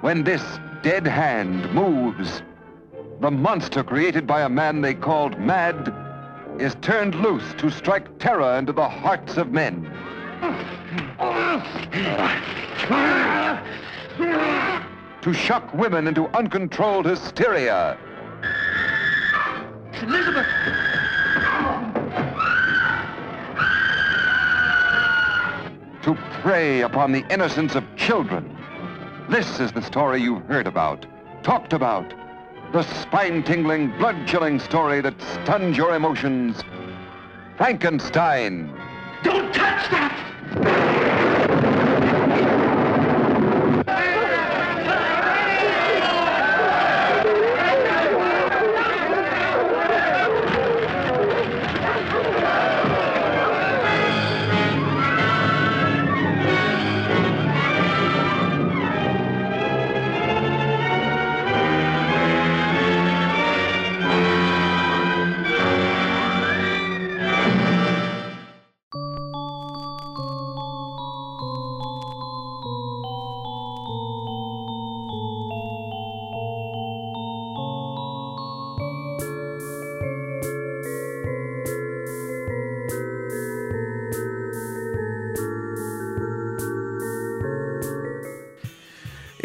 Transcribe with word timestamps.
When 0.00 0.22
this 0.22 0.42
dead 0.82 1.06
hand 1.06 1.72
moves, 1.72 2.42
the 3.24 3.30
monster 3.30 3.82
created 3.82 4.26
by 4.26 4.42
a 4.42 4.48
man 4.50 4.82
they 4.82 4.92
called 4.92 5.38
Mad 5.38 5.94
is 6.60 6.76
turned 6.82 7.14
loose 7.14 7.54
to 7.54 7.70
strike 7.70 8.18
terror 8.18 8.58
into 8.58 8.70
the 8.70 8.86
hearts 8.86 9.38
of 9.38 9.50
men. 9.50 9.90
To 15.22 15.32
shock 15.32 15.72
women 15.72 16.06
into 16.06 16.26
uncontrolled 16.36 17.06
hysteria. 17.06 17.96
Elizabeth! 20.02 20.46
To 26.02 26.14
prey 26.42 26.82
upon 26.82 27.12
the 27.12 27.24
innocence 27.32 27.74
of 27.74 27.84
children. 27.96 28.54
This 29.30 29.60
is 29.60 29.72
the 29.72 29.80
story 29.80 30.20
you've 30.20 30.44
heard 30.44 30.66
about, 30.66 31.06
talked 31.42 31.72
about. 31.72 32.12
The 32.74 32.82
spine-tingling, 32.82 33.96
blood-chilling 33.98 34.58
story 34.58 35.00
that 35.00 35.14
stuns 35.44 35.76
your 35.76 35.94
emotions. 35.94 36.60
Frankenstein. 37.56 38.68
Don't 39.22 39.54
touch 39.54 39.88
that! 39.92 41.33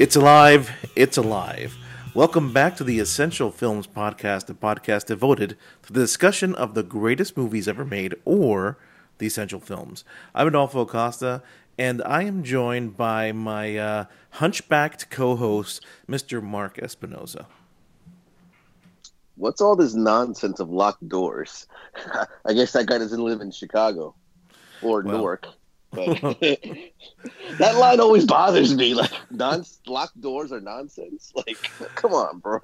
It's 0.09 0.15
alive. 0.15 0.71
It's 0.95 1.17
alive. 1.17 1.77
Welcome 2.15 2.51
back 2.51 2.75
to 2.77 2.83
the 2.83 2.97
Essential 2.97 3.51
Films 3.51 3.85
Podcast, 3.85 4.49
a 4.49 4.55
podcast 4.55 5.05
devoted 5.05 5.55
to 5.83 5.93
the 5.93 5.99
discussion 5.99 6.55
of 6.55 6.73
the 6.73 6.81
greatest 6.81 7.37
movies 7.37 7.67
ever 7.67 7.85
made 7.85 8.15
or 8.25 8.79
the 9.19 9.27
essential 9.27 9.59
films. 9.59 10.03
I'm 10.33 10.47
Adolfo 10.47 10.87
Costa, 10.87 11.43
and 11.77 12.01
I 12.07 12.23
am 12.23 12.43
joined 12.43 12.97
by 12.97 13.31
my 13.33 13.77
uh, 13.77 14.05
hunchbacked 14.31 15.11
co 15.11 15.35
host, 15.35 15.85
Mr. 16.09 16.41
Mark 16.41 16.77
Espinoza. 16.77 17.45
What's 19.35 19.61
all 19.61 19.75
this 19.75 19.93
nonsense 19.93 20.59
of 20.59 20.71
locked 20.71 21.07
doors? 21.07 21.67
I 22.47 22.53
guess 22.53 22.71
that 22.71 22.87
guy 22.87 22.97
doesn't 22.97 23.23
live 23.23 23.41
in 23.41 23.51
Chicago 23.51 24.15
or 24.81 25.03
Well. 25.03 25.17
Newark. 25.17 25.49
But 25.91 26.21
that 27.57 27.75
line 27.75 27.99
always 27.99 28.25
bothers 28.25 28.75
me. 28.75 28.93
Like, 28.93 29.11
non 29.31 29.65
locked 29.87 30.19
doors 30.19 30.51
are 30.51 30.61
nonsense. 30.61 31.33
Like, 31.35 31.57
come 31.95 32.13
on, 32.13 32.39
bro. 32.39 32.59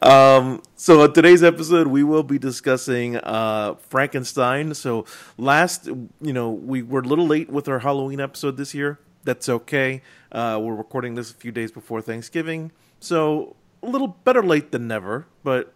Um, 0.00 0.62
so 0.76 1.04
in 1.04 1.12
today's 1.12 1.42
episode, 1.42 1.88
we 1.88 2.04
will 2.04 2.22
be 2.22 2.38
discussing 2.38 3.16
uh, 3.16 3.74
Frankenstein. 3.88 4.74
So 4.74 5.04
last, 5.36 5.86
you 5.86 6.32
know, 6.32 6.50
we 6.50 6.82
were 6.82 7.00
a 7.00 7.04
little 7.04 7.26
late 7.26 7.50
with 7.50 7.68
our 7.68 7.80
Halloween 7.80 8.20
episode 8.20 8.56
this 8.56 8.74
year. 8.74 8.98
That's 9.24 9.48
okay. 9.48 10.02
Uh, 10.30 10.60
we're 10.62 10.74
recording 10.74 11.14
this 11.14 11.30
a 11.30 11.34
few 11.34 11.52
days 11.52 11.70
before 11.70 12.00
Thanksgiving, 12.00 12.72
so 12.98 13.54
a 13.82 13.88
little 13.88 14.08
better 14.08 14.42
late 14.42 14.72
than 14.72 14.88
never. 14.88 15.26
But 15.44 15.72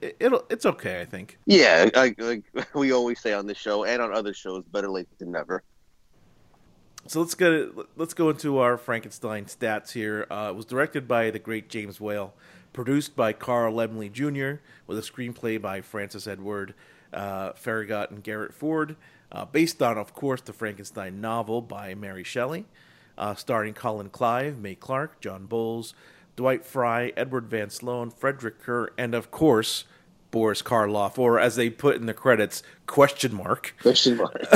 it, 0.00 0.16
it'll 0.20 0.44
it's 0.50 0.66
okay, 0.66 1.00
I 1.00 1.04
think. 1.04 1.38
Yeah, 1.46 1.88
like, 1.94 2.20
like 2.20 2.42
we 2.74 2.92
always 2.92 3.20
say 3.20 3.32
on 3.32 3.46
this 3.46 3.58
show 3.58 3.84
and 3.84 4.00
on 4.02 4.12
other 4.12 4.34
shows, 4.34 4.64
better 4.72 4.88
late 4.88 5.08
than 5.18 5.32
never. 5.32 5.62
So 7.06 7.20
let's 7.20 7.34
get 7.34 7.52
it, 7.52 7.72
let's 7.96 8.12
go 8.14 8.28
into 8.28 8.58
our 8.58 8.76
Frankenstein 8.76 9.46
stats 9.46 9.92
here. 9.92 10.26
Uh, 10.30 10.48
it 10.50 10.56
was 10.56 10.66
directed 10.66 11.08
by 11.08 11.30
the 11.30 11.38
great 11.38 11.68
James 11.70 12.00
Whale, 12.00 12.34
produced 12.72 13.16
by 13.16 13.32
Carl 13.32 13.72
Laemmle 13.74 14.12
Jr. 14.12 14.60
with 14.86 14.98
a 14.98 15.02
screenplay 15.02 15.60
by 15.60 15.80
Francis 15.80 16.26
Edward 16.26 16.74
uh, 17.12 17.52
Faragoh 17.52 18.10
and 18.10 18.22
Garrett 18.22 18.54
Fort, 18.54 18.96
uh, 19.32 19.44
based 19.44 19.82
on, 19.82 19.98
of 19.98 20.14
course, 20.14 20.40
the 20.40 20.52
Frankenstein 20.52 21.20
novel 21.20 21.62
by 21.62 21.94
Mary 21.94 22.24
Shelley, 22.24 22.66
uh, 23.16 23.34
starring 23.34 23.74
Colin 23.74 24.10
Clive, 24.10 24.58
Mae 24.58 24.74
Clarke, 24.74 25.20
John 25.20 25.46
Boles, 25.46 25.94
Dwight 26.38 26.64
Frye, 26.64 27.12
Edward 27.16 27.48
Van 27.48 27.68
Sloan, 27.68 28.10
Frederick 28.10 28.60
Kerr, 28.60 28.90
and 28.96 29.12
of 29.12 29.32
course 29.32 29.82
Boris 30.30 30.60
Karloff, 30.62 31.18
or 31.18 31.40
as 31.40 31.56
they 31.56 31.70
put 31.70 31.96
in 31.96 32.06
the 32.06 32.14
credits, 32.14 32.62
question 32.86 33.34
mark 33.34 33.74
Question 33.82 34.16
mark. 34.18 34.44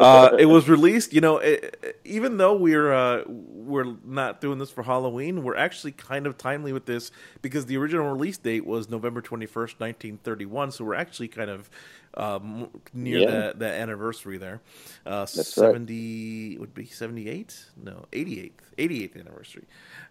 uh, 0.00 0.36
it 0.38 0.46
was 0.46 0.68
released. 0.68 1.12
You 1.12 1.20
know, 1.20 1.38
it, 1.38 2.00
even 2.04 2.36
though 2.38 2.56
we're 2.56 2.92
uh, 2.92 3.22
we're 3.26 3.96
not 4.04 4.40
doing 4.40 4.58
this 4.58 4.70
for 4.70 4.82
Halloween, 4.82 5.42
we're 5.42 5.56
actually 5.56 5.92
kind 5.92 6.26
of 6.26 6.38
timely 6.38 6.72
with 6.72 6.86
this 6.86 7.10
because 7.42 7.66
the 7.66 7.76
original 7.76 8.10
release 8.10 8.38
date 8.38 8.64
was 8.66 8.88
November 8.88 9.20
twenty 9.20 9.46
first, 9.46 9.78
nineteen 9.80 10.18
thirty 10.24 10.46
one. 10.46 10.70
So 10.72 10.84
we're 10.84 10.94
actually 10.94 11.28
kind 11.28 11.50
of 11.50 11.68
um, 12.14 12.68
near 12.94 13.18
Yeah. 13.18 13.30
the, 13.30 13.54
the 13.58 13.66
anniversary 13.66 14.38
there. 14.38 14.60
Uh, 15.06 15.10
right. 15.20 15.28
Seventy 15.28 16.56
would 16.58 16.74
be 16.74 16.86
seventy 16.86 17.28
eight? 17.28 17.62
No, 17.82 18.06
eighty 18.12 18.40
eighth, 18.40 18.72
eighty 18.78 19.04
eighth 19.04 19.16
anniversary. 19.16 19.64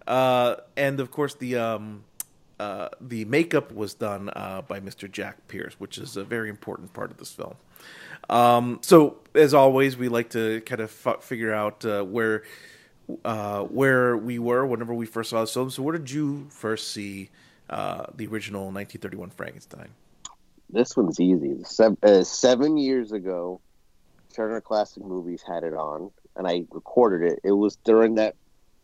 Uh, 0.05 0.57
and 0.75 0.99
of 0.99 1.09
course 1.11 1.33
the. 1.33 1.55
Um, 1.57 2.03
uh, 2.59 2.89
the 2.99 3.25
makeup 3.25 3.71
was 3.71 3.93
done 3.93 4.29
uh, 4.29 4.61
by 4.67 4.79
Mr. 4.79 5.09
Jack 5.11 5.47
Pierce, 5.47 5.75
which 5.79 5.97
is 5.97 6.17
a 6.17 6.23
very 6.23 6.49
important 6.49 6.93
part 6.93 7.11
of 7.11 7.17
this 7.17 7.31
film. 7.31 7.55
Um, 8.29 8.79
so, 8.81 9.17
as 9.35 9.53
always, 9.53 9.95
we 9.95 10.09
like 10.09 10.29
to 10.31 10.61
kind 10.61 10.81
of 10.81 10.91
f- 11.05 11.23
figure 11.23 11.53
out 11.53 11.85
uh, 11.85 12.03
where 12.03 12.43
uh, 13.23 13.63
where 13.63 14.17
we 14.17 14.37
were 14.39 14.65
whenever 14.65 14.93
we 14.93 15.05
first 15.05 15.29
saw 15.29 15.41
this 15.41 15.53
film. 15.53 15.69
So, 15.69 15.83
where 15.83 15.97
did 15.97 16.11
you 16.11 16.47
first 16.49 16.91
see 16.91 17.29
uh, 17.69 18.07
the 18.15 18.27
original 18.27 18.63
1931 18.63 19.29
Frankenstein? 19.29 19.89
This 20.69 20.97
one's 20.97 21.19
easy. 21.19 21.63
Seven, 21.63 22.25
seven 22.25 22.77
years 22.77 23.13
ago, 23.13 23.61
Turner 24.33 24.61
Classic 24.61 25.03
Movies 25.03 25.41
had 25.47 25.63
it 25.63 25.73
on, 25.73 26.11
and 26.35 26.47
I 26.47 26.65
recorded 26.71 27.31
it. 27.31 27.39
It 27.43 27.53
was 27.53 27.77
during 27.85 28.15
that 28.15 28.35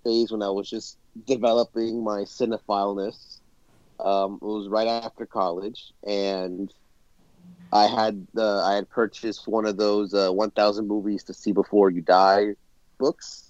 phase 0.03 0.31
when 0.31 0.41
I 0.41 0.49
was 0.49 0.69
just 0.69 0.97
developing 1.27 2.03
my 2.03 2.21
cinephileness. 2.21 3.39
Um, 3.99 4.39
it 4.41 4.45
was 4.45 4.67
right 4.69 4.87
after 4.87 5.25
college, 5.25 5.91
and 6.05 6.71
I 7.71 7.87
had 7.87 8.27
uh, 8.37 8.63
I 8.63 8.75
had 8.75 8.89
purchased 8.89 9.47
one 9.47 9.65
of 9.65 9.77
those 9.77 10.13
uh, 10.13 10.31
1,000 10.31 10.87
movies 10.87 11.23
to 11.25 11.33
see 11.33 11.51
before 11.51 11.89
you 11.89 12.01
die 12.01 12.55
books. 12.99 13.49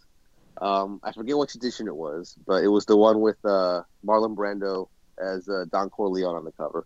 Um, 0.62 1.00
I 1.04 1.12
forget 1.12 1.38
which 1.38 1.56
edition 1.56 1.88
it 1.88 1.96
was, 1.96 2.36
but 2.46 2.64
it 2.64 2.68
was 2.68 2.86
the 2.86 2.96
one 2.96 3.22
with 3.22 3.38
uh, 3.44 3.82
Marlon 4.06 4.36
Brando 4.36 4.88
as 5.20 5.50
uh, 5.50 5.66
Don 5.72 5.90
Corleone 5.90 6.36
on 6.36 6.46
the 6.46 6.52
cover. 6.52 6.86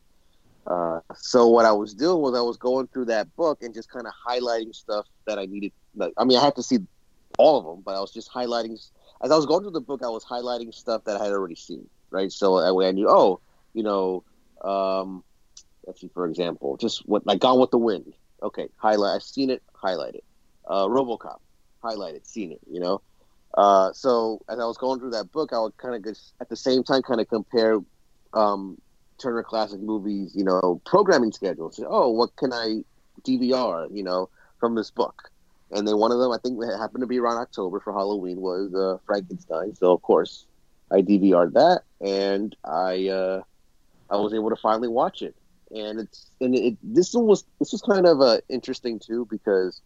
Uh, 0.65 0.99
so 1.15 1.47
what 1.47 1.65
I 1.65 1.71
was 1.71 1.93
doing 1.93 2.21
was 2.21 2.35
I 2.35 2.41
was 2.41 2.57
going 2.57 2.87
through 2.87 3.05
that 3.05 3.33
book 3.35 3.59
and 3.61 3.73
just 3.73 3.89
kind 3.89 4.05
of 4.05 4.13
highlighting 4.27 4.73
stuff 4.73 5.05
that 5.25 5.39
I 5.39 5.45
needed. 5.45 5.71
Like, 5.95 6.13
I 6.17 6.25
mean, 6.25 6.37
I 6.37 6.43
had 6.43 6.55
to 6.55 6.63
see 6.63 6.79
all 7.37 7.57
of 7.57 7.65
them, 7.65 7.83
but 7.85 7.95
I 7.95 7.99
was 7.99 8.11
just 8.11 8.31
highlighting. 8.31 8.73
As 9.23 9.31
I 9.31 9.35
was 9.35 9.45
going 9.45 9.61
through 9.61 9.71
the 9.71 9.81
book, 9.81 10.01
I 10.03 10.09
was 10.09 10.25
highlighting 10.25 10.73
stuff 10.73 11.03
that 11.05 11.19
I 11.19 11.23
had 11.23 11.33
already 11.33 11.55
seen. 11.55 11.87
Right, 12.09 12.31
so 12.31 12.61
that 12.61 12.73
way 12.73 12.87
I 12.87 12.91
knew. 12.91 13.07
Oh, 13.09 13.41
you 13.77 13.83
know, 13.83 14.23
um, 14.63 15.23
let's 15.85 16.01
see, 16.01 16.09
for 16.11 16.25
example, 16.25 16.77
just 16.77 17.07
what 17.07 17.27
like 17.27 17.39
Gone 17.39 17.59
with 17.59 17.69
the 17.69 17.77
Wind. 17.77 18.11
Okay, 18.41 18.69
highlight. 18.77 19.15
I've 19.15 19.21
seen 19.23 19.51
it. 19.51 19.61
Highlight 19.73 20.15
it. 20.15 20.23
Uh, 20.65 20.87
RoboCop. 20.87 21.37
Highlight 21.83 22.15
it. 22.15 22.25
Seen 22.25 22.51
it. 22.51 22.59
You 22.69 22.79
know. 22.79 23.01
Uh, 23.53 23.93
so 23.93 24.41
as 24.49 24.59
I 24.59 24.65
was 24.65 24.77
going 24.77 24.99
through 24.99 25.11
that 25.11 25.31
book, 25.31 25.53
I 25.53 25.59
would 25.59 25.77
kind 25.77 25.93
of 25.93 26.17
at 26.41 26.49
the 26.49 26.55
same 26.55 26.83
time 26.83 27.03
kind 27.03 27.21
of 27.21 27.29
compare 27.29 27.79
um, 28.33 28.81
Turner 29.19 29.43
Classic 29.43 29.79
Movies, 29.79 30.33
you 30.35 30.43
know, 30.43 30.81
programming 30.83 31.31
schedule. 31.31 31.71
Say, 31.71 31.83
oh, 31.87 32.09
what 32.09 32.35
can 32.35 32.51
I 32.53 32.83
DVR, 33.21 33.95
you 33.95 34.03
know, 34.03 34.29
from 34.59 34.73
this 34.73 34.89
book? 34.89 35.29
And 35.71 35.87
then 35.87 35.97
one 35.97 36.11
of 36.11 36.17
them, 36.17 36.31
I 36.31 36.37
think, 36.41 36.59
happened 36.79 37.01
to 37.01 37.07
be 37.07 37.19
around 37.19 37.37
October 37.37 37.79
for 37.79 37.93
Halloween, 37.93 38.41
was 38.41 38.73
uh, 38.73 38.97
Frankenstein. 39.05 39.75
So 39.75 39.91
of 39.91 40.01
course, 40.01 40.47
I 40.91 41.01
DVR'd 41.01 41.53
that, 41.53 41.83
and 42.01 42.55
I 42.63 43.07
uh, 43.07 43.41
I 44.09 44.17
was 44.17 44.33
able 44.33 44.49
to 44.49 44.55
finally 44.55 44.87
watch 44.87 45.21
it. 45.21 45.35
And 45.75 45.99
it's 45.99 46.27
and 46.39 46.55
it 46.55 46.77
this 46.81 47.13
one 47.13 47.25
was 47.25 47.43
this 47.59 47.73
was 47.73 47.81
kind 47.81 48.05
of 48.05 48.21
uh, 48.21 48.37
interesting 48.47 48.99
too 48.99 49.27
because 49.29 49.81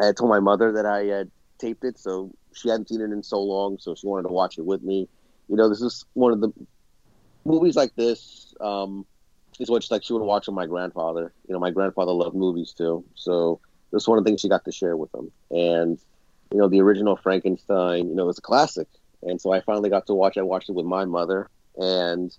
I 0.00 0.06
had 0.06 0.16
told 0.16 0.30
my 0.30 0.40
mother 0.40 0.72
that 0.72 0.86
I 0.86 1.04
had 1.04 1.30
taped 1.58 1.84
it, 1.84 1.98
so 1.98 2.32
she 2.54 2.70
hadn't 2.70 2.88
seen 2.88 3.02
it 3.02 3.12
in 3.12 3.22
so 3.22 3.40
long, 3.40 3.78
so 3.78 3.94
she 3.94 4.06
wanted 4.06 4.28
to 4.28 4.32
watch 4.32 4.58
it 4.58 4.64
with 4.64 4.82
me. 4.82 5.08
You 5.48 5.56
know, 5.56 5.68
this 5.68 5.82
is 5.82 6.06
one 6.14 6.32
of 6.32 6.40
the 6.40 6.50
movies 7.44 7.76
like 7.76 7.94
this. 7.94 8.54
Um, 8.60 9.04
is 9.62 9.70
what 9.70 9.88
like 9.90 10.02
she 10.02 10.12
would 10.12 10.22
watch 10.22 10.46
with 10.46 10.54
my 10.54 10.66
grandfather. 10.66 11.32
You 11.48 11.54
know, 11.54 11.60
my 11.60 11.70
grandfather 11.70 12.12
loved 12.12 12.34
movies 12.34 12.72
too, 12.72 13.04
so 13.14 13.60
this 13.92 14.02
is 14.02 14.08
one 14.08 14.18
of 14.18 14.24
the 14.24 14.28
things 14.28 14.40
she 14.40 14.48
got 14.48 14.64
to 14.64 14.72
share 14.72 14.96
with 14.96 15.14
him. 15.14 15.30
And 15.50 15.98
you 16.50 16.58
know, 16.58 16.68
the 16.68 16.80
original 16.80 17.16
Frankenstein, 17.16 18.08
you 18.08 18.14
know, 18.14 18.26
was 18.26 18.38
a 18.38 18.42
classic, 18.42 18.88
and 19.22 19.40
so 19.40 19.52
I 19.52 19.60
finally 19.60 19.90
got 19.90 20.06
to 20.06 20.14
watch. 20.14 20.36
I 20.36 20.42
watched 20.42 20.68
it 20.68 20.74
with 20.74 20.86
my 20.86 21.04
mother, 21.04 21.48
and 21.76 22.36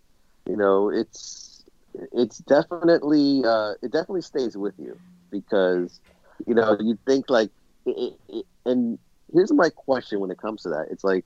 you 0.47 0.57
know, 0.57 0.89
it's 0.89 1.63
it's 2.11 2.37
definitely 2.39 3.43
uh, 3.45 3.73
it 3.81 3.91
definitely 3.91 4.21
stays 4.21 4.57
with 4.57 4.73
you 4.77 4.97
because 5.31 5.99
you 6.47 6.55
know 6.55 6.77
you 6.79 6.97
think 7.05 7.29
like 7.29 7.49
it, 7.85 8.13
it, 8.29 8.45
and 8.65 8.97
here's 9.33 9.51
my 9.51 9.69
question 9.69 10.19
when 10.19 10.31
it 10.31 10.37
comes 10.37 10.63
to 10.63 10.69
that. 10.69 10.87
It's 10.91 11.03
like 11.03 11.25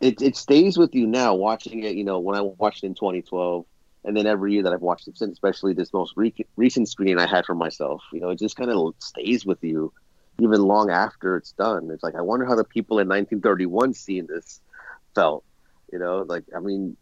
it 0.00 0.20
it 0.22 0.36
stays 0.36 0.78
with 0.78 0.94
you 0.94 1.06
now 1.06 1.34
watching 1.34 1.84
it. 1.84 1.94
You 1.94 2.04
know, 2.04 2.18
when 2.18 2.36
I 2.36 2.40
watched 2.40 2.82
it 2.82 2.88
in 2.88 2.94
2012, 2.94 3.64
and 4.04 4.16
then 4.16 4.26
every 4.26 4.52
year 4.54 4.62
that 4.64 4.72
I've 4.72 4.80
watched 4.80 5.08
it 5.08 5.16
since, 5.16 5.32
especially 5.32 5.74
this 5.74 5.92
most 5.92 6.14
re- 6.16 6.34
recent 6.56 6.88
screening 6.88 7.18
I 7.18 7.26
had 7.26 7.46
for 7.46 7.54
myself. 7.54 8.02
You 8.12 8.20
know, 8.20 8.30
it 8.30 8.38
just 8.38 8.56
kind 8.56 8.70
of 8.70 8.94
stays 8.98 9.44
with 9.44 9.62
you 9.62 9.92
even 10.40 10.62
long 10.62 10.90
after 10.90 11.36
it's 11.36 11.52
done. 11.52 11.90
It's 11.92 12.02
like 12.02 12.14
I 12.14 12.22
wonder 12.22 12.46
how 12.46 12.56
the 12.56 12.64
people 12.64 12.98
in 12.98 13.08
1931 13.08 13.94
seeing 13.94 14.26
this 14.26 14.60
felt. 15.14 15.44
You 15.92 15.98
know, 15.98 16.24
like 16.26 16.44
I 16.56 16.60
mean, 16.60 16.96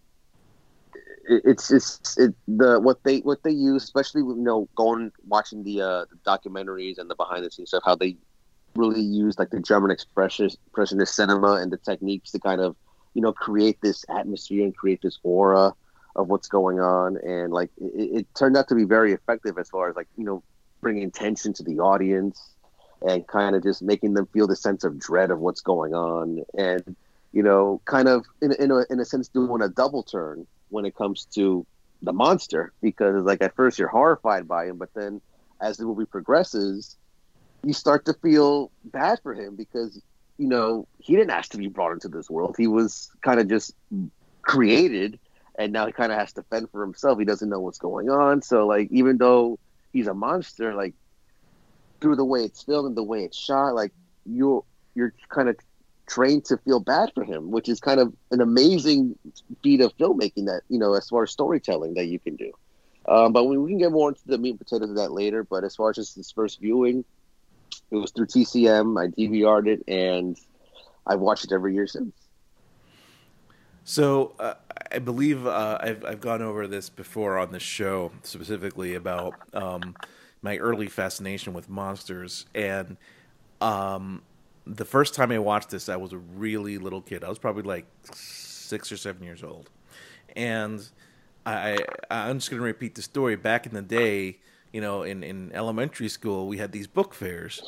it, 1.28 1.42
it's 1.44 1.68
just 1.68 2.18
it, 2.18 2.34
the 2.48 2.80
what 2.80 3.02
they 3.04 3.18
what 3.20 3.42
they 3.42 3.50
use, 3.50 3.84
especially 3.84 4.22
you 4.22 4.36
know 4.36 4.68
going 4.74 5.12
watching 5.26 5.62
the, 5.62 5.82
uh, 5.82 6.04
documentaries 6.26 6.98
and 6.98 7.08
the 7.08 7.14
behind 7.14 7.44
the 7.44 7.50
scenes 7.50 7.70
stuff, 7.70 7.82
how 7.84 7.94
they 7.94 8.16
really 8.74 9.00
use 9.00 9.38
like 9.38 9.50
the 9.50 9.60
German 9.60 9.94
expressionist, 9.94 10.56
expressionist 10.72 11.08
cinema 11.08 11.54
and 11.54 11.72
the 11.72 11.76
techniques 11.76 12.30
to 12.32 12.38
kind 12.38 12.60
of 12.60 12.76
you 13.14 13.22
know 13.22 13.32
create 13.32 13.78
this 13.82 14.04
atmosphere 14.08 14.64
and 14.64 14.76
create 14.76 15.00
this 15.02 15.18
aura 15.22 15.72
of 16.16 16.28
what's 16.28 16.48
going 16.48 16.80
on. 16.80 17.18
And 17.18 17.52
like 17.52 17.70
it, 17.78 18.18
it, 18.20 18.26
turned 18.34 18.56
out 18.56 18.68
to 18.68 18.74
be 18.74 18.84
very 18.84 19.12
effective 19.12 19.58
as 19.58 19.68
far 19.68 19.88
as 19.88 19.96
like 19.96 20.08
you 20.16 20.24
know 20.24 20.42
bringing 20.80 21.10
tension 21.10 21.52
to 21.52 21.62
the 21.62 21.78
audience 21.78 22.54
and 23.02 23.26
kind 23.26 23.54
of 23.54 23.62
just 23.62 23.82
making 23.82 24.14
them 24.14 24.26
feel 24.26 24.46
the 24.46 24.56
sense 24.56 24.82
of 24.82 24.98
dread 24.98 25.30
of 25.30 25.38
what's 25.40 25.60
going 25.60 25.94
on. 25.94 26.44
And 26.56 26.96
you 27.32 27.42
know 27.42 27.80
kind 27.84 28.08
of 28.08 28.24
in, 28.40 28.52
in, 28.52 28.70
a, 28.70 28.84
in 28.88 29.00
a 29.00 29.04
sense 29.04 29.28
doing 29.28 29.60
a 29.60 29.68
double 29.68 30.02
turn 30.02 30.46
when 30.70 30.84
it 30.84 30.94
comes 30.94 31.26
to 31.26 31.66
the 32.02 32.12
monster 32.12 32.72
because 32.80 33.24
like 33.24 33.42
at 33.42 33.54
first 33.56 33.78
you're 33.78 33.88
horrified 33.88 34.46
by 34.46 34.66
him 34.66 34.76
but 34.76 34.92
then 34.94 35.20
as 35.60 35.76
the 35.76 35.84
movie 35.84 36.04
progresses 36.04 36.96
you 37.64 37.72
start 37.72 38.04
to 38.04 38.14
feel 38.14 38.70
bad 38.84 39.18
for 39.22 39.34
him 39.34 39.56
because 39.56 40.00
you 40.38 40.46
know 40.46 40.86
he 40.98 41.14
didn't 41.14 41.30
ask 41.30 41.50
to 41.52 41.58
be 41.58 41.68
brought 41.68 41.92
into 41.92 42.08
this 42.08 42.30
world. 42.30 42.54
He 42.56 42.66
was 42.66 43.10
kind 43.22 43.40
of 43.40 43.48
just 43.48 43.74
created, 44.42 45.18
and 45.58 45.72
now 45.72 45.86
he 45.86 45.92
kind 45.92 46.12
of 46.12 46.18
has 46.18 46.32
to 46.34 46.42
fend 46.44 46.70
for 46.70 46.82
himself. 46.82 47.18
He 47.18 47.24
doesn't 47.24 47.48
know 47.48 47.60
what's 47.60 47.78
going 47.78 48.08
on. 48.08 48.42
So 48.42 48.66
like 48.66 48.88
even 48.90 49.18
though 49.18 49.58
he's 49.92 50.06
a 50.06 50.14
monster, 50.14 50.74
like 50.74 50.94
through 52.00 52.16
the 52.16 52.24
way 52.24 52.44
it's 52.44 52.62
filmed 52.62 52.88
and 52.88 52.96
the 52.96 53.02
way 53.02 53.24
it's 53.24 53.36
shot, 53.36 53.74
like 53.74 53.92
you're 54.24 54.64
you're 54.94 55.12
kind 55.28 55.48
of 55.48 55.56
trained 56.08 56.44
to 56.46 56.56
feel 56.58 56.80
bad 56.80 57.10
for 57.14 57.22
him, 57.22 57.50
which 57.50 57.68
is 57.68 57.80
kind 57.80 58.00
of 58.00 58.12
an 58.30 58.40
amazing 58.40 59.16
feat 59.62 59.80
of 59.80 59.96
filmmaking 59.96 60.46
that 60.46 60.62
you 60.68 60.78
know 60.78 60.94
as 60.94 61.08
far 61.08 61.22
as 61.22 61.30
storytelling 61.30 61.94
that 61.94 62.06
you 62.06 62.18
can 62.18 62.36
do. 62.36 62.52
Um, 63.06 63.32
but 63.32 63.44
we, 63.44 63.56
we 63.56 63.70
can 63.70 63.78
get 63.78 63.92
more 63.92 64.10
into 64.10 64.20
the 64.26 64.36
meat 64.36 64.50
and 64.50 64.58
potatoes 64.58 64.90
of 64.90 64.96
that 64.96 65.12
later. 65.12 65.42
But 65.44 65.64
as 65.64 65.76
far 65.76 65.90
as 65.90 65.96
just 65.96 66.16
this 66.16 66.30
first 66.30 66.60
viewing, 66.60 67.04
it 67.90 67.96
was 67.96 68.10
through 68.10 68.26
TCM. 68.26 69.00
I 69.00 69.08
DVR'd 69.08 69.68
it, 69.68 69.84
and 69.88 70.38
I've 71.06 71.20
watched 71.20 71.44
it 71.44 71.52
every 71.52 71.74
year 71.74 71.86
since. 71.86 72.14
So 73.84 74.34
uh, 74.38 74.54
I 74.92 74.98
believe 74.98 75.46
uh, 75.46 75.78
I've 75.80 76.04
I've 76.04 76.20
gone 76.20 76.42
over 76.42 76.66
this 76.66 76.90
before 76.90 77.38
on 77.38 77.52
the 77.52 77.60
show 77.60 78.12
specifically 78.22 78.94
about 78.94 79.34
um, 79.54 79.96
my 80.42 80.58
early 80.58 80.88
fascination 80.88 81.54
with 81.54 81.70
monsters, 81.70 82.44
and 82.54 82.98
um, 83.60 84.22
the 84.68 84.84
first 84.84 85.14
time 85.14 85.32
I 85.32 85.38
watched 85.38 85.70
this, 85.70 85.88
I 85.88 85.96
was 85.96 86.12
a 86.12 86.18
really 86.18 86.78
little 86.78 87.00
kid. 87.00 87.24
I 87.24 87.28
was 87.28 87.38
probably 87.38 87.62
like 87.62 87.86
six 88.12 88.92
or 88.92 88.96
seven 88.96 89.22
years 89.22 89.42
old, 89.42 89.70
and 90.36 90.86
I 91.46 91.78
I'm 92.10 92.38
just 92.38 92.50
going 92.50 92.60
to 92.60 92.64
repeat 92.64 92.94
the 92.94 93.02
story. 93.02 93.36
Back 93.36 93.66
in 93.66 93.72
the 93.72 93.82
day, 93.82 94.38
you 94.72 94.80
know, 94.80 95.02
in, 95.02 95.22
in 95.22 95.50
elementary 95.52 96.08
school, 96.08 96.46
we 96.46 96.58
had 96.58 96.72
these 96.72 96.86
book 96.86 97.14
fairs. 97.14 97.62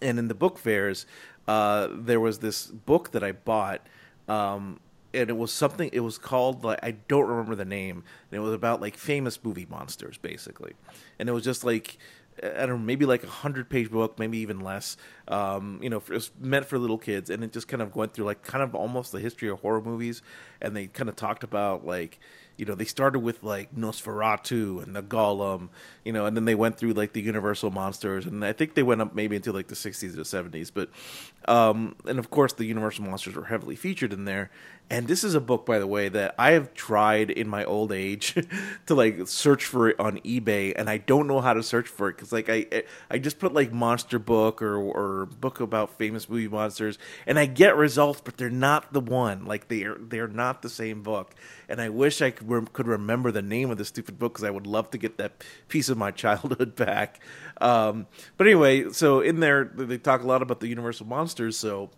And 0.00 0.18
in 0.18 0.28
the 0.28 0.34
book 0.34 0.58
fairs, 0.58 1.06
uh, 1.46 1.88
there 1.92 2.20
was 2.20 2.38
this 2.38 2.66
book 2.66 3.12
that 3.12 3.22
I 3.22 3.32
bought. 3.32 3.86
Um, 4.28 4.80
and 5.14 5.28
it 5.28 5.36
was 5.36 5.52
something, 5.52 5.90
it 5.92 6.00
was 6.00 6.18
called, 6.18 6.64
like, 6.64 6.80
I 6.82 6.92
don't 6.92 7.28
remember 7.28 7.54
the 7.54 7.64
name. 7.64 8.02
And 8.30 8.38
it 8.38 8.40
was 8.40 8.54
about, 8.54 8.80
like, 8.80 8.96
famous 8.96 9.38
movie 9.44 9.66
monsters, 9.68 10.18
basically. 10.18 10.72
And 11.18 11.28
it 11.28 11.32
was 11.32 11.44
just 11.44 11.64
like, 11.64 11.98
I 12.42 12.66
don't 12.66 12.68
know, 12.68 12.78
maybe 12.78 13.04
like 13.04 13.24
a 13.24 13.28
hundred 13.28 13.68
page 13.68 13.90
book, 13.90 14.18
maybe 14.18 14.38
even 14.38 14.60
less. 14.60 14.96
Um, 15.28 15.78
you 15.82 15.90
know, 15.90 16.00
for, 16.00 16.12
it 16.12 16.16
was 16.16 16.30
meant 16.40 16.66
for 16.66 16.78
little 16.78 16.98
kids, 16.98 17.30
and 17.30 17.44
it 17.44 17.52
just 17.52 17.68
kind 17.68 17.82
of 17.82 17.94
went 17.94 18.14
through 18.14 18.24
like 18.24 18.42
kind 18.42 18.62
of 18.62 18.74
almost 18.74 19.12
the 19.12 19.20
history 19.20 19.48
of 19.48 19.60
horror 19.60 19.82
movies, 19.82 20.22
and 20.60 20.74
they 20.74 20.86
kind 20.86 21.08
of 21.08 21.16
talked 21.16 21.44
about 21.44 21.86
like 21.86 22.18
you 22.62 22.66
know, 22.66 22.76
they 22.76 22.84
started 22.84 23.18
with 23.18 23.42
like 23.42 23.74
Nosferatu 23.74 24.84
and 24.84 24.94
the 24.94 25.02
Golem, 25.02 25.70
you 26.04 26.12
know, 26.12 26.26
and 26.26 26.36
then 26.36 26.44
they 26.44 26.54
went 26.54 26.78
through 26.78 26.92
like 26.92 27.12
the 27.12 27.20
Universal 27.20 27.72
monsters, 27.72 28.24
and 28.24 28.44
I 28.44 28.52
think 28.52 28.74
they 28.74 28.84
went 28.84 29.00
up 29.00 29.16
maybe 29.16 29.34
into 29.34 29.50
like 29.50 29.66
the 29.66 29.74
60s 29.74 30.16
or 30.16 30.20
70s. 30.20 30.70
But, 30.72 30.88
um, 31.52 31.96
and 32.06 32.20
of 32.20 32.30
course, 32.30 32.52
the 32.52 32.64
Universal 32.64 33.06
monsters 33.06 33.34
were 33.34 33.46
heavily 33.46 33.74
featured 33.74 34.12
in 34.12 34.26
there. 34.26 34.52
And 34.90 35.08
this 35.08 35.24
is 35.24 35.34
a 35.34 35.40
book, 35.40 35.64
by 35.64 35.78
the 35.78 35.86
way, 35.86 36.10
that 36.10 36.34
I 36.38 36.50
have 36.52 36.74
tried 36.74 37.30
in 37.30 37.48
my 37.48 37.64
old 37.64 37.92
age 37.92 38.34
to 38.86 38.94
like 38.94 39.26
search 39.26 39.64
for 39.64 39.88
it 39.88 39.98
on 39.98 40.18
eBay, 40.18 40.74
and 40.76 40.90
I 40.90 40.98
don't 40.98 41.26
know 41.26 41.40
how 41.40 41.54
to 41.54 41.62
search 41.62 41.88
for 41.88 42.10
it 42.10 42.16
because 42.16 42.30
like 42.30 42.50
I 42.50 42.84
I 43.10 43.18
just 43.18 43.38
put 43.38 43.54
like 43.54 43.72
monster 43.72 44.18
book 44.18 44.60
or 44.60 44.76
or 44.76 45.26
book 45.26 45.60
about 45.60 45.96
famous 45.96 46.28
movie 46.28 46.46
monsters, 46.48 46.98
and 47.26 47.38
I 47.38 47.46
get 47.46 47.74
results, 47.74 48.20
but 48.22 48.36
they're 48.36 48.50
not 48.50 48.92
the 48.92 49.00
one. 49.00 49.46
Like 49.46 49.68
they 49.68 49.84
are 49.84 49.96
they're 49.98 50.28
not 50.28 50.60
the 50.60 50.68
same 50.68 51.02
book. 51.02 51.34
And 51.70 51.80
I 51.80 51.88
wish 51.88 52.20
I 52.20 52.32
could, 52.32 52.46
could 52.60 52.86
remember 52.86 53.30
the 53.30 53.42
name 53.42 53.70
of 53.70 53.78
the 53.78 53.84
stupid 53.84 54.18
book 54.18 54.34
because 54.34 54.44
I 54.44 54.50
would 54.50 54.66
love 54.66 54.90
to 54.90 54.98
get 54.98 55.18
that 55.18 55.44
piece 55.68 55.88
of 55.88 55.98
my 55.98 56.10
childhood 56.22 56.76
back. 56.76 57.20
Um, 57.60 58.06
but 58.36 58.46
anyway, 58.46 58.90
so 58.90 59.20
in 59.20 59.40
there 59.40 59.64
they 59.64 59.98
talk 59.98 60.22
a 60.22 60.26
lot 60.26 60.42
about 60.42 60.60
the 60.60 60.68
Universal 60.68 61.06
monsters. 61.06 61.58
So 61.58 61.90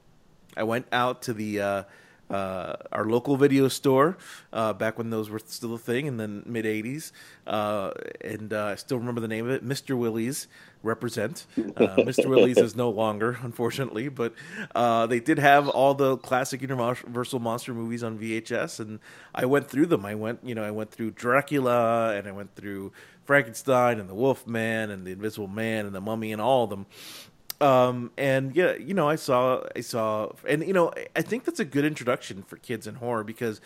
I 0.57 0.63
went 0.63 0.87
out 0.93 1.23
to 1.23 1.35
the 1.35 1.61
uh, 1.61 1.83
uh, 2.31 2.77
our 2.93 3.05
local 3.05 3.37
video 3.37 3.69
store 3.69 4.17
uh, 4.53 4.73
back 4.73 4.99
when 4.99 5.11
those 5.11 5.31
were 5.31 5.39
still 5.39 5.75
a 5.75 5.79
thing 5.79 6.07
in 6.07 6.17
the 6.17 6.29
mid 6.29 6.65
80s. 6.65 7.13
Uh, 7.47 7.93
and 8.21 8.53
uh, 8.53 8.67
I 8.67 8.75
still 8.77 8.99
remember 8.99 9.21
the 9.21 9.29
name 9.29 9.47
of 9.47 9.53
it 9.53 9.65
Mr. 9.65 9.97
Willie's 9.97 10.49
represent. 10.83 11.47
Uh, 11.57 11.63
Mr. 11.99 12.27
Willie's 12.27 12.59
is 12.59 12.77
no 12.77 12.91
longer, 12.91 13.39
unfortunately, 13.43 14.09
but 14.09 14.35
uh, 14.75 15.07
they 15.07 15.21
did 15.21 15.39
have 15.39 15.69
all 15.69 15.95
the 15.95 16.17
classic 16.19 16.61
Universal 16.61 17.41
monster 17.41 17.75
movies 17.75 18.03
on 18.03 18.19
VHS, 18.19 18.81
and 18.81 19.01
I 19.35 19.47
went 19.47 19.69
through 19.69 19.87
them. 19.87 20.05
I 20.05 20.15
went, 20.15 20.41
you 20.45 20.55
know, 20.55 20.63
I 20.63 20.71
went 20.71 20.91
through 20.91 21.13
Dracula, 21.13 22.15
and 22.15 22.29
I 22.29 22.33
went 22.33 22.55
through 22.55 22.93
Frankenstein, 23.25 23.99
and 23.99 24.09
the 24.09 24.15
Wolf 24.15 24.47
Man, 24.47 24.91
and 24.91 25.07
the 25.07 25.13
Invisible 25.13 25.49
Man, 25.49 25.87
and 25.87 25.95
the 25.95 26.01
Mummy, 26.01 26.33
and 26.33 26.41
all 26.41 26.65
of 26.65 26.71
them. 26.71 26.87
Um, 27.61 28.11
and 28.19 28.55
yeah, 28.55 28.75
you 28.75 28.95
know, 28.95 29.09
I 29.09 29.17
saw, 29.17 29.63
I 29.77 29.81
saw, 29.81 30.33
and 30.49 30.67
you 30.67 30.73
know, 30.73 30.93
I 31.15 31.23
think 31.23 31.45
that's 31.45 31.61
a 31.61 31.65
good 31.65 31.85
introduction 31.85 32.43
for 32.43 32.57
kids 32.57 32.87
in 32.87 32.97
horror 32.97 33.25
because 33.25 33.61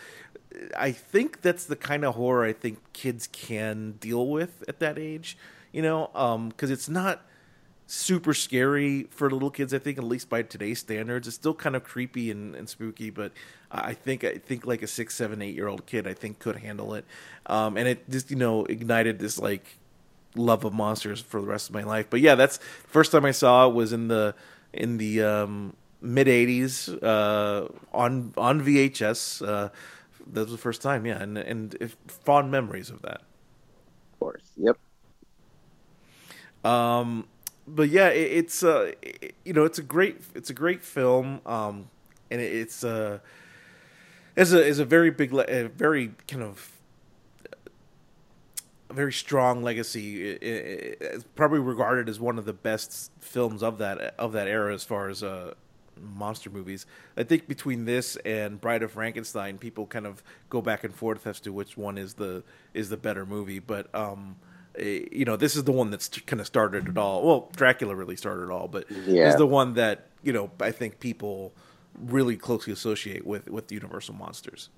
I 0.76 0.92
think 0.92 1.42
that's 1.42 1.64
the 1.64 1.76
kind 1.76 2.04
of 2.04 2.14
horror 2.14 2.44
I 2.44 2.52
think 2.52 2.78
kids 2.92 3.28
can 3.30 3.92
deal 3.92 4.26
with 4.28 4.64
at 4.68 4.78
that 4.80 4.98
age. 4.98 5.36
You 5.72 5.82
know, 5.82 6.06
because 6.12 6.70
um, 6.70 6.72
it's 6.72 6.88
not 6.88 7.22
super 7.86 8.34
scary 8.34 9.04
for 9.10 9.30
little 9.30 9.50
kids. 9.50 9.74
I 9.74 9.78
think, 9.78 9.98
at 9.98 10.04
least 10.04 10.28
by 10.28 10.42
today's 10.42 10.78
standards, 10.78 11.26
it's 11.26 11.36
still 11.36 11.54
kind 11.54 11.76
of 11.76 11.84
creepy 11.84 12.30
and, 12.30 12.54
and 12.54 12.68
spooky. 12.68 13.10
But 13.10 13.32
I 13.70 13.94
think 13.94 14.24
I 14.24 14.38
think 14.38 14.66
like 14.66 14.82
a 14.82 14.86
six, 14.86 15.14
seven, 15.14 15.42
eight 15.42 15.54
year 15.54 15.68
old 15.68 15.86
kid, 15.86 16.06
I 16.06 16.14
think 16.14 16.38
could 16.38 16.56
handle 16.56 16.94
it. 16.94 17.04
Um, 17.46 17.76
and 17.76 17.88
it 17.88 18.08
just 18.08 18.30
you 18.30 18.36
know 18.36 18.64
ignited 18.64 19.18
this 19.18 19.38
like 19.38 19.77
love 20.38 20.64
of 20.64 20.72
monsters 20.72 21.20
for 21.20 21.40
the 21.40 21.46
rest 21.46 21.68
of 21.68 21.74
my 21.74 21.82
life. 21.82 22.06
But 22.08 22.20
yeah, 22.20 22.34
that's 22.34 22.58
first 22.86 23.12
time 23.12 23.24
I 23.24 23.32
saw 23.32 23.68
it 23.68 23.74
was 23.74 23.92
in 23.92 24.08
the 24.08 24.34
in 24.72 24.98
the 24.98 25.22
um, 25.22 25.76
mid 26.00 26.26
'80s 26.26 27.02
uh, 27.02 27.68
on 27.92 28.32
on 28.36 28.60
VHS. 28.60 29.46
Uh, 29.46 29.68
that 30.32 30.42
was 30.42 30.52
the 30.52 30.58
first 30.58 30.82
time, 30.82 31.06
yeah, 31.06 31.22
and 31.22 31.38
and 31.38 31.76
if, 31.80 31.96
fond 32.06 32.50
memories 32.50 32.90
of 32.90 33.02
that. 33.02 33.22
Of 34.12 34.18
course. 34.18 34.42
Yep. 34.56 34.78
Um, 36.64 37.26
but 37.66 37.88
yeah, 37.88 38.08
it, 38.08 38.32
it's 38.32 38.62
uh, 38.62 38.92
it, 39.02 39.34
you 39.44 39.52
know, 39.52 39.64
it's 39.64 39.78
a 39.78 39.82
great, 39.82 40.20
it's 40.34 40.50
a 40.50 40.54
great 40.54 40.82
film. 40.82 41.40
Um, 41.46 41.88
and 42.30 42.40
it, 42.40 42.52
it's 42.52 42.84
uh, 42.84 43.18
is 44.36 44.52
a 44.52 44.64
is 44.64 44.78
a 44.78 44.84
very 44.84 45.10
big, 45.10 45.32
a 45.34 45.68
very 45.68 46.12
kind 46.26 46.42
of 46.42 46.77
a 48.90 48.94
very 48.94 49.12
strong 49.12 49.62
legacy. 49.62 50.30
It, 50.30 50.42
it, 50.42 50.98
it's 51.00 51.24
probably 51.34 51.58
regarded 51.60 52.08
as 52.08 52.18
one 52.20 52.38
of 52.38 52.44
the 52.44 52.52
best 52.52 53.10
films 53.20 53.62
of 53.62 53.78
that 53.78 54.14
of 54.18 54.32
that 54.32 54.48
era 54.48 54.72
as 54.74 54.84
far 54.84 55.08
as 55.08 55.22
uh, 55.22 55.54
monster 56.00 56.50
movies. 56.50 56.86
I 57.16 57.22
think 57.24 57.48
between 57.48 57.84
this 57.84 58.16
and 58.24 58.60
Bride 58.60 58.82
of 58.82 58.92
Frankenstein, 58.92 59.58
people 59.58 59.86
kind 59.86 60.06
of 60.06 60.22
go 60.48 60.62
back 60.62 60.84
and 60.84 60.94
forth 60.94 61.26
as 61.26 61.40
to 61.40 61.52
which 61.52 61.76
one 61.76 61.98
is 61.98 62.14
the 62.14 62.42
is 62.74 62.88
the 62.88 62.96
better 62.96 63.26
movie. 63.26 63.58
But 63.58 63.94
um, 63.94 64.36
eh, 64.78 65.00
you 65.12 65.24
know, 65.24 65.36
this 65.36 65.56
is 65.56 65.64
the 65.64 65.72
one 65.72 65.90
that's 65.90 66.08
kind 66.08 66.40
of 66.40 66.46
started 66.46 66.88
it 66.88 66.96
all. 66.98 67.26
Well, 67.26 67.50
Dracula 67.56 67.94
really 67.94 68.16
started 68.16 68.44
it 68.44 68.50
all, 68.50 68.68
but 68.68 68.90
Yeah. 68.90 69.28
is 69.28 69.36
the 69.36 69.46
one 69.46 69.74
that 69.74 70.06
you 70.22 70.32
know 70.32 70.50
I 70.60 70.70
think 70.70 71.00
people 71.00 71.52
really 71.98 72.36
closely 72.36 72.72
associate 72.72 73.26
with 73.26 73.48
with 73.50 73.70
Universal 73.72 74.14
monsters. 74.14 74.70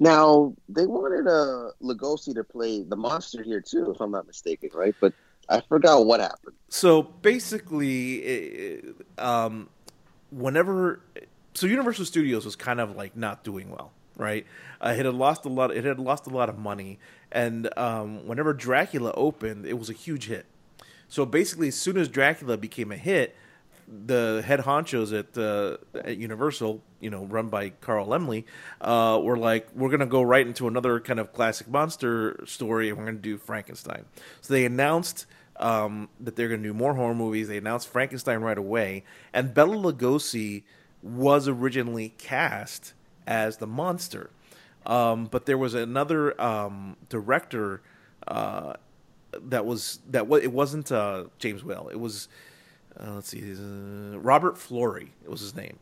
Now 0.00 0.54
they 0.68 0.86
wanted 0.86 1.26
uh 1.26 1.70
Lugosi 1.82 2.34
to 2.34 2.44
play 2.44 2.82
the 2.82 2.96
monster 2.96 3.42
here 3.42 3.60
too, 3.60 3.90
if 3.90 4.00
I'm 4.00 4.10
not 4.10 4.26
mistaken, 4.26 4.70
right? 4.74 4.94
But 5.00 5.12
I 5.48 5.60
forgot 5.60 6.06
what 6.06 6.20
happened. 6.20 6.54
So 6.68 7.02
basically, 7.02 8.82
um, 9.18 9.68
whenever 10.30 11.00
so 11.54 11.66
Universal 11.66 12.04
Studios 12.04 12.44
was 12.44 12.56
kind 12.56 12.80
of 12.80 12.96
like 12.96 13.16
not 13.16 13.42
doing 13.42 13.70
well, 13.70 13.92
right? 14.16 14.46
Uh, 14.80 14.94
it 14.96 15.04
had 15.04 15.14
lost 15.14 15.44
a 15.44 15.48
lot. 15.48 15.74
It 15.74 15.84
had 15.84 15.98
lost 15.98 16.26
a 16.26 16.30
lot 16.30 16.48
of 16.48 16.58
money, 16.58 16.98
and 17.32 17.68
um, 17.76 18.26
whenever 18.26 18.52
Dracula 18.54 19.12
opened, 19.12 19.66
it 19.66 19.78
was 19.78 19.90
a 19.90 19.94
huge 19.94 20.26
hit. 20.26 20.46
So 21.08 21.26
basically, 21.26 21.68
as 21.68 21.74
soon 21.74 21.96
as 21.96 22.08
Dracula 22.08 22.56
became 22.56 22.92
a 22.92 22.96
hit, 22.96 23.36
the 23.90 24.42
head 24.46 24.60
honchos 24.60 25.18
at, 25.18 25.36
uh, 25.36 25.76
at 25.98 26.16
Universal, 26.16 26.82
you 27.00 27.10
know, 27.10 27.24
run 27.24 27.48
by 27.48 27.70
Carl 27.70 28.06
Laemmle, 28.06 28.44
uh, 28.80 29.20
were 29.22 29.36
like, 29.36 29.68
we're 29.74 29.88
going 29.88 30.00
to 30.00 30.06
go 30.06 30.22
right 30.22 30.46
into 30.46 30.68
another 30.68 31.00
kind 31.00 31.18
of 31.18 31.32
classic 31.32 31.68
monster 31.68 32.42
story, 32.46 32.88
and 32.88 32.98
we're 32.98 33.04
going 33.04 33.16
to 33.16 33.22
do 33.22 33.36
Frankenstein. 33.36 34.04
So 34.40 34.54
they 34.54 34.64
announced 34.64 35.26
um, 35.56 36.08
that 36.20 36.36
they're 36.36 36.48
going 36.48 36.62
to 36.62 36.68
do 36.68 36.74
more 36.74 36.94
horror 36.94 37.14
movies. 37.14 37.48
They 37.48 37.58
announced 37.58 37.88
Frankenstein 37.88 38.40
right 38.40 38.58
away, 38.58 39.04
and 39.32 39.52
Bela 39.52 39.76
Lugosi 39.76 40.62
was 41.02 41.48
originally 41.48 42.10
cast 42.18 42.92
as 43.26 43.56
the 43.56 43.66
monster, 43.66 44.30
um, 44.86 45.26
but 45.26 45.46
there 45.46 45.58
was 45.58 45.74
another 45.74 46.40
um, 46.40 46.96
director. 47.08 47.82
Uh, 48.26 48.74
that 49.32 49.64
was 49.64 50.00
that 50.10 50.30
it 50.42 50.52
wasn't 50.52 50.90
uh, 50.90 51.24
James 51.38 51.62
Whale. 51.62 51.88
It 51.90 52.00
was 52.00 52.28
uh, 53.02 53.14
let's 53.14 53.28
see, 53.28 53.52
uh, 53.52 54.18
Robert 54.18 54.56
Florey. 54.56 55.08
Was 55.26 55.40
his 55.40 55.54
name, 55.54 55.78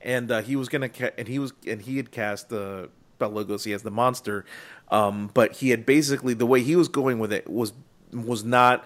and 0.00 0.30
uh, 0.30 0.42
he 0.42 0.56
was 0.56 0.68
gonna 0.68 0.88
ca- 0.88 1.12
and 1.16 1.28
he 1.28 1.38
was 1.38 1.52
and 1.66 1.82
he 1.82 1.96
had 1.96 2.10
cast 2.10 2.52
uh, 2.52 2.88
Bela 3.18 3.44
Lugosi 3.44 3.74
as 3.74 3.82
the 3.82 3.90
monster, 3.90 4.44
um, 4.90 5.30
but 5.34 5.56
he 5.56 5.70
had 5.70 5.86
basically 5.86 6.34
the 6.34 6.46
way 6.46 6.62
he 6.62 6.76
was 6.76 6.88
going 6.88 7.18
with 7.18 7.32
it 7.32 7.48
was 7.48 7.72
was 8.12 8.44
not 8.44 8.84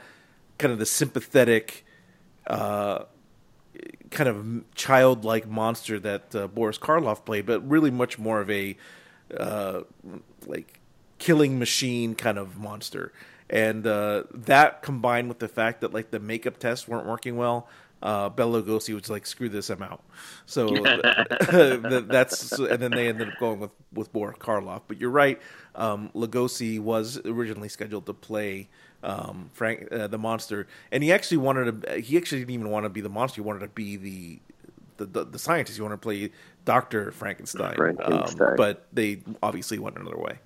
kind 0.58 0.72
of 0.72 0.78
the 0.78 0.86
sympathetic. 0.86 1.84
Uh, 2.46 3.04
kind 4.10 4.28
of 4.28 4.74
childlike 4.74 5.48
monster 5.48 5.98
that 5.98 6.34
uh, 6.34 6.46
Boris 6.46 6.78
Karloff 6.78 7.24
played, 7.24 7.46
but 7.46 7.66
really 7.68 7.90
much 7.90 8.18
more 8.18 8.40
of 8.40 8.50
a 8.50 8.76
uh, 9.36 9.80
like 10.46 10.80
killing 11.18 11.58
machine 11.58 12.14
kind 12.14 12.38
of 12.38 12.58
monster. 12.58 13.12
And 13.52 13.86
uh, 13.86 14.24
that 14.32 14.80
combined 14.80 15.28
with 15.28 15.38
the 15.38 15.46
fact 15.46 15.82
that 15.82 15.92
like 15.92 16.10
the 16.10 16.18
makeup 16.18 16.58
tests 16.58 16.88
weren't 16.88 17.06
working 17.06 17.36
well, 17.36 17.68
uh, 18.02 18.30
Bela 18.30 18.62
Lugosi 18.62 18.94
was 18.94 19.10
like, 19.10 19.26
"Screw 19.26 19.50
this, 19.50 19.68
I'm 19.68 19.82
out." 19.82 20.02
So 20.46 20.68
that's 22.08 22.52
and 22.58 22.82
then 22.82 22.90
they 22.90 23.08
ended 23.08 23.28
up 23.28 23.34
going 23.38 23.60
with 23.60 23.70
with 23.92 24.10
Boris 24.10 24.38
Karloff. 24.38 24.82
But 24.88 24.98
you're 24.98 25.10
right, 25.10 25.38
um, 25.74 26.10
Lugosi 26.14 26.80
was 26.80 27.20
originally 27.26 27.68
scheduled 27.68 28.06
to 28.06 28.14
play 28.14 28.68
um, 29.02 29.50
Frank 29.52 29.92
uh, 29.92 30.06
the 30.06 30.18
monster, 30.18 30.66
and 30.90 31.04
he 31.04 31.12
actually 31.12 31.36
wanted 31.36 31.82
to. 31.82 32.00
He 32.00 32.16
actually 32.16 32.38
didn't 32.38 32.54
even 32.54 32.70
want 32.70 32.86
to 32.86 32.90
be 32.90 33.02
the 33.02 33.10
monster. 33.10 33.42
He 33.42 33.46
wanted 33.46 33.60
to 33.60 33.68
be 33.68 33.96
the 33.96 34.40
the, 34.96 35.06
the, 35.06 35.24
the 35.24 35.38
scientist. 35.38 35.76
He 35.76 35.82
wanted 35.82 35.96
to 35.96 36.00
play 36.00 36.30
Doctor 36.64 37.12
Frankenstein. 37.12 37.74
Frankenstein. 37.74 38.48
Um, 38.48 38.56
but 38.56 38.86
they 38.94 39.20
obviously 39.42 39.78
went 39.78 39.98
another 39.98 40.18
way. 40.18 40.38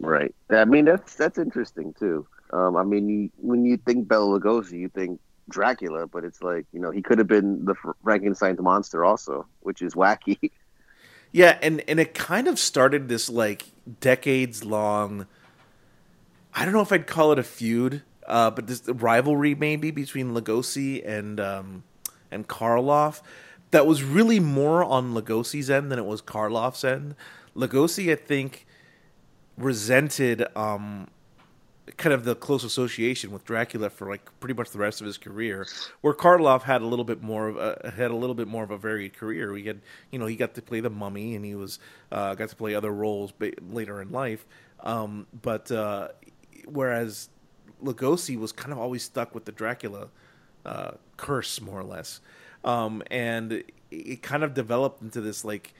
Right. 0.00 0.34
I 0.50 0.64
mean, 0.64 0.86
that's 0.86 1.14
that's 1.14 1.38
interesting 1.38 1.94
too. 1.98 2.26
Um, 2.52 2.76
I 2.76 2.82
mean, 2.82 3.08
you, 3.08 3.30
when 3.36 3.64
you 3.64 3.76
think 3.76 4.08
Bela 4.08 4.40
Lugosi, 4.40 4.78
you 4.78 4.88
think 4.88 5.20
Dracula, 5.48 6.06
but 6.06 6.24
it's 6.24 6.42
like 6.42 6.66
you 6.72 6.80
know 6.80 6.90
he 6.90 7.02
could 7.02 7.18
have 7.18 7.28
been 7.28 7.64
the 7.64 7.74
Fr- 7.74 7.92
Frankenstein's 8.02 8.60
monster 8.60 9.04
also, 9.04 9.46
which 9.60 9.82
is 9.82 9.94
wacky. 9.94 10.50
Yeah, 11.32 11.58
and 11.62 11.80
and 11.86 12.00
it 12.00 12.12
kind 12.12 12.48
of 12.48 12.58
started 12.58 13.08
this 13.08 13.30
like 13.30 13.66
decades 14.00 14.64
long. 14.64 15.28
I 16.52 16.64
don't 16.64 16.74
know 16.74 16.80
if 16.80 16.90
I'd 16.90 17.06
call 17.06 17.30
it 17.30 17.38
a 17.38 17.44
feud, 17.44 18.02
uh, 18.26 18.50
but 18.50 18.66
this 18.66 18.82
rivalry 18.88 19.54
maybe 19.54 19.92
between 19.92 20.34
Lugosi 20.34 21.06
and 21.06 21.38
um, 21.38 21.84
and 22.32 22.48
Karloff 22.48 23.20
that 23.70 23.86
was 23.86 24.02
really 24.02 24.40
more 24.40 24.82
on 24.82 25.14
Lugosi's 25.14 25.70
end 25.70 25.90
than 25.90 25.98
it 25.98 26.04
was 26.04 26.20
Karloff's 26.22 26.84
end. 26.84 27.14
Lugosi, 27.56 28.12
I 28.12 28.16
think, 28.16 28.66
resented 29.60 30.46
um, 30.56 31.08
kind 31.96 32.12
of 32.12 32.24
the 32.24 32.34
close 32.34 32.64
association 32.64 33.30
with 33.30 33.44
Dracula 33.44 33.90
for 33.90 34.08
like 34.08 34.28
pretty 34.40 34.54
much 34.54 34.70
the 34.70 34.78
rest 34.78 35.00
of 35.00 35.06
his 35.06 35.18
career, 35.18 35.66
where 36.00 36.14
Karloff 36.14 36.62
had 36.62 36.82
a 36.82 36.86
little 36.86 37.04
bit 37.04 37.22
more 37.22 37.48
of 37.48 37.56
a, 37.56 37.92
had 37.96 38.10
a 38.10 38.16
little 38.16 38.34
bit 38.34 38.48
more 38.48 38.64
of 38.64 38.70
a 38.70 38.78
varied 38.78 39.14
career. 39.14 39.52
We 39.52 39.64
had, 39.64 39.80
you 40.10 40.18
know, 40.18 40.26
he 40.26 40.36
got 40.36 40.54
to 40.54 40.62
play 40.62 40.80
the 40.80 40.90
Mummy, 40.90 41.34
and 41.34 41.44
he 41.44 41.54
was 41.54 41.78
uh, 42.10 42.34
got 42.34 42.48
to 42.48 42.56
play 42.56 42.74
other 42.74 42.92
roles 42.92 43.32
later 43.70 44.00
in 44.00 44.10
life. 44.10 44.46
Um, 44.80 45.26
but 45.42 45.70
uh, 45.70 46.08
whereas 46.66 47.28
Lugosi 47.82 48.38
was 48.38 48.52
kind 48.52 48.72
of 48.72 48.78
always 48.78 49.02
stuck 49.02 49.34
with 49.34 49.44
the 49.44 49.52
Dracula 49.52 50.08
uh, 50.64 50.92
curse, 51.16 51.60
more 51.60 51.80
or 51.80 51.84
less, 51.84 52.20
um, 52.64 53.02
and 53.10 53.62
it 53.90 54.22
kind 54.22 54.44
of 54.44 54.54
developed 54.54 55.02
into 55.02 55.20
this 55.20 55.44
like 55.44 55.74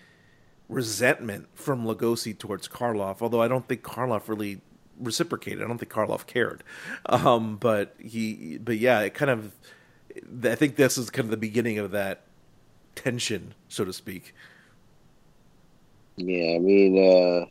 resentment 0.71 1.49
from 1.55 1.85
Lugosi 1.85 2.39
towards 2.39 2.69
Karloff. 2.69 3.21
Although 3.21 3.43
I 3.43 3.49
don't 3.49 3.67
think 3.69 3.83
Karloff 3.83 4.29
really 4.29 4.61
reciprocated. 4.99 5.63
I 5.63 5.67
don't 5.67 5.79
think 5.79 5.93
Karloff 5.93 6.27
cared. 6.27 6.63
Um, 7.07 7.57
but 7.57 7.95
he, 7.99 8.59
but 8.59 8.79
yeah, 8.79 9.01
it 9.01 9.15
kind 9.15 9.31
of. 9.31 9.53
I 10.45 10.55
think 10.55 10.77
this 10.77 10.99
is 10.99 11.09
kind 11.09 11.27
of 11.27 11.31
the 11.31 11.37
beginning 11.37 11.79
of 11.79 11.93
that 11.93 12.23
tension, 12.95 13.55
so 13.69 13.85
to 13.85 13.93
speak. 13.93 14.35
Yeah, 16.17 16.57
I 16.57 16.59
mean, 16.59 16.99
uh, 16.99 17.47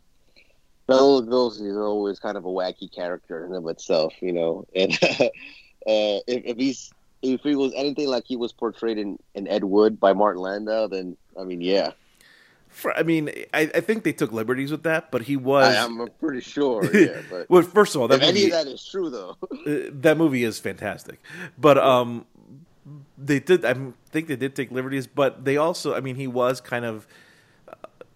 Bela 0.87 1.21
Lugosi 1.21 1.67
is 1.67 1.77
always 1.77 2.19
kind 2.19 2.37
of 2.37 2.45
a 2.45 2.49
wacky 2.49 2.93
character 2.93 3.45
in 3.45 3.53
of 3.53 3.67
itself, 3.67 4.13
you 4.21 4.33
know. 4.33 4.65
And 4.75 4.91
uh, 5.03 5.29
if, 5.85 6.43
if 6.45 6.57
he's 6.57 6.91
if 7.21 7.41
he 7.41 7.55
was 7.55 7.73
anything 7.75 8.07
like 8.07 8.25
he 8.25 8.35
was 8.35 8.51
portrayed 8.51 8.97
in, 8.97 9.17
in 9.35 9.47
Ed 9.47 9.63
Wood 9.63 9.99
by 9.99 10.13
Martin 10.13 10.41
Landau, 10.41 10.87
then 10.87 11.17
I 11.39 11.43
mean, 11.43 11.61
yeah, 11.61 11.91
For, 12.69 12.95
I 12.95 13.03
mean, 13.03 13.29
I, 13.53 13.61
I 13.61 13.81
think 13.81 14.03
they 14.03 14.13
took 14.13 14.31
liberties 14.31 14.71
with 14.71 14.83
that, 14.83 15.11
but 15.11 15.23
he 15.23 15.35
was. 15.35 15.75
I, 15.75 15.83
I'm 15.83 16.07
pretty 16.19 16.41
sure. 16.41 16.85
Yeah, 16.93 17.21
but 17.29 17.49
well, 17.49 17.63
first 17.63 17.95
of 17.95 18.01
all, 18.01 18.07
that 18.07 18.21
if 18.21 18.23
any 18.23 18.41
movie, 18.41 18.45
of 18.45 18.51
that 18.51 18.67
is 18.67 18.85
true, 18.85 19.09
though, 19.09 19.37
uh, 19.51 19.89
that 19.91 20.17
movie 20.17 20.43
is 20.43 20.59
fantastic. 20.59 21.19
But 21.57 21.77
um, 21.77 22.25
they 23.17 23.39
did. 23.39 23.65
I 23.65 23.75
think 24.11 24.27
they 24.27 24.35
did 24.35 24.55
take 24.55 24.71
liberties, 24.71 25.07
but 25.07 25.43
they 25.45 25.57
also. 25.57 25.95
I 25.95 25.99
mean, 25.99 26.15
he 26.15 26.27
was 26.27 26.61
kind 26.61 26.85
of 26.85 27.07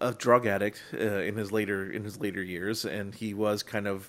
a 0.00 0.12
drug 0.12 0.46
addict 0.46 0.82
uh, 0.94 0.98
in 0.98 1.36
his 1.36 1.50
later 1.52 1.90
in 1.90 2.04
his 2.04 2.20
later 2.20 2.42
years, 2.42 2.84
and 2.84 3.14
he 3.14 3.34
was 3.34 3.62
kind 3.62 3.86
of 3.86 4.08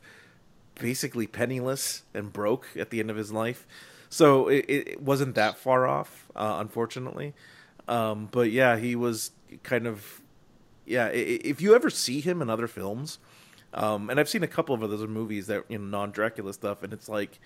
basically 0.75 1.25
penniless 1.27 2.03
and 2.13 2.31
broke 2.31 2.67
at 2.77 2.89
the 2.89 2.99
end 2.99 3.09
of 3.09 3.17
his 3.17 3.31
life. 3.31 3.65
So 4.09 4.47
it, 4.47 4.65
it 4.67 5.01
wasn't 5.01 5.35
that 5.35 5.57
far 5.57 5.87
off, 5.87 6.27
uh, 6.35 6.57
unfortunately. 6.59 7.33
Um, 7.87 8.27
but 8.31 8.51
yeah, 8.51 8.77
he 8.77 8.95
was 8.95 9.31
kind 9.63 9.87
of 9.87 10.21
yeah. 10.85 11.07
If 11.07 11.61
you 11.61 11.75
ever 11.75 11.89
see 11.89 12.21
him 12.21 12.41
in 12.41 12.49
other 12.49 12.67
films, 12.67 13.19
um, 13.73 14.09
and 14.09 14.19
I've 14.19 14.29
seen 14.29 14.43
a 14.43 14.47
couple 14.47 14.73
of 14.75 14.83
other 14.83 15.07
movies 15.07 15.47
that 15.47 15.65
you 15.69 15.77
know 15.77 15.85
non 15.85 16.11
Dracula 16.11 16.53
stuff, 16.53 16.83
and 16.83 16.93
it's 16.93 17.09
like 17.09 17.39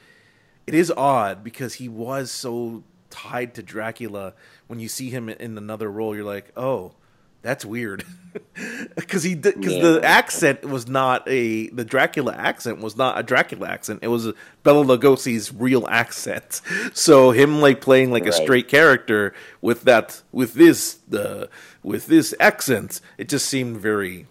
it 0.67 0.75
is 0.75 0.91
odd 0.95 1.43
because 1.43 1.75
he 1.75 1.89
was 1.89 2.31
so 2.31 2.83
tied 3.09 3.53
to 3.55 3.63
Dracula. 3.63 4.33
When 4.67 4.79
you 4.79 4.87
see 4.87 5.09
him 5.09 5.29
in 5.29 5.57
another 5.57 5.89
role, 5.89 6.15
you're 6.15 6.23
like, 6.23 6.51
oh, 6.55 6.93
that's 7.41 7.63
weird, 7.63 8.03
because 8.95 9.23
he 9.23 9.35
because 9.35 9.73
Yeah. 9.73 9.81
the 9.81 10.01
accent 10.03 10.63
was 10.65 10.87
not 10.87 11.27
a 11.27 11.67
the 11.69 11.85
Dracula 11.85 12.33
accent 12.33 12.79
was 12.79 12.97
not 12.97 13.17
a 13.19 13.23
Dracula 13.23 13.67
accent. 13.67 13.99
It 14.01 14.07
was 14.09 14.27
Bela 14.63 14.83
Lugosi's 14.85 15.53
real 15.53 15.87
accent. 15.87 16.61
So 16.93 17.31
him 17.31 17.61
like 17.61 17.81
playing 17.81 18.11
like 18.11 18.25
a 18.25 18.31
straight 18.31 18.67
character 18.67 19.33
with 19.61 19.83
that 19.83 20.21
with 20.31 20.53
this 20.53 20.99
the 21.07 21.49
with 21.83 22.07
this 22.07 22.33
accent, 22.39 22.99
it 23.17 23.29
just 23.29 23.45
seemed 23.47 23.77
very 23.77 24.27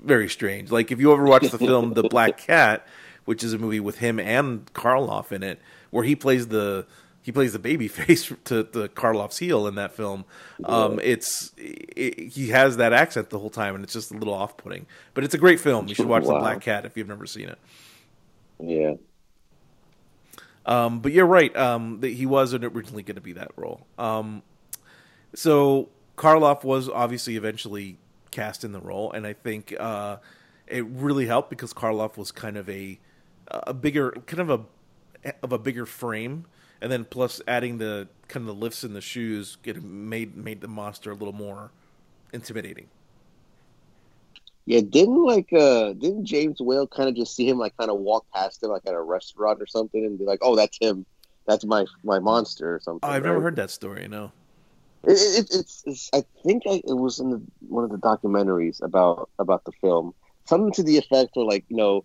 very 0.00 0.28
strange. 0.28 0.70
Like 0.70 0.90
if 0.92 1.00
you 1.00 1.12
ever 1.12 1.24
watch 1.24 1.48
the 1.50 1.58
film 1.58 1.94
The 1.94 2.04
Black 2.04 2.38
Cat, 2.46 2.86
which 3.24 3.42
is 3.44 3.52
a 3.52 3.58
movie 3.58 3.80
with 3.80 3.98
him 3.98 4.18
and 4.20 4.72
Karloff 4.72 5.32
in 5.32 5.42
it, 5.42 5.60
where 5.90 6.04
he 6.04 6.14
plays 6.16 6.48
the 6.48 6.86
he 7.26 7.32
plays 7.32 7.52
the 7.52 7.58
baby 7.58 7.88
face 8.04 8.32
to, 8.44 8.62
to 8.62 8.86
Karloff's 8.86 9.38
heel 9.38 9.66
in 9.66 9.74
that 9.74 9.92
film. 9.92 10.24
Um, 10.62 11.00
it's 11.02 11.50
it, 11.56 12.28
he 12.28 12.50
has 12.50 12.76
that 12.76 12.92
accent 12.92 13.30
the 13.30 13.40
whole 13.40 13.50
time, 13.50 13.74
and 13.74 13.82
it's 13.82 13.92
just 13.92 14.12
a 14.12 14.14
little 14.14 14.32
off 14.32 14.56
putting. 14.56 14.86
But 15.12 15.24
it's 15.24 15.34
a 15.34 15.38
great 15.38 15.58
film. 15.58 15.88
You 15.88 15.96
should 15.96 16.06
watch 16.06 16.22
Wow. 16.22 16.34
The 16.34 16.38
Black 16.38 16.60
Cat 16.60 16.86
if 16.86 16.96
you've 16.96 17.08
never 17.08 17.26
seen 17.26 17.48
it. 17.48 17.58
Yeah. 18.60 18.94
Um, 20.66 21.00
but 21.00 21.10
you're 21.10 21.26
right. 21.26 21.54
Um, 21.56 21.98
that 21.98 22.10
he 22.10 22.26
wasn't 22.26 22.64
originally 22.64 23.02
going 23.02 23.16
to 23.16 23.20
be 23.20 23.32
that 23.32 23.50
role. 23.56 23.84
Um, 23.98 24.44
so 25.34 25.88
Karloff 26.16 26.62
was 26.62 26.88
obviously 26.88 27.36
eventually 27.36 27.98
cast 28.30 28.62
in 28.62 28.70
the 28.70 28.80
role, 28.80 29.10
and 29.10 29.26
I 29.26 29.32
think 29.32 29.74
uh, 29.80 30.18
it 30.68 30.86
really 30.86 31.26
helped 31.26 31.50
because 31.50 31.74
Karloff 31.74 32.16
was 32.16 32.30
kind 32.30 32.56
of 32.56 32.70
a 32.70 33.00
a 33.48 33.74
bigger, 33.74 34.12
kind 34.26 34.48
of 34.48 34.50
a 35.24 35.34
of 35.42 35.52
a 35.52 35.58
bigger 35.58 35.86
frame, 35.86 36.44
and 36.80 36.90
then 36.90 37.04
plus 37.04 37.40
adding 37.46 37.78
the 37.78 38.08
kind 38.28 38.48
of 38.48 38.54
the 38.54 38.60
lifts 38.60 38.84
in 38.84 38.92
the 38.92 39.00
shoes, 39.00 39.58
it 39.64 39.82
made 39.82 40.36
made 40.36 40.60
the 40.60 40.68
monster 40.68 41.10
a 41.10 41.14
little 41.14 41.34
more 41.34 41.70
intimidating. 42.32 42.88
Yeah, 44.66 44.80
didn't 44.80 45.24
like 45.24 45.52
uh 45.52 45.92
didn't 45.92 46.24
James 46.24 46.60
Whale 46.60 46.86
kind 46.86 47.08
of 47.08 47.14
just 47.14 47.36
see 47.36 47.48
him 47.48 47.58
like 47.58 47.76
kind 47.76 47.90
of 47.90 47.98
walk 47.98 48.26
past 48.34 48.62
him 48.62 48.70
like 48.70 48.82
at 48.86 48.94
a 48.94 49.00
restaurant 49.00 49.62
or 49.62 49.66
something 49.66 50.04
and 50.04 50.18
be 50.18 50.24
like, 50.24 50.40
"Oh, 50.42 50.56
that's 50.56 50.76
him. 50.80 51.06
That's 51.46 51.64
my 51.64 51.86
my 52.02 52.18
monster" 52.18 52.74
or 52.74 52.80
something. 52.80 53.08
Oh, 53.08 53.12
I've 53.12 53.24
never 53.24 53.40
heard 53.40 53.56
that 53.56 53.70
story. 53.70 54.08
No. 54.08 54.32
It, 55.04 55.12
it, 55.12 55.48
it's, 55.54 55.84
it's 55.86 56.10
I 56.12 56.24
think 56.42 56.64
I, 56.66 56.82
it 56.84 56.96
was 56.96 57.20
in 57.20 57.30
the, 57.30 57.40
one 57.68 57.84
of 57.84 57.90
the 57.90 57.98
documentaries 57.98 58.82
about 58.82 59.30
about 59.38 59.64
the 59.64 59.72
film. 59.80 60.14
Something 60.46 60.72
to 60.72 60.82
the 60.82 60.98
effect 60.98 61.30
where 61.34 61.46
like 61.46 61.64
you 61.68 61.76
know, 61.76 62.04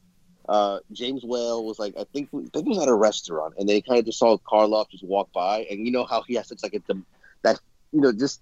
uh, 0.50 0.80
James 0.92 1.24
Whale 1.24 1.64
was 1.64 1.80
like 1.80 1.94
I 1.98 2.06
think 2.14 2.30
I 2.34 2.38
think 2.38 2.68
it 2.68 2.70
was 2.70 2.80
at 2.80 2.90
a 2.90 2.96
restaurant 2.96 3.56
and 3.58 3.68
they 3.68 3.82
kind 3.82 4.00
of 4.00 4.06
just 4.06 4.20
saw 4.20 4.38
Karloff 4.38 4.90
just 4.90 5.04
walk 5.04 5.32
by 5.34 5.66
and 5.70 5.86
you 5.86 5.92
know 5.92 6.06
how 6.06 6.24
he 6.24 6.36
has 6.36 6.48
such 6.48 6.64
like 6.64 6.74
a 6.74 6.82
that 7.44 7.60
you 7.92 8.02
know 8.02 8.12
just 8.12 8.42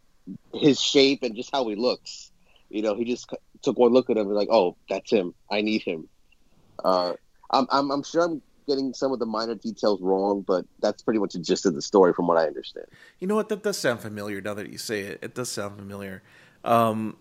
his 0.53 0.79
shape 0.79 1.23
and 1.23 1.35
just 1.35 1.51
how 1.51 1.67
he 1.67 1.75
looks. 1.75 2.31
You 2.69 2.81
know, 2.81 2.95
he 2.95 3.05
just 3.05 3.29
took 3.61 3.77
one 3.77 3.91
look 3.91 4.09
at 4.09 4.17
him 4.17 4.27
and 4.27 4.35
like, 4.35 4.49
oh, 4.51 4.75
that's 4.89 5.11
him. 5.11 5.33
I 5.49 5.61
need 5.61 5.81
him. 5.81 6.07
Uh, 6.83 7.13
I'm, 7.49 7.67
I'm 7.71 7.91
I'm 7.91 8.03
sure 8.03 8.23
I'm 8.23 8.41
getting 8.67 8.93
some 8.93 9.11
of 9.11 9.19
the 9.19 9.25
minor 9.25 9.55
details 9.55 9.99
wrong, 10.01 10.41
but 10.47 10.65
that's 10.79 11.01
pretty 11.01 11.19
much 11.19 11.33
the 11.33 11.39
gist 11.39 11.65
of 11.65 11.73
the 11.73 11.81
story 11.81 12.13
from 12.13 12.27
what 12.27 12.37
I 12.37 12.45
understand. 12.45 12.85
You 13.19 13.27
know 13.27 13.35
what? 13.35 13.49
That 13.49 13.63
does 13.63 13.77
sound 13.77 14.01
familiar 14.01 14.39
now 14.39 14.53
that 14.53 14.69
you 14.69 14.77
say 14.77 15.01
it. 15.01 15.19
It 15.23 15.33
does 15.33 15.49
sound 15.49 15.77
familiar. 15.77 16.21
Um, 16.63 17.17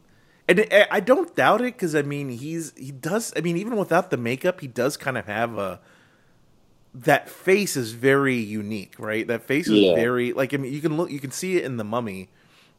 and 0.49 0.67
I 0.91 1.01
don't 1.01 1.35
doubt 1.37 1.61
it 1.61 1.75
because 1.75 1.95
I 1.95 2.03
mean 2.03 2.31
he's 2.31 2.73
he 2.77 2.91
does. 2.93 3.33
I 3.37 3.41
mean 3.41 3.57
even 3.57 3.77
without 3.77 4.11
the 4.11 4.17
makeup, 4.17 4.61
he 4.61 4.67
does 4.67 4.97
kind 4.97 5.19
of 5.19 5.27
have 5.27 5.59
a 5.59 5.81
that 6.95 7.29
face 7.29 7.77
is 7.77 7.93
very 7.93 8.37
unique, 8.37 8.95
right? 8.99 9.27
That 9.27 9.43
face 9.43 9.69
is 9.69 9.81
Yeah. 9.81 9.95
very 9.95 10.33
like 10.33 10.55
I 10.55 10.57
mean 10.57 10.73
you 10.73 10.81
can 10.81 10.97
look 10.97 11.11
you 11.11 11.21
can 11.21 11.31
see 11.31 11.57
it 11.57 11.65
in 11.65 11.77
the 11.77 11.85
Mummy 11.85 12.29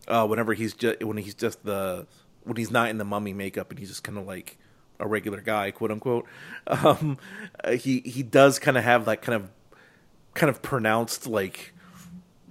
uh, 0.08 0.26
whenever 0.28 0.54
he's 0.54 0.74
just 0.74 1.04
when 1.04 1.18
he's 1.18 1.36
just 1.36 1.64
the 1.64 2.08
when 2.44 2.58
he's 2.58 2.72
not 2.72 2.90
in 2.90 2.98
the 2.98 3.06
Mummy 3.06 3.34
makeup 3.34 3.70
and 3.70 3.80
he's 3.80 3.90
just 3.90 4.04
kind 4.04 4.18
of 4.18 4.26
like 4.26 4.58
a 5.00 5.08
regular 5.08 5.40
guy, 5.42 5.72
quote 5.72 5.92
unquote. 5.92 6.26
Um, 6.68 7.18
uh, 7.64 7.72
he 7.72 8.00
he 8.02 8.24
does 8.24 8.60
kind 8.60 8.78
of 8.78 8.84
have 8.84 9.06
that 9.06 9.22
kind 9.22 9.36
of 9.44 9.52
kind 10.34 10.50
of 10.50 10.62
pronounced 10.62 11.28
like 11.28 11.74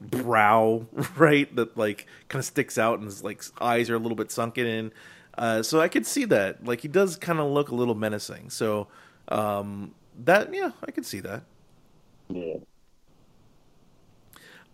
brow, 0.00 0.87
right? 1.17 1.55
That 1.57 1.76
like 1.76 2.07
kind 2.28 2.40
of 2.40 2.47
sticks 2.47 2.78
out, 2.78 2.99
and 2.99 3.07
his 3.07 3.23
like 3.23 3.43
eyes 3.61 3.90
are 3.90 3.97
a 3.97 3.99
little 3.99 4.17
bit 4.17 4.31
sunken 4.31 4.67
in. 4.67 4.93
Uh, 5.37 5.62
so 5.62 5.81
I 5.81 5.88
could 5.88 6.07
see 6.07 6.25
that. 6.26 6.64
Like 6.64 6.81
he 6.81 6.88
does 6.88 7.17
kind 7.17 7.38
of 7.38 7.50
look 7.50 7.71
a 7.71 7.75
little 7.75 7.95
menacing. 7.95 8.50
So 8.50 8.88
um, 9.28 9.95
that 10.25 10.52
yeah, 10.52 10.73
I 10.87 10.90
could 10.90 11.07
see 11.07 11.21
that. 11.21 11.45
Yeah. 12.29 12.57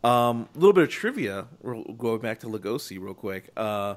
Um, 0.02 0.50
a 0.54 0.58
little 0.58 0.74
bit 0.74 0.84
of 0.84 0.90
trivia. 0.90 1.46
We're 1.62 1.82
going 1.82 2.20
back 2.20 2.40
to 2.40 2.46
Lugosi 2.46 3.00
real 3.00 3.14
quick. 3.14 3.50
Uh, 3.56 3.94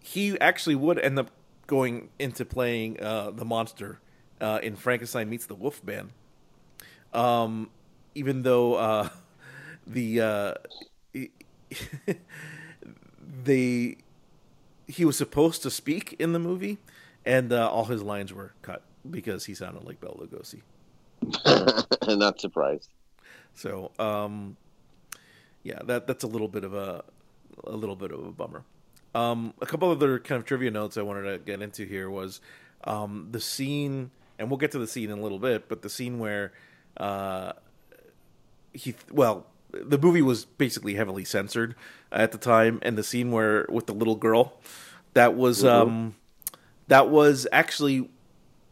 he 0.00 0.38
actually 0.38 0.74
would 0.74 0.98
end 0.98 1.18
up 1.18 1.30
going 1.66 2.10
into 2.18 2.44
playing 2.44 3.00
uh, 3.00 3.30
the 3.30 3.44
monster 3.44 4.00
uh, 4.40 4.60
in 4.62 4.76
Frankenstein 4.76 5.30
meets 5.30 5.46
the 5.46 5.54
Wolfman. 5.54 6.10
Um, 7.14 7.70
even 8.14 8.42
though 8.42 8.74
uh, 8.74 9.08
the 9.86 10.20
uh, 10.20 10.54
they 13.44 13.96
he 14.86 15.04
was 15.04 15.16
supposed 15.16 15.62
to 15.62 15.70
speak 15.70 16.14
in 16.18 16.32
the 16.32 16.38
movie, 16.38 16.78
and 17.24 17.52
uh, 17.52 17.70
all 17.70 17.86
his 17.86 18.02
lines 18.02 18.32
were 18.32 18.52
cut 18.62 18.82
because 19.08 19.46
he 19.46 19.54
sounded 19.54 19.84
like 19.84 20.00
Bela 20.00 20.14
Lugosi. 20.16 20.60
Not 22.18 22.40
surprised. 22.40 22.90
So, 23.54 23.92
um, 23.98 24.56
yeah, 25.62 25.78
that 25.84 26.06
that's 26.06 26.24
a 26.24 26.26
little 26.26 26.48
bit 26.48 26.64
of 26.64 26.74
a 26.74 27.04
a 27.64 27.76
little 27.76 27.96
bit 27.96 28.10
of 28.10 28.24
a 28.24 28.32
bummer. 28.32 28.64
Um, 29.14 29.54
a 29.62 29.66
couple 29.66 29.90
other 29.90 30.18
kind 30.18 30.40
of 30.40 30.44
trivia 30.44 30.70
notes 30.70 30.96
I 30.96 31.02
wanted 31.02 31.30
to 31.30 31.38
get 31.38 31.62
into 31.62 31.84
here 31.84 32.10
was 32.10 32.40
um, 32.82 33.28
the 33.30 33.40
scene, 33.40 34.10
and 34.38 34.50
we'll 34.50 34.58
get 34.58 34.72
to 34.72 34.78
the 34.78 34.88
scene 34.88 35.10
in 35.10 35.18
a 35.18 35.22
little 35.22 35.38
bit, 35.38 35.68
but 35.68 35.82
the 35.82 35.88
scene 35.88 36.18
where 36.18 36.52
uh, 36.96 37.52
he, 38.72 38.94
well, 39.12 39.46
the 39.82 39.98
movie 39.98 40.22
was 40.22 40.44
basically 40.44 40.94
heavily 40.94 41.24
censored 41.24 41.74
at 42.12 42.32
the 42.32 42.38
time, 42.38 42.78
and 42.82 42.96
the 42.98 43.02
scene 43.02 43.30
where 43.32 43.66
with 43.68 43.86
the 43.86 43.94
little 43.94 44.16
girl, 44.16 44.60
that 45.14 45.34
was 45.34 45.64
um, 45.64 46.14
that 46.88 47.08
was 47.10 47.46
actually 47.52 48.08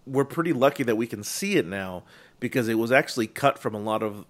we're 0.07 0.25
pretty 0.25 0.53
lucky 0.53 0.83
that 0.83 0.97
we 0.97 1.07
can 1.07 1.23
see 1.23 1.57
it 1.57 1.67
now 1.67 2.03
because 2.41 2.69
it 2.69 2.75
was 2.75 2.91
actually 2.91 3.27
cut 3.27 3.59
from 3.59 3.75
a 3.75 3.79
lot 3.81 4.03
of 4.03 4.25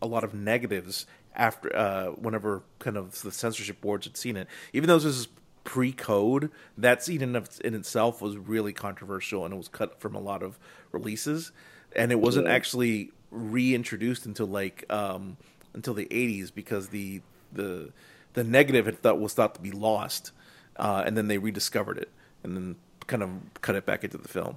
a 0.00 0.06
lot 0.06 0.24
of 0.24 0.32
negatives 0.34 1.06
after 1.34 1.74
uh, 1.76 2.06
whenever 2.12 2.62
kind 2.78 2.96
of 2.96 3.20
the 3.22 3.30
censorship 3.32 3.80
boards 3.80 4.06
had 4.06 4.16
seen 4.16 4.36
it. 4.36 4.46
Even 4.72 4.88
though 4.88 4.98
this 4.98 5.04
is 5.16 5.28
pre-code, 5.64 6.50
that 6.78 7.02
scene 7.02 7.22
in, 7.22 7.36
of- 7.36 7.60
in 7.64 7.74
itself 7.74 8.20
was 8.22 8.36
really 8.36 8.72
controversial 8.72 9.44
and 9.44 9.52
it 9.54 9.56
was 9.56 9.68
cut 9.68 10.00
from 10.00 10.14
a 10.14 10.20
lot 10.20 10.42
of 10.42 10.58
releases, 10.90 11.52
and 11.94 12.10
it 12.10 12.20
wasn't 12.20 12.46
Yeah. 12.46 12.54
actually 12.54 13.12
reintroduced 13.30 14.26
until 14.26 14.46
like 14.46 14.84
um, 14.90 15.36
until 15.74 15.94
the 15.94 16.06
80s 16.06 16.52
because 16.54 16.88
the 16.88 17.22
the 17.52 17.92
the 18.34 18.44
negative 18.44 18.86
had 18.86 18.98
thought 18.98 19.20
was 19.20 19.34
thought 19.34 19.54
to 19.54 19.60
be 19.60 19.72
lost, 19.72 20.32
uh, 20.76 21.02
and 21.04 21.16
then 21.16 21.28
they 21.28 21.38
rediscovered 21.38 21.98
it 21.98 22.10
and 22.42 22.56
then 22.56 22.76
kind 23.06 23.22
of 23.22 23.30
cut 23.60 23.74
it 23.74 23.86
back 23.86 24.04
into 24.04 24.18
the 24.18 24.28
film. 24.28 24.56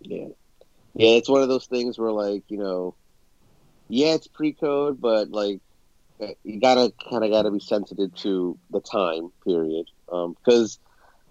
Yeah. 0.00 0.28
Yeah, 0.94 1.10
it's 1.10 1.28
one 1.28 1.42
of 1.42 1.48
those 1.48 1.66
things 1.66 1.98
where 1.98 2.10
like, 2.10 2.42
you 2.48 2.58
know, 2.58 2.94
yeah, 3.88 4.14
it's 4.14 4.26
pre-code, 4.26 5.00
but 5.00 5.30
like 5.30 5.60
uh, 6.20 6.28
you 6.44 6.60
gotta 6.60 6.92
kind 7.10 7.24
of 7.24 7.30
gotta 7.30 7.50
be 7.50 7.60
sensitive 7.60 8.14
to 8.16 8.58
the 8.70 8.80
time 8.80 9.30
period, 9.44 9.86
because 10.06 10.78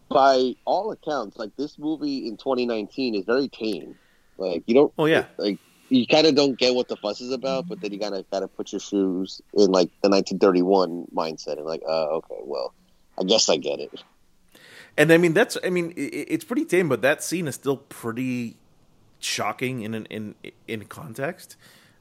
by 0.10 0.53
all 0.65 0.91
accounts, 0.91 1.38
like 1.38 1.55
this 1.57 1.77
movie 1.77 2.27
in 2.27 2.38
2019 2.38 3.15
is 3.15 3.25
very 3.25 3.49
tame. 3.49 3.95
Like 4.38 4.63
you 4.67 4.75
don't, 4.75 4.93
Oh 4.97 5.05
yeah, 5.05 5.25
like 5.38 5.60
you 5.89 6.06
kind 6.08 6.28
of 6.28 6.36
don't 6.36 6.58
get 6.58 6.76
what 6.76 6.88
the 6.88 6.97
fuss 6.97 7.21
is 7.21 7.32
about, 7.32 7.67
but 7.67 7.82
then 7.82 7.91
you 7.93 8.00
gotta 8.00 8.26
gotta 8.32 8.47
put 8.47 8.71
your 8.71 8.80
shoes 8.80 9.41
in 9.54 9.71
like 9.71 9.89
the 10.02 10.10
1931 10.10 11.08
mindset 11.15 11.58
and 11.58 11.65
like, 11.65 11.82
uh, 11.88 12.08
okay, 12.17 12.39
well, 12.43 12.73
I 13.19 13.23
guess 13.23 13.50
I 13.50 13.58
get 13.58 13.80
it. 13.80 14.04
and 14.97 15.12
I 15.12 15.17
mean 15.17 15.34
that's 15.34 15.58
I 15.63 15.69
mean 15.69 15.93
it's 15.95 16.43
pretty 16.45 16.65
tame, 16.65 16.89
but 16.89 17.02
that 17.02 17.23
scene 17.23 17.47
is 17.47 17.56
still 17.56 17.78
pretty 17.78 18.58
shocking 19.19 19.82
in 19.82 19.93
an, 19.93 20.06
in 20.08 20.36
in 20.67 20.86
context. 20.86 21.56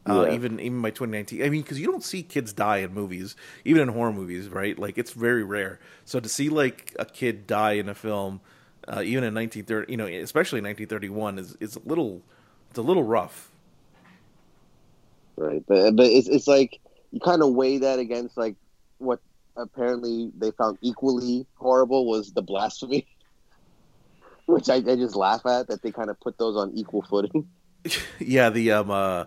Uh, 0.08 0.28
Even 0.30 0.60
even 0.60 0.80
by 0.82 0.90
2019, 0.90 1.42
I 1.42 1.48
mean, 1.48 1.62
because 1.62 1.80
you 1.80 1.86
don't 1.86 2.04
see 2.04 2.22
kids 2.22 2.52
die 2.52 2.78
in 2.78 2.94
movies, 2.94 3.34
even 3.64 3.82
in 3.82 3.88
horror 3.88 4.12
movies, 4.12 4.48
right? 4.48 4.78
Like 4.78 4.98
it's 4.98 5.10
very 5.10 5.42
rare. 5.42 5.80
So 6.04 6.20
to 6.20 6.28
see 6.28 6.48
like 6.48 6.94
a 6.96 7.04
kid 7.04 7.48
die 7.48 7.72
in 7.72 7.88
a 7.88 7.94
film, 7.94 8.40
uh, 8.86 9.02
even 9.04 9.24
in 9.24 9.34
1930, 9.34 9.90
you 9.90 9.96
know, 9.96 10.06
especially 10.06 10.60
1931, 10.60 11.38
is 11.40 11.56
is 11.58 11.74
a 11.74 11.80
little 11.80 12.22
it's 12.70 12.78
a 12.78 12.82
little 12.82 13.02
rough. 13.02 13.50
Right, 15.36 15.62
but 15.66 15.96
but 15.96 16.06
it's 16.06 16.28
it's 16.28 16.48
like 16.48 16.80
you 17.10 17.20
kind 17.20 17.42
of 17.42 17.54
weigh 17.54 17.78
that 17.78 17.98
against 17.98 18.36
like 18.36 18.56
what 18.98 19.20
apparently 19.56 20.30
they 20.36 20.50
found 20.50 20.78
equally 20.80 21.46
horrible 21.54 22.08
was 22.08 22.32
the 22.32 22.42
blasphemy, 22.42 23.06
which 24.46 24.68
I, 24.68 24.76
I 24.76 24.96
just 24.96 25.16
laugh 25.16 25.44
at 25.46 25.68
that 25.68 25.82
they 25.82 25.92
kind 25.92 26.10
of 26.10 26.18
put 26.20 26.38
those 26.38 26.56
on 26.56 26.72
equal 26.74 27.02
footing. 27.02 27.48
yeah, 28.18 28.50
the 28.50 28.72
um 28.72 28.90
uh, 28.90 29.24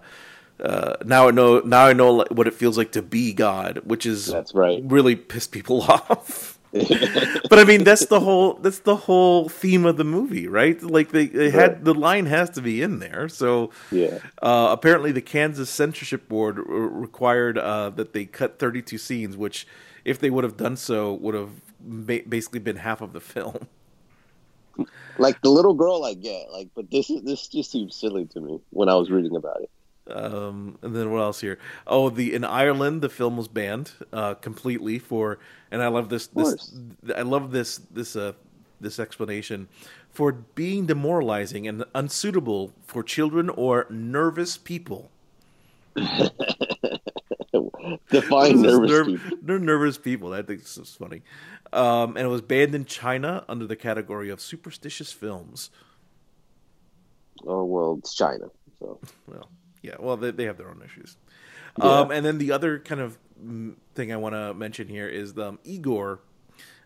uh 0.60 0.96
now 1.06 1.28
I 1.28 1.32
know 1.32 1.60
now 1.60 1.86
I 1.86 1.94
know 1.94 2.26
what 2.32 2.48
it 2.48 2.54
feels 2.54 2.78
like 2.78 2.92
to 2.94 3.02
be 3.02 3.34
God, 3.34 3.82
which 3.86 4.06
is 4.06 4.26
That's 4.26 4.54
right. 4.54 4.82
really 4.84 5.16
pissed 5.16 5.52
people 5.52 5.82
off. 5.88 6.59
But 7.50 7.60
I 7.60 7.66
mean 7.66 7.84
that's 7.84 8.08
the 8.08 8.20
whole 8.22 8.56
that's 8.56 8.80
the 8.80 8.96
whole 8.96 9.50
theme 9.50 9.86
of 9.86 9.98
the 9.98 10.04
movie, 10.06 10.48
right? 10.48 10.82
Like 10.82 11.12
they, 11.12 11.28
they 11.28 11.52
had 11.52 11.84
Right. 11.84 11.86
the 11.86 11.94
line 11.96 12.28
has 12.28 12.50
to 12.52 12.62
be 12.62 12.82
in 12.82 13.00
there. 13.00 13.30
So 13.30 13.72
Yeah, 13.92 14.20
uh, 14.42 14.70
apparently 14.72 15.12
the 15.12 15.22
Kansas 15.22 15.70
censorship 15.70 16.30
board 16.30 16.60
r- 16.60 16.64
required 16.66 17.58
uh, 17.58 17.92
that 17.92 18.14
they 18.14 18.26
cut 18.26 18.60
32 18.60 18.98
scenes, 18.98 19.38
which 19.38 19.68
if 20.06 20.20
they 20.20 20.30
would 20.30 20.44
have 20.46 20.58
done 20.58 20.78
so 20.78 21.14
would 21.16 21.36
have 21.36 21.52
ba- 21.82 22.24
basically 22.28 22.60
been 22.60 22.78
half 22.78 23.02
of 23.02 23.14
the 23.14 23.22
film. 23.22 23.68
Like 25.18 25.42
the 25.44 25.50
little 25.52 25.76
girl, 25.76 26.04
I 26.06 26.16
get. 26.16 26.52
Like, 26.52 26.70
but 26.76 26.92
this 26.92 27.10
is 27.10 27.24
this 27.24 27.48
just 27.50 27.72
seems 27.72 27.96
silly 27.96 28.26
to 28.28 28.42
me 28.42 28.60
when 28.72 28.90
I 28.90 28.96
was 28.96 29.12
reading 29.12 29.36
about 29.36 29.62
it. 29.62 29.72
Um, 30.10 30.78
and 30.82 30.96
then 30.96 31.12
what 31.12 31.20
else 31.20 31.42
here? 31.42 31.58
Oh, 31.88 32.10
the 32.10 32.34
in 32.34 32.44
Ireland 32.44 33.02
the 33.02 33.10
film 33.10 33.38
was 33.38 33.48
banned 33.48 33.92
uh, 34.14 34.36
completely 34.36 35.00
for, 35.00 35.40
and 35.72 35.82
I 35.82 35.88
love 35.88 36.10
this. 36.10 36.28
This. 36.28 36.74
I 37.16 37.22
love 37.22 37.52
this 37.52 37.78
this 37.92 38.16
uh, 38.16 38.34
this 38.82 39.00
explanation 39.00 39.68
for 40.10 40.32
being 40.32 40.86
demoralizing 40.86 41.68
and 41.68 41.84
unsuitable 41.94 42.74
for 42.86 43.04
children 43.04 43.50
or 43.50 43.86
nervous 43.90 44.58
people. 44.58 45.12
Define 45.96 46.30
What 48.32 48.52
is 48.52 48.62
this 48.62 48.80
nervous 48.80 48.92
nerv- 48.92 49.06
people. 49.06 49.38
They're 49.42 49.60
nervous 49.60 49.98
people. 49.98 50.34
I 50.34 50.42
think 50.42 50.62
this 50.62 50.78
is 50.78 50.96
funny. 50.96 51.22
Um, 51.72 52.18
and 52.18 52.26
it 52.26 52.30
was 52.30 52.42
banned 52.42 52.74
in 52.74 52.86
China 52.86 53.46
under 53.48 53.68
the 53.68 53.76
category 53.76 54.30
of 54.30 54.42
superstitious 54.42 55.12
films. 55.12 55.70
Oh 57.46 57.64
well, 57.66 57.98
it's 58.00 58.16
China. 58.16 58.46
So 58.80 59.00
Well, 59.28 59.50
yeah. 59.82 59.96
Well, 60.00 60.18
they 60.18 60.32
they 60.32 60.46
have 60.46 60.58
their 60.58 60.70
own 60.70 60.82
issues. 60.84 61.18
Yeah. 61.78 61.86
Um, 61.86 62.12
and 62.12 62.26
then 62.26 62.38
the 62.38 62.52
other 62.52 62.80
kind 62.80 63.02
of 63.02 63.18
mm, 63.42 63.76
thing 63.96 64.12
I 64.12 64.18
want 64.18 64.36
to 64.36 64.54
mention 64.54 64.88
here 64.88 65.08
is 65.08 65.34
the 65.34 65.50
um, 65.50 65.60
Igor 65.64 66.20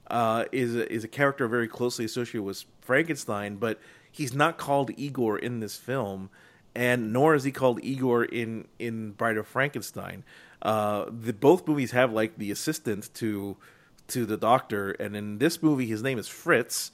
uh, 0.10 0.46
is 0.52 0.76
a, 0.76 0.92
is 0.92 1.04
a 1.04 1.08
character 1.08 1.48
very 1.48 1.68
closely 1.68 2.06
associated 2.06 2.44
with 2.44 2.66
Frankenstein, 2.82 3.56
but 3.56 3.80
he's 4.12 4.34
not 4.34 4.58
called 4.58 4.92
Igor 4.98 5.38
in 5.38 5.60
this 5.60 5.78
film, 5.78 6.30
and 6.76 7.14
nor 7.14 7.36
is 7.36 7.44
he 7.44 7.52
called 7.52 7.80
Igor 7.84 8.26
in 8.26 8.68
in 8.80 9.12
Bride 9.12 9.38
of 9.38 9.48
Frankenstein. 9.48 10.24
Uh, 10.62 11.06
the 11.10 11.34
both 11.34 11.68
movies 11.68 11.92
have 11.92 12.12
like 12.12 12.38
the 12.38 12.52
assistant 12.52 13.14
to 13.16 13.58
to 14.10 14.26
the 14.26 14.38
doctor, 14.38 14.92
and 14.92 15.16
in 15.16 15.38
this 15.38 15.64
movie, 15.64 15.88
his 15.88 16.04
name 16.04 16.20
is 16.20 16.28
Fritz. 16.28 16.92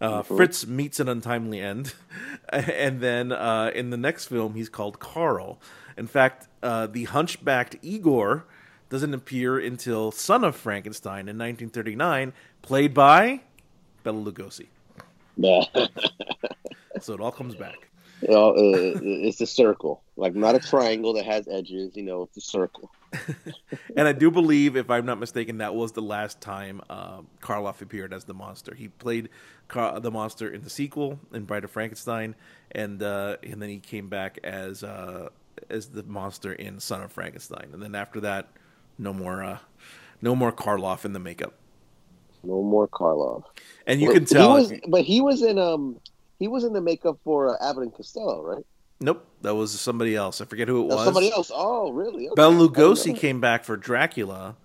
Uh, 0.00 0.22
Fritz 0.22 0.66
meets 0.66 0.98
an 0.98 1.08
untimely 1.08 1.60
end, 1.60 1.94
and 2.48 3.00
then 3.00 3.32
uh, 3.32 3.70
in 3.74 3.90
the 3.90 3.96
next 3.96 4.26
film, 4.26 4.54
he's 4.54 4.68
called 4.68 4.98
Carl. 4.98 5.60
In 5.96 6.06
fact, 6.06 6.48
uh, 6.62 6.86
the 6.86 7.04
hunchbacked 7.04 7.76
Igor 7.82 8.46
doesn't 8.88 9.12
appear 9.12 9.58
until 9.58 10.10
Son 10.10 10.42
of 10.42 10.56
Frankenstein 10.56 11.28
in 11.28 11.36
1939, 11.36 12.32
played 12.62 12.94
by 12.94 13.40
Bela 14.02 14.32
Lugosi. 14.32 14.66
yeah, 15.36 15.62
So 17.00 17.14
it 17.14 17.20
all 17.20 17.32
comes 17.32 17.54
back. 17.54 17.88
You 18.22 18.28
know, 18.28 18.50
uh, 18.50 19.00
it's 19.02 19.40
a 19.40 19.46
circle, 19.46 20.02
like 20.16 20.34
not 20.34 20.54
a 20.54 20.58
triangle 20.60 21.14
that 21.14 21.24
has 21.24 21.48
edges. 21.48 21.96
You 21.96 22.02
know, 22.02 22.22
it's 22.22 22.36
a 22.36 22.40
circle. 22.42 22.90
And 23.96 24.06
I 24.08 24.12
do 24.12 24.30
believe, 24.30 24.76
if 24.76 24.90
I'm 24.90 25.06
not 25.06 25.18
mistaken, 25.18 25.58
that 25.58 25.74
was 25.74 25.92
the 25.92 26.02
last 26.02 26.40
time 26.40 26.80
uh, 26.88 27.22
Karloff 27.42 27.80
appeared 27.82 28.12
as 28.12 28.24
the 28.24 28.34
monster. 28.34 28.74
He 28.74 28.88
played 28.88 29.28
Car- 29.68 30.00
the 30.00 30.10
monster 30.10 30.48
in 30.50 30.62
the 30.62 30.70
sequel 30.70 31.18
in 31.32 31.44
Bride 31.44 31.64
of 31.64 31.70
Frankenstein, 31.70 32.34
and 32.72 33.02
uh, 33.02 33.36
and 33.42 33.60
then 33.60 33.68
he 33.68 33.78
came 33.78 34.08
back 34.08 34.38
as 34.44 34.82
uh, 34.84 35.28
as 35.68 35.88
the 35.88 36.02
monster 36.04 36.52
in 36.52 36.80
Son 36.80 37.02
of 37.02 37.12
Frankenstein. 37.12 37.70
And 37.72 37.82
then 37.82 37.94
after 37.94 38.20
that, 38.20 38.48
no 38.98 39.12
more 39.12 39.42
uh, 39.42 39.58
no 40.22 40.34
more 40.36 40.52
Karloff 40.52 41.04
in 41.04 41.12
the 41.12 41.20
makeup. 41.20 41.54
No 42.42 42.62
more 42.62 42.88
Karloff. 42.88 43.44
And 43.86 44.00
you 44.00 44.08
But 44.08 44.10
can 44.10 44.24
tell. 44.24 44.36
He 44.36 44.48
was, 44.48 44.72
but 44.88 45.02
he 45.02 45.20
was 45.20 45.42
in 45.42 45.58
um 45.58 46.00
he 46.38 46.48
was 46.48 46.64
in 46.64 46.72
the 46.72 46.80
makeup 46.80 47.18
for 47.24 47.50
uh, 47.50 47.70
Abbott 47.70 47.84
and 47.84 47.94
Costello, 47.94 48.42
right? 48.42 48.64
Nope, 49.00 49.26
that 49.42 49.54
was 49.54 49.78
somebody 49.78 50.14
else. 50.14 50.40
I 50.40 50.44
forget 50.44 50.68
who 50.68 50.82
it 50.82 50.86
was. 50.86 51.04
somebody 51.04 51.32
else. 51.32 51.50
Oh, 51.52 51.90
really? 51.90 52.28
Okay. 52.28 52.34
Bela 52.34 52.54
I 52.54 52.58
didn't 52.58 52.76
know 52.76 52.90
Lugosi 52.92 53.16
came 53.16 53.40
back 53.40 53.64
for 53.64 53.76
Dracula, 53.76 54.56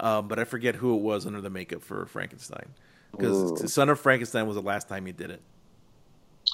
um, 0.00 0.28
but 0.28 0.38
I 0.38 0.44
forget 0.44 0.76
who 0.76 0.96
it 0.96 1.02
was 1.02 1.26
under 1.26 1.40
the 1.40 1.50
makeup 1.50 1.82
for 1.82 2.06
Frankenstein. 2.06 2.66
Because. 3.12 3.72
Son 3.72 3.88
of 3.88 4.00
Frankenstein 4.00 4.46
was 4.46 4.56
the 4.56 4.62
last 4.62 4.88
time 4.88 5.06
he 5.06 5.12
did 5.12 5.30
it. 5.30 5.42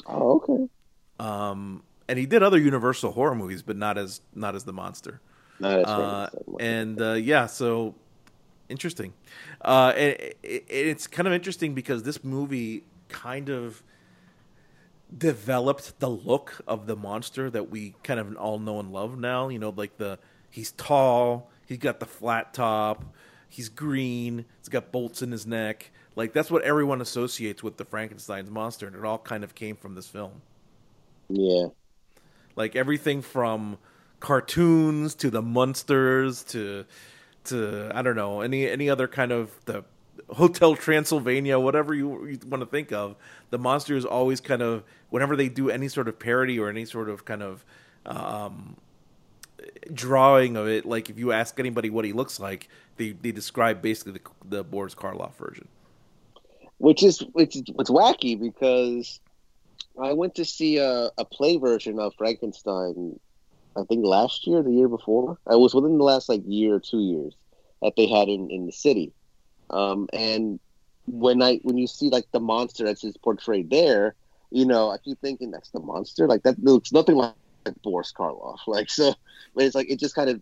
Oh, 0.06 0.36
okay. 0.36 0.68
Um, 1.20 1.82
and 2.08 2.18
he 2.18 2.26
did 2.26 2.42
other 2.42 2.58
Universal 2.58 3.12
horror 3.12 3.34
movies, 3.34 3.62
but 3.62 3.76
not 3.76 3.98
as 3.98 4.20
not 4.34 4.54
as 4.54 4.64
the 4.64 4.72
monster. 4.72 5.20
As 5.62 5.84
Uh, 5.84 6.30
and 6.60 7.00
uh, 7.00 7.12
yeah, 7.12 7.46
so 7.46 7.94
interesting. 8.68 9.12
Uh, 9.60 9.92
it, 9.96 10.38
it, 10.42 10.64
it's 10.68 11.06
kind 11.06 11.26
of 11.26 11.34
interesting 11.34 11.74
because 11.74 12.02
this 12.02 12.24
movie 12.24 12.84
kind 13.08 13.48
of 13.48 13.82
developed 15.16 15.98
the 16.00 16.10
look 16.10 16.60
of 16.66 16.86
the 16.86 16.96
monster 16.96 17.50
that 17.50 17.70
we 17.70 17.94
kind 18.02 18.20
of 18.20 18.36
all 18.36 18.58
know 18.58 18.80
and 18.80 18.92
love 18.92 19.18
now. 19.18 19.48
You 19.48 19.58
know, 19.58 19.70
like 19.70 19.96
the 19.98 20.18
he's 20.50 20.72
tall, 20.72 21.50
he's 21.66 21.78
got 21.78 22.00
the 22.00 22.06
flat 22.06 22.52
top, 22.54 23.04
he's 23.48 23.68
green, 23.68 24.44
he's 24.60 24.68
got 24.68 24.92
bolts 24.92 25.22
in 25.22 25.32
his 25.32 25.46
neck. 25.46 25.90
Like 26.16 26.32
that's 26.32 26.50
what 26.50 26.62
everyone 26.62 27.00
associates 27.00 27.62
with 27.62 27.76
the 27.76 27.84
Frankenstein's 27.84 28.50
monster, 28.50 28.86
and 28.86 28.96
it 28.96 29.04
all 29.04 29.18
kind 29.18 29.44
of 29.44 29.54
came 29.54 29.76
from 29.76 29.94
this 29.94 30.08
film. 30.08 30.42
yeah. 31.28 31.68
like 32.56 32.76
everything 32.76 33.22
from 33.22 33.78
cartoons 34.20 35.14
to 35.16 35.30
the 35.30 35.42
monsters 35.42 36.42
to 36.44 36.84
to 37.44 37.90
I 37.94 38.02
don't 38.02 38.16
know 38.16 38.40
any 38.40 38.68
any 38.68 38.90
other 38.90 39.08
kind 39.08 39.32
of 39.32 39.52
the 39.66 39.84
Hotel 40.30 40.76
Transylvania, 40.76 41.58
whatever 41.58 41.94
you, 41.94 42.26
you 42.26 42.38
want 42.46 42.62
to 42.62 42.66
think 42.66 42.92
of. 42.92 43.16
The 43.50 43.58
monster 43.58 43.96
is 43.96 44.04
always 44.04 44.40
kind 44.40 44.62
of 44.62 44.84
whenever 45.10 45.36
they 45.36 45.48
do 45.48 45.70
any 45.70 45.88
sort 45.88 46.08
of 46.08 46.18
parody 46.18 46.58
or 46.58 46.68
any 46.68 46.84
sort 46.84 47.08
of 47.08 47.24
kind 47.24 47.42
of 47.42 47.64
um, 48.06 48.76
drawing 49.92 50.56
of 50.56 50.68
it. 50.68 50.86
Like 50.86 51.10
if 51.10 51.18
you 51.18 51.32
ask 51.32 51.58
anybody 51.60 51.90
what 51.90 52.04
he 52.04 52.12
looks 52.12 52.40
like, 52.40 52.68
they 52.96 53.12
they 53.12 53.32
describe 53.32 53.82
basically 53.82 54.12
the, 54.12 54.20
the 54.56 54.64
Boris 54.64 54.94
Karloff 54.94 55.34
version. 55.36 55.68
which 56.78 57.02
is 57.02 57.20
which 57.32 57.56
is 57.56 57.64
what's 57.74 57.90
wacky 57.90 58.38
because 58.40 59.20
I 60.00 60.12
went 60.12 60.34
to 60.36 60.44
see 60.44 60.78
a, 60.78 61.10
a 61.18 61.24
play 61.24 61.56
version 61.56 61.98
of 61.98 62.14
Frankenstein. 62.16 63.18
I 63.76 63.84
think 63.84 64.04
last 64.04 64.46
year, 64.46 64.62
the 64.62 64.72
year 64.72 64.88
before. 64.88 65.38
It 65.50 65.58
was 65.58 65.74
within 65.74 65.98
the 65.98 66.04
last 66.04 66.28
like 66.28 66.42
year 66.46 66.74
or 66.74 66.80
two 66.80 67.00
years 67.00 67.34
that 67.82 67.94
they 67.96 68.06
had 68.06 68.28
in, 68.28 68.50
in 68.50 68.66
the 68.66 68.72
city. 68.72 69.12
Um, 69.70 70.08
and 70.12 70.58
when 71.10 71.42
I 71.42 71.56
when 71.62 71.78
you 71.78 71.86
see 71.86 72.10
like 72.10 72.26
the 72.32 72.40
monster 72.40 72.84
that's 72.84 73.00
just 73.00 73.20
portrayed 73.22 73.70
there, 73.70 74.14
you 74.50 74.64
know, 74.64 74.90
I 74.90 74.98
keep 74.98 75.20
thinking 75.20 75.50
that's 75.50 75.70
the 75.70 75.80
monster. 75.80 76.26
Like 76.26 76.42
that 76.42 76.62
looks 76.62 76.92
nothing 76.92 77.16
like 77.16 77.34
Boris 77.82 78.12
Karloff. 78.16 78.58
Like 78.66 78.90
so, 78.90 79.14
but 79.54 79.64
it's 79.64 79.74
like 79.74 79.90
it 79.90 79.98
just 79.98 80.14
kind 80.14 80.30
of 80.30 80.40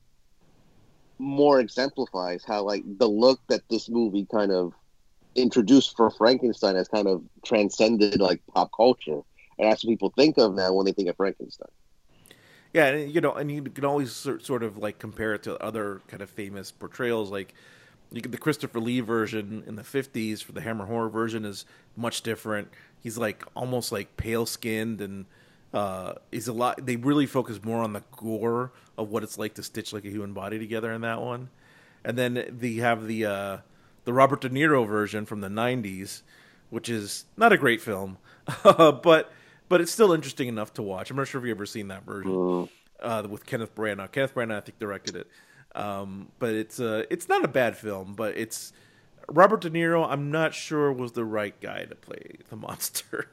more 1.18 1.60
exemplifies 1.60 2.44
how 2.44 2.62
like 2.62 2.82
the 2.98 3.08
look 3.08 3.40
that 3.48 3.62
this 3.70 3.88
movie 3.88 4.26
kind 4.30 4.52
of 4.52 4.74
introduced 5.34 5.96
for 5.96 6.10
Frankenstein 6.10 6.76
has 6.76 6.88
kind 6.88 7.06
of 7.06 7.22
transcended 7.44 8.20
like 8.20 8.40
pop 8.54 8.70
culture, 8.76 9.20
and 9.58 9.70
that's 9.70 9.84
what 9.84 9.90
people 9.90 10.12
think 10.16 10.38
of 10.38 10.54
now 10.54 10.72
when 10.72 10.86
they 10.86 10.92
think 10.92 11.08
of 11.08 11.16
Frankenstein. 11.16 11.68
Yeah, 12.72 12.88
and, 12.88 13.14
you 13.14 13.20
know, 13.22 13.32
and 13.32 13.50
you 13.50 13.62
can 13.62 13.84
always 13.84 14.12
sort 14.12 14.62
of 14.62 14.76
like 14.76 14.98
compare 14.98 15.34
it 15.34 15.44
to 15.44 15.56
other 15.62 16.02
kind 16.08 16.22
of 16.22 16.28
famous 16.28 16.70
portrayals, 16.70 17.30
like 17.30 17.54
you 18.12 18.20
get 18.20 18.32
the 18.32 18.38
Christopher 18.38 18.80
Lee 18.80 19.00
version 19.00 19.64
in 19.66 19.76
the 19.76 19.82
'50s 19.82 20.42
for 20.42 20.52
the 20.52 20.60
Hammer 20.60 20.86
horror 20.86 21.08
version 21.08 21.44
is 21.44 21.64
much 21.96 22.22
different. 22.22 22.68
He's 23.02 23.18
like 23.18 23.44
almost 23.54 23.92
like 23.92 24.16
pale 24.16 24.46
skinned, 24.46 25.00
and 25.00 25.26
uh, 25.74 26.14
he's 26.30 26.48
a 26.48 26.52
lot. 26.52 26.84
They 26.84 26.96
really 26.96 27.26
focus 27.26 27.62
more 27.62 27.82
on 27.82 27.92
the 27.92 28.02
gore 28.16 28.72
of 28.96 29.10
what 29.10 29.22
it's 29.22 29.38
like 29.38 29.54
to 29.54 29.62
stitch 29.62 29.92
like 29.92 30.04
a 30.04 30.10
human 30.10 30.32
body 30.32 30.58
together 30.58 30.92
in 30.92 31.00
that 31.02 31.20
one. 31.20 31.50
And 32.04 32.16
then 32.16 32.46
they 32.58 32.74
have 32.74 33.06
the 33.06 33.26
uh, 33.26 33.56
the 34.04 34.12
Robert 34.12 34.40
De 34.40 34.50
Niro 34.50 34.86
version 34.86 35.26
from 35.26 35.40
the 35.40 35.48
'90s, 35.48 36.22
which 36.70 36.88
is 36.88 37.24
not 37.36 37.52
a 37.52 37.58
great 37.58 37.80
film, 37.80 38.18
but 38.62 39.32
but 39.68 39.80
it's 39.80 39.92
still 39.92 40.12
interesting 40.12 40.48
enough 40.48 40.72
to 40.74 40.82
watch. 40.82 41.10
I'm 41.10 41.16
not 41.16 41.26
sure 41.26 41.40
if 41.40 41.46
you've 41.46 41.56
ever 41.56 41.66
seen 41.66 41.88
that 41.88 42.04
version 42.04 42.32
uh, 43.00 43.26
with 43.28 43.46
Kenneth 43.46 43.74
Branagh. 43.74 44.12
Kenneth 44.12 44.34
Branagh, 44.34 44.56
I 44.56 44.60
think, 44.60 44.78
directed 44.78 45.16
it. 45.16 45.26
Um, 45.74 46.28
but 46.38 46.54
it's 46.54 46.80
uh, 46.80 47.04
it's 47.10 47.28
not 47.28 47.44
a 47.44 47.48
bad 47.48 47.76
film, 47.76 48.14
but 48.14 48.36
it's 48.36 48.72
Robert 49.28 49.60
De 49.60 49.70
Niro. 49.70 50.06
I'm 50.08 50.30
not 50.30 50.54
sure 50.54 50.92
was 50.92 51.12
the 51.12 51.24
right 51.24 51.58
guy 51.60 51.84
to 51.84 51.94
play 51.94 52.36
the 52.48 52.56
monster. 52.56 53.28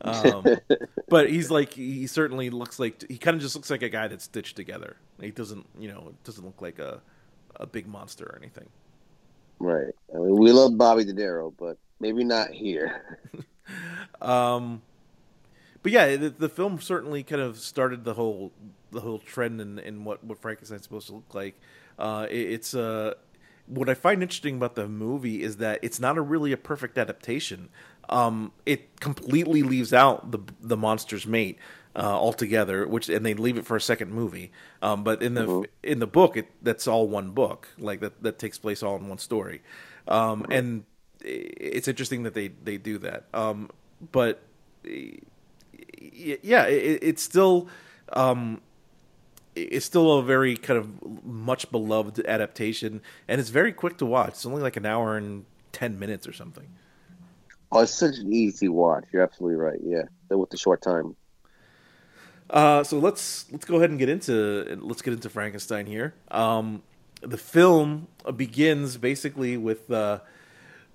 um, 0.00 0.44
but 1.08 1.28
he's 1.28 1.50
like 1.50 1.74
he 1.74 2.06
certainly 2.06 2.48
looks 2.50 2.78
like 2.78 3.04
he 3.08 3.18
kind 3.18 3.34
of 3.34 3.42
just 3.42 3.54
looks 3.54 3.70
like 3.70 3.82
a 3.82 3.88
guy 3.90 4.08
that's 4.08 4.24
stitched 4.24 4.56
together. 4.56 4.96
He 5.20 5.30
doesn't, 5.30 5.66
you 5.78 5.88
know, 5.88 6.14
doesn't 6.24 6.44
look 6.44 6.62
like 6.62 6.78
a 6.78 7.02
a 7.56 7.66
big 7.66 7.86
monster 7.86 8.24
or 8.24 8.38
anything. 8.40 8.68
Right. 9.58 9.94
I 10.14 10.18
mean, 10.18 10.36
we 10.36 10.52
love 10.52 10.78
Bobby 10.78 11.04
De 11.04 11.12
Niro, 11.12 11.52
but 11.58 11.76
maybe 12.00 12.24
not 12.24 12.50
here. 12.50 13.20
Um, 14.20 14.82
but 15.82 15.92
yeah, 15.92 16.16
the, 16.16 16.30
the 16.30 16.48
film 16.48 16.80
certainly 16.80 17.22
kind 17.22 17.42
of 17.42 17.58
started 17.58 18.04
the 18.04 18.14
whole 18.14 18.52
the 18.90 19.00
whole 19.00 19.18
trend 19.18 19.60
in, 19.60 19.78
in 19.78 20.04
what 20.04 20.22
what 20.24 20.38
Frankenstein's 20.38 20.82
supposed 20.82 21.06
to 21.08 21.14
look 21.14 21.34
like. 21.34 21.58
Uh, 21.98 22.26
it, 22.30 22.52
it's 22.52 22.74
uh, 22.74 23.14
what 23.66 23.88
I 23.88 23.94
find 23.94 24.22
interesting 24.22 24.56
about 24.56 24.74
the 24.74 24.88
movie 24.88 25.42
is 25.42 25.56
that 25.58 25.78
it's 25.82 26.00
not 26.00 26.18
a 26.18 26.20
really 26.20 26.52
a 26.52 26.56
perfect 26.56 26.98
adaptation. 26.98 27.68
Um, 28.08 28.52
it 28.66 29.00
completely 29.00 29.62
leaves 29.62 29.92
out 29.92 30.32
the 30.32 30.40
the 30.60 30.76
monster's 30.76 31.26
mate 31.26 31.58
uh, 31.96 32.00
altogether, 32.00 32.86
which 32.86 33.08
and 33.08 33.24
they 33.24 33.34
leave 33.34 33.56
it 33.56 33.64
for 33.64 33.76
a 33.76 33.80
second 33.80 34.12
movie. 34.12 34.52
Um, 34.82 35.04
but 35.04 35.22
in 35.22 35.34
the 35.34 35.64
in 35.82 35.98
the 36.00 36.06
book, 36.06 36.36
it 36.36 36.48
that's 36.62 36.86
all 36.86 37.08
one 37.08 37.30
book. 37.30 37.68
Like 37.78 38.00
that 38.00 38.22
that 38.22 38.38
takes 38.38 38.58
place 38.58 38.82
all 38.82 38.96
in 38.96 39.08
one 39.08 39.18
story. 39.18 39.62
Um, 40.08 40.46
and 40.50 40.84
it's 41.20 41.88
interesting 41.88 42.24
that 42.24 42.34
they 42.34 42.48
they 42.48 42.76
do 42.76 42.98
that. 42.98 43.26
Um, 43.32 43.70
but 44.12 44.42
yeah, 46.00 46.64
it, 46.64 47.00
it's 47.02 47.22
still 47.22 47.68
um, 48.12 48.60
it's 49.54 49.86
still 49.86 50.18
a 50.18 50.22
very 50.22 50.56
kind 50.56 50.78
of 50.78 51.24
much 51.24 51.70
beloved 51.70 52.24
adaptation, 52.26 53.00
and 53.28 53.40
it's 53.40 53.50
very 53.50 53.72
quick 53.72 53.98
to 53.98 54.06
watch. 54.06 54.30
It's 54.30 54.46
only 54.46 54.62
like 54.62 54.76
an 54.76 54.86
hour 54.86 55.16
and 55.16 55.44
ten 55.72 55.98
minutes 55.98 56.26
or 56.26 56.32
something. 56.32 56.68
Oh, 57.72 57.80
it's 57.80 57.92
such 57.92 58.18
an 58.18 58.32
easy 58.32 58.68
watch. 58.68 59.04
You're 59.12 59.22
absolutely 59.22 59.56
right. 59.56 59.78
Yeah, 59.82 60.02
with 60.30 60.50
the 60.50 60.56
short 60.56 60.82
time. 60.82 61.14
Uh, 62.48 62.82
so 62.82 62.98
let's 62.98 63.50
let's 63.52 63.64
go 63.64 63.76
ahead 63.76 63.90
and 63.90 63.98
get 63.98 64.08
into 64.08 64.78
let's 64.82 65.02
get 65.02 65.14
into 65.14 65.30
Frankenstein 65.30 65.86
here. 65.86 66.14
Um, 66.30 66.82
the 67.20 67.38
film 67.38 68.08
begins 68.36 68.96
basically 68.96 69.56
with 69.56 69.90
uh, 69.90 70.20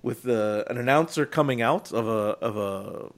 with 0.02 0.28
uh, 0.28 0.64
an 0.68 0.76
announcer 0.76 1.24
coming 1.24 1.62
out 1.62 1.92
of 1.92 2.06
a 2.06 2.36
of 2.44 2.56
a 2.56 3.10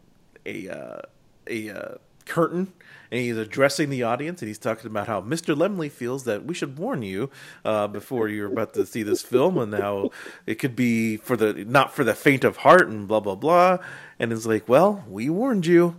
a 0.46 0.68
uh, 0.68 1.03
a 1.48 1.70
uh, 1.70 1.94
curtain 2.24 2.72
and 3.11 3.20
he's 3.20 3.37
addressing 3.37 3.90
the 3.90 4.02
audience 4.02 4.42
and 4.42 4.48
he's 4.48 4.58
talking 4.58 4.87
about 4.87 5.06
how 5.06 5.20
Mr. 5.20 5.56
Laemmle 5.56 5.90
feels 5.90 6.24
that 6.24 6.44
we 6.44 6.54
should 6.54 6.78
warn 6.78 7.02
you 7.02 7.30
uh, 7.64 7.88
before 7.88 8.28
you're 8.28 8.52
about 8.52 8.74
to 8.74 8.87
see 8.87 9.02
this 9.02 9.22
film 9.22 9.58
and 9.58 9.74
how 9.74 10.11
it 10.46 10.56
could 10.56 10.76
be 10.76 11.16
for 11.16 11.37
the 11.37 11.64
not 11.64 11.92
for 11.92 12.04
the 12.04 12.14
faint 12.14 12.44
of 12.44 12.58
heart 12.58 12.88
and 12.88 13.08
blah 13.08 13.20
blah 13.20 13.34
blah. 13.34 13.78
And 14.18 14.32
it's 14.32 14.46
like 14.46 14.68
well 14.68 15.04
we 15.08 15.30
warned 15.30 15.66
you 15.66 15.96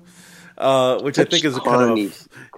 uh, 0.57 0.99
which 1.01 1.15
Such 1.15 1.27
I 1.27 1.29
think 1.31 1.45
is 1.45 1.57
a 1.57 1.61
kind 1.61 1.91
of 1.91 1.97
a, 1.97 2.11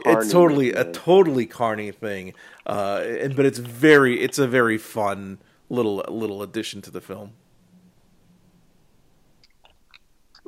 it's 0.05 0.31
totally 0.31 0.73
a 0.73 0.91
totally 0.91 1.45
carny 1.45 1.91
thing 1.91 2.33
uh, 2.65 3.03
and 3.05 3.35
but 3.35 3.45
it's 3.45 3.59
very 3.59 4.19
it's 4.19 4.39
a 4.39 4.47
very 4.47 4.77
fun 4.77 5.39
little 5.69 6.03
little 6.09 6.43
addition 6.43 6.81
to 6.83 6.91
the 6.91 7.01
film. 7.01 7.33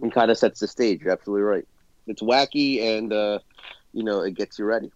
And 0.01 0.11
kind 0.11 0.31
of 0.31 0.37
sets 0.37 0.59
the 0.59 0.67
stage 0.67 1.01
you're 1.01 1.13
absolutely 1.13 1.43
right 1.43 1.67
it's 2.07 2.21
wacky 2.21 2.81
and 2.81 3.11
uh, 3.11 3.39
you 3.93 4.03
know 4.03 4.21
it 4.21 4.35
gets 4.35 4.59
you 4.59 4.65
ready. 4.65 4.91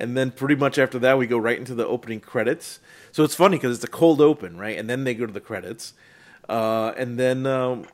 And 0.00 0.16
then 0.16 0.32
pretty 0.32 0.56
much 0.56 0.78
after 0.78 0.98
that, 1.00 1.16
we 1.16 1.26
go 1.26 1.38
right 1.38 1.56
into 1.56 1.74
the 1.74 1.86
opening 1.86 2.18
credits. 2.18 2.80
So 3.12 3.22
it's 3.22 3.36
funny 3.36 3.56
because 3.56 3.76
it's 3.76 3.84
a 3.84 3.88
cold 3.88 4.20
open, 4.20 4.56
right? 4.58 4.76
And 4.76 4.90
then 4.90 5.04
they 5.04 5.14
go 5.14 5.26
to 5.26 5.32
the 5.32 5.40
credits, 5.40 5.94
uh, 6.48 6.92
and 6.96 7.18
then 7.18 7.46
um, 7.46 7.86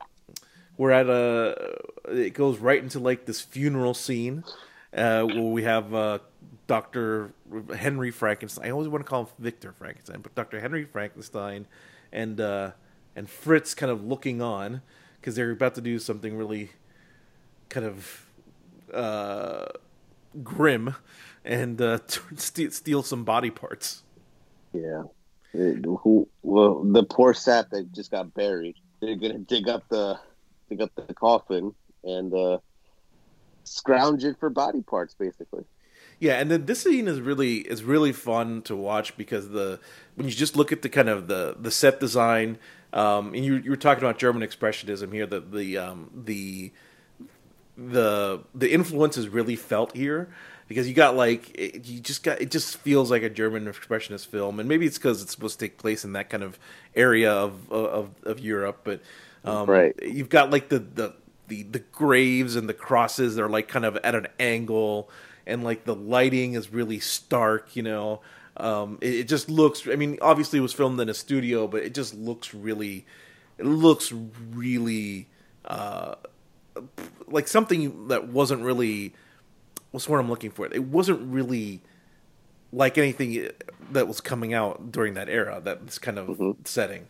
we're 0.77 0.91
at 0.91 1.07
a. 1.07 1.77
It 2.07 2.33
goes 2.33 2.57
right 2.57 2.81
into 2.81 2.99
like 2.99 3.25
this 3.25 3.41
funeral 3.41 3.93
scene 3.93 4.43
uh, 4.93 5.23
where 5.23 5.41
we 5.43 5.63
have 5.63 5.93
uh, 5.93 6.19
Doctor 6.67 7.33
Henry 7.75 8.11
Frankenstein. 8.11 8.65
I 8.65 8.69
always 8.71 8.87
want 8.87 9.05
to 9.05 9.09
call 9.09 9.25
him 9.25 9.27
Victor 9.37 9.71
Frankenstein, 9.71 10.21
but 10.21 10.33
Doctor 10.35 10.59
Henry 10.59 10.85
Frankenstein 10.85 11.67
and 12.11 12.39
uh, 12.39 12.71
and 13.15 13.29
Fritz 13.29 13.73
kind 13.73 13.91
of 13.91 14.03
looking 14.03 14.41
on 14.41 14.81
because 15.19 15.35
they're 15.35 15.51
about 15.51 15.75
to 15.75 15.81
do 15.81 15.99
something 15.99 16.37
really 16.37 16.71
kind 17.69 17.85
of 17.85 18.25
uh, 18.93 19.65
grim 20.43 20.95
and 21.45 21.81
uh, 21.81 21.99
st- 22.35 22.73
steal 22.73 23.03
some 23.03 23.23
body 23.23 23.49
parts. 23.49 24.03
Yeah. 24.73 25.03
It, 25.53 25.83
who, 25.85 26.27
well, 26.43 26.83
the 26.83 27.03
poor 27.03 27.33
sap 27.33 27.69
that 27.71 27.91
just 27.91 28.11
got 28.11 28.33
buried. 28.33 28.75
They're 28.99 29.15
gonna 29.15 29.39
dig 29.39 29.67
up 29.67 29.87
the 29.89 30.19
dig 30.69 30.81
up 30.81 30.91
the 30.95 31.13
coffin 31.13 31.73
and 32.03 32.33
uh, 32.33 32.59
scrounge 33.63 34.23
it 34.23 34.37
for 34.39 34.49
body 34.49 34.81
parts, 34.81 35.15
basically. 35.15 35.63
Yeah, 36.19 36.33
and 36.33 36.51
then 36.51 36.65
this 36.65 36.81
scene 36.81 37.07
is 37.07 37.21
really 37.21 37.59
is 37.59 37.83
really 37.83 38.11
fun 38.11 38.61
to 38.63 38.75
watch 38.75 39.15
because 39.15 39.49
the 39.49 39.79
when 40.15 40.27
you 40.27 40.33
just 40.33 40.55
look 40.55 40.71
at 40.71 40.81
the 40.81 40.89
kind 40.89 41.09
of 41.09 41.27
the 41.27 41.55
the 41.59 41.71
set 41.71 41.99
design, 41.99 42.57
um, 42.93 43.33
and 43.33 43.43
you 43.43 43.55
you 43.55 43.69
were 43.69 43.77
talking 43.77 44.03
about 44.03 44.19
German 44.19 44.47
expressionism 44.47 45.13
here, 45.13 45.25
the 45.25 45.39
the 45.39 45.77
um, 45.77 46.11
the 46.13 46.73
the 47.87 48.41
the 48.53 48.71
influence 48.71 49.17
is 49.17 49.29
really 49.29 49.55
felt 49.55 49.95
here 49.95 50.29
because 50.67 50.87
you 50.87 50.93
got 50.93 51.15
like 51.15 51.49
it, 51.57 51.87
you 51.87 51.99
just 51.99 52.23
got 52.23 52.41
it 52.41 52.51
just 52.51 52.77
feels 52.77 53.09
like 53.09 53.23
a 53.23 53.29
German 53.29 53.65
expressionist 53.65 54.27
film, 54.27 54.59
and 54.59 54.69
maybe 54.69 54.85
it's 54.85 54.97
because 54.97 55.21
it's 55.21 55.31
supposed 55.31 55.59
to 55.59 55.65
take 55.65 55.77
place 55.77 56.05
in 56.05 56.13
that 56.13 56.29
kind 56.29 56.43
of 56.43 56.59
area 56.95 57.31
of 57.31 57.71
of, 57.71 58.09
of 58.23 58.39
Europe, 58.39 58.81
but 58.83 59.01
um, 59.43 59.69
right. 59.69 59.95
you've 60.01 60.29
got 60.29 60.51
like 60.51 60.69
the, 60.69 60.79
the 60.79 61.13
the 61.47 61.63
the 61.63 61.79
graves 61.79 62.55
and 62.55 62.69
the 62.69 62.73
crosses 62.73 63.35
they're 63.35 63.49
like 63.49 63.67
kind 63.67 63.85
of 63.85 63.97
at 63.97 64.15
an 64.15 64.27
angle, 64.39 65.09
and 65.47 65.63
like 65.63 65.85
the 65.85 65.95
lighting 65.95 66.53
is 66.53 66.71
really 66.71 66.99
stark, 66.99 67.75
you 67.75 67.83
know. 67.83 68.21
Um, 68.57 68.97
it, 69.01 69.13
it 69.13 69.27
just 69.27 69.49
looks. 69.49 69.87
I 69.87 69.95
mean, 69.95 70.19
obviously 70.21 70.59
it 70.59 70.61
was 70.61 70.73
filmed 70.73 70.99
in 70.99 71.09
a 71.09 71.13
studio, 71.13 71.67
but 71.67 71.83
it 71.83 71.93
just 71.93 72.13
looks 72.13 72.53
really. 72.53 73.05
It 73.57 73.65
looks 73.65 74.11
really. 74.11 75.27
Uh, 75.65 76.15
like 77.27 77.47
something 77.47 78.07
that 78.07 78.27
wasn't 78.27 78.63
really 78.63 79.13
what's 79.91 80.07
what 80.07 80.19
I'm 80.19 80.29
looking 80.29 80.51
for. 80.51 80.65
It 80.65 80.83
wasn't 80.83 81.21
really 81.31 81.81
like 82.71 82.97
anything 82.97 83.49
that 83.91 84.07
was 84.07 84.21
coming 84.21 84.53
out 84.53 84.91
during 84.91 85.15
that 85.15 85.29
era, 85.29 85.61
that 85.63 85.85
this 85.85 85.99
kind 85.99 86.17
of 86.19 86.27
mm-hmm. 86.27 86.51
setting. 86.65 87.07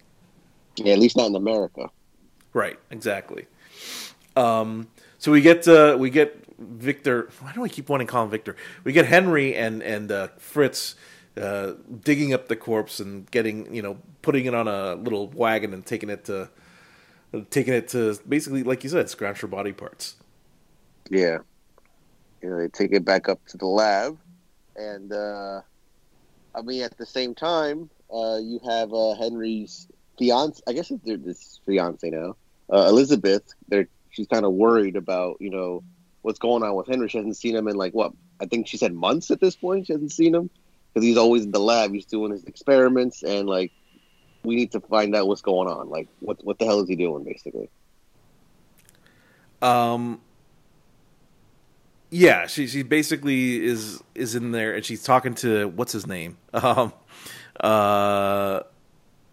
Yeah, 0.77 0.93
at 0.93 0.99
least 0.99 1.17
not 1.17 1.27
in 1.27 1.35
America. 1.35 1.89
Right, 2.53 2.79
exactly. 2.89 3.47
Um, 4.35 4.87
so 5.17 5.31
we 5.31 5.41
get 5.41 5.67
uh, 5.67 5.97
we 5.99 6.09
get 6.09 6.37
Victor. 6.57 7.29
Why 7.41 7.51
do 7.53 7.63
I 7.63 7.67
keep 7.67 7.89
wanting 7.89 8.07
to 8.07 8.11
call 8.11 8.23
him 8.23 8.29
Victor? 8.29 8.55
We 8.83 8.93
get 8.93 9.05
Henry 9.05 9.55
and 9.55 9.83
and 9.83 10.11
uh, 10.11 10.27
Fritz 10.37 10.95
uh, 11.39 11.73
digging 12.03 12.33
up 12.33 12.47
the 12.47 12.55
corpse 12.55 12.99
and 12.99 13.29
getting 13.29 13.73
you 13.73 13.81
know 13.81 13.97
putting 14.21 14.45
it 14.45 14.53
on 14.53 14.67
a 14.67 14.95
little 14.95 15.27
wagon 15.27 15.73
and 15.73 15.85
taking 15.85 16.09
it 16.09 16.25
to 16.25 16.49
taking 17.49 17.73
it 17.73 17.87
to 17.89 18.17
basically, 18.27 18.63
like 18.63 18.83
you 18.83 18.89
said, 18.89 19.09
scratch 19.09 19.39
for 19.39 19.47
body 19.47 19.71
parts. 19.71 20.15
Yeah, 21.09 21.39
you 22.41 22.49
know, 22.49 22.59
they 22.59 22.67
take 22.67 22.91
it 22.91 23.05
back 23.05 23.29
up 23.29 23.45
to 23.47 23.57
the 23.57 23.65
lab, 23.65 24.17
and 24.75 25.11
uh, 25.11 25.61
I 26.55 26.61
mean, 26.61 26.83
at 26.83 26.97
the 26.97 27.05
same 27.05 27.35
time, 27.35 27.89
uh, 28.13 28.37
you 28.37 28.59
have 28.65 28.93
uh, 28.93 29.15
Henry's 29.15 29.87
fiance. 30.17 30.61
I 30.67 30.73
guess 30.73 30.91
it's 30.91 31.03
this 31.03 31.59
fiance 31.65 32.09
now, 32.09 32.35
uh, 32.71 32.87
Elizabeth. 32.89 33.43
They're 33.67 33.87
she's 34.09 34.27
kind 34.27 34.45
of 34.45 34.53
worried 34.53 34.95
about 34.95 35.37
you 35.39 35.49
know 35.49 35.83
what's 36.21 36.39
going 36.39 36.63
on 36.63 36.75
with 36.75 36.87
Henry. 36.87 37.09
She 37.09 37.17
hasn't 37.17 37.37
seen 37.37 37.55
him 37.55 37.67
in 37.67 37.75
like 37.75 37.93
what 37.93 38.13
I 38.39 38.45
think 38.45 38.67
she 38.67 38.77
said 38.77 38.93
months 38.93 39.31
at 39.31 39.39
this 39.39 39.55
point. 39.55 39.87
She 39.87 39.93
hasn't 39.93 40.11
seen 40.11 40.33
him 40.33 40.49
because 40.93 41.05
he's 41.05 41.17
always 41.17 41.43
in 41.43 41.51
the 41.51 41.59
lab. 41.59 41.93
He's 41.93 42.05
doing 42.05 42.31
his 42.31 42.43
experiments 42.45 43.23
and 43.23 43.47
like 43.47 43.71
we 44.43 44.55
need 44.55 44.71
to 44.71 44.79
find 44.79 45.15
out 45.15 45.27
what's 45.27 45.41
going 45.41 45.67
on. 45.67 45.89
Like, 45.89 46.07
what 46.19 46.43
what 46.43 46.59
the 46.59 46.65
hell 46.65 46.79
is 46.81 46.89
he 46.89 46.95
doing, 46.95 47.23
basically? 47.23 47.69
Um. 49.61 50.21
Yeah, 52.11 52.47
she 52.47 52.67
she 52.67 52.81
basically 52.81 53.63
is 53.63 54.01
is 54.15 54.33
in 54.35 54.51
there, 54.51 54.73
and 54.73 54.83
she's 54.83 55.03
talking 55.03 55.35
to 55.35 55.67
what's 55.69 55.91
his 55.91 56.07
name? 56.07 56.37
Um, 56.53 56.93
uh, 57.59 58.61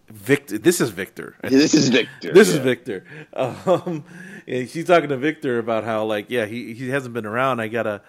Victor. 0.09 0.59
This 0.63 0.81
is 0.81 0.91
Victor. 0.91 1.37
This 1.43 1.75
is 1.75 1.89
Victor. 1.89 2.33
this 2.33 2.49
yeah. 2.49 2.55
is 2.55 2.61
Victor. 2.61 3.05
Um, 3.33 4.05
she's 4.47 4.85
talking 4.85 5.09
to 5.09 5.17
Victor 5.17 5.59
about 5.59 5.85
how 5.85 6.05
like 6.05 6.27
yeah 6.29 6.47
he 6.47 6.75
he 6.75 6.89
hasn't 6.89 7.15
been 7.15 7.27
around. 7.27 7.61
I 7.61 7.69
gotta. 7.69 8.03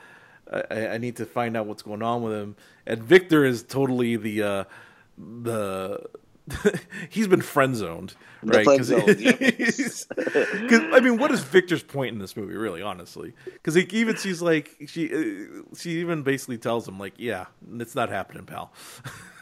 I, 0.52 0.88
I 0.88 0.98
need 0.98 1.18
to 1.18 1.26
find 1.26 1.58
out 1.58 1.66
what's 1.66 1.82
going 1.82 2.02
on 2.02 2.24
with 2.24 2.34
him. 2.34 2.56
And 2.86 3.04
Victor 3.04 3.44
is 3.44 3.64
totally 3.64 4.16
the 4.16 4.44
uh, 4.44 4.64
the 5.18 6.00
he's 7.10 7.28
been 7.28 7.42
friend 7.42 7.76
zoned, 7.76 8.16
right? 8.44 8.66
Because 8.66 8.92
I 10.12 11.00
mean, 11.00 11.18
what 11.18 11.32
is 11.32 11.42
Victor's 11.42 11.84
point 11.84 12.14
in 12.14 12.20
this 12.20 12.38
movie, 12.38 12.56
really, 12.56 12.82
honestly? 12.82 13.34
Because 13.46 13.76
he 13.76 13.82
even 13.92 14.16
she's 14.16 14.42
like, 14.42 14.76
she 14.88 15.14
uh, 15.14 15.64
she 15.76 16.00
even 16.00 16.24
basically 16.24 16.58
tells 16.58 16.88
him, 16.88 17.00
like, 17.00 17.14
yeah, 17.18 17.46
it's 17.80 17.96
not 17.96 18.10
happening, 18.10 18.46
pal. 18.46 18.72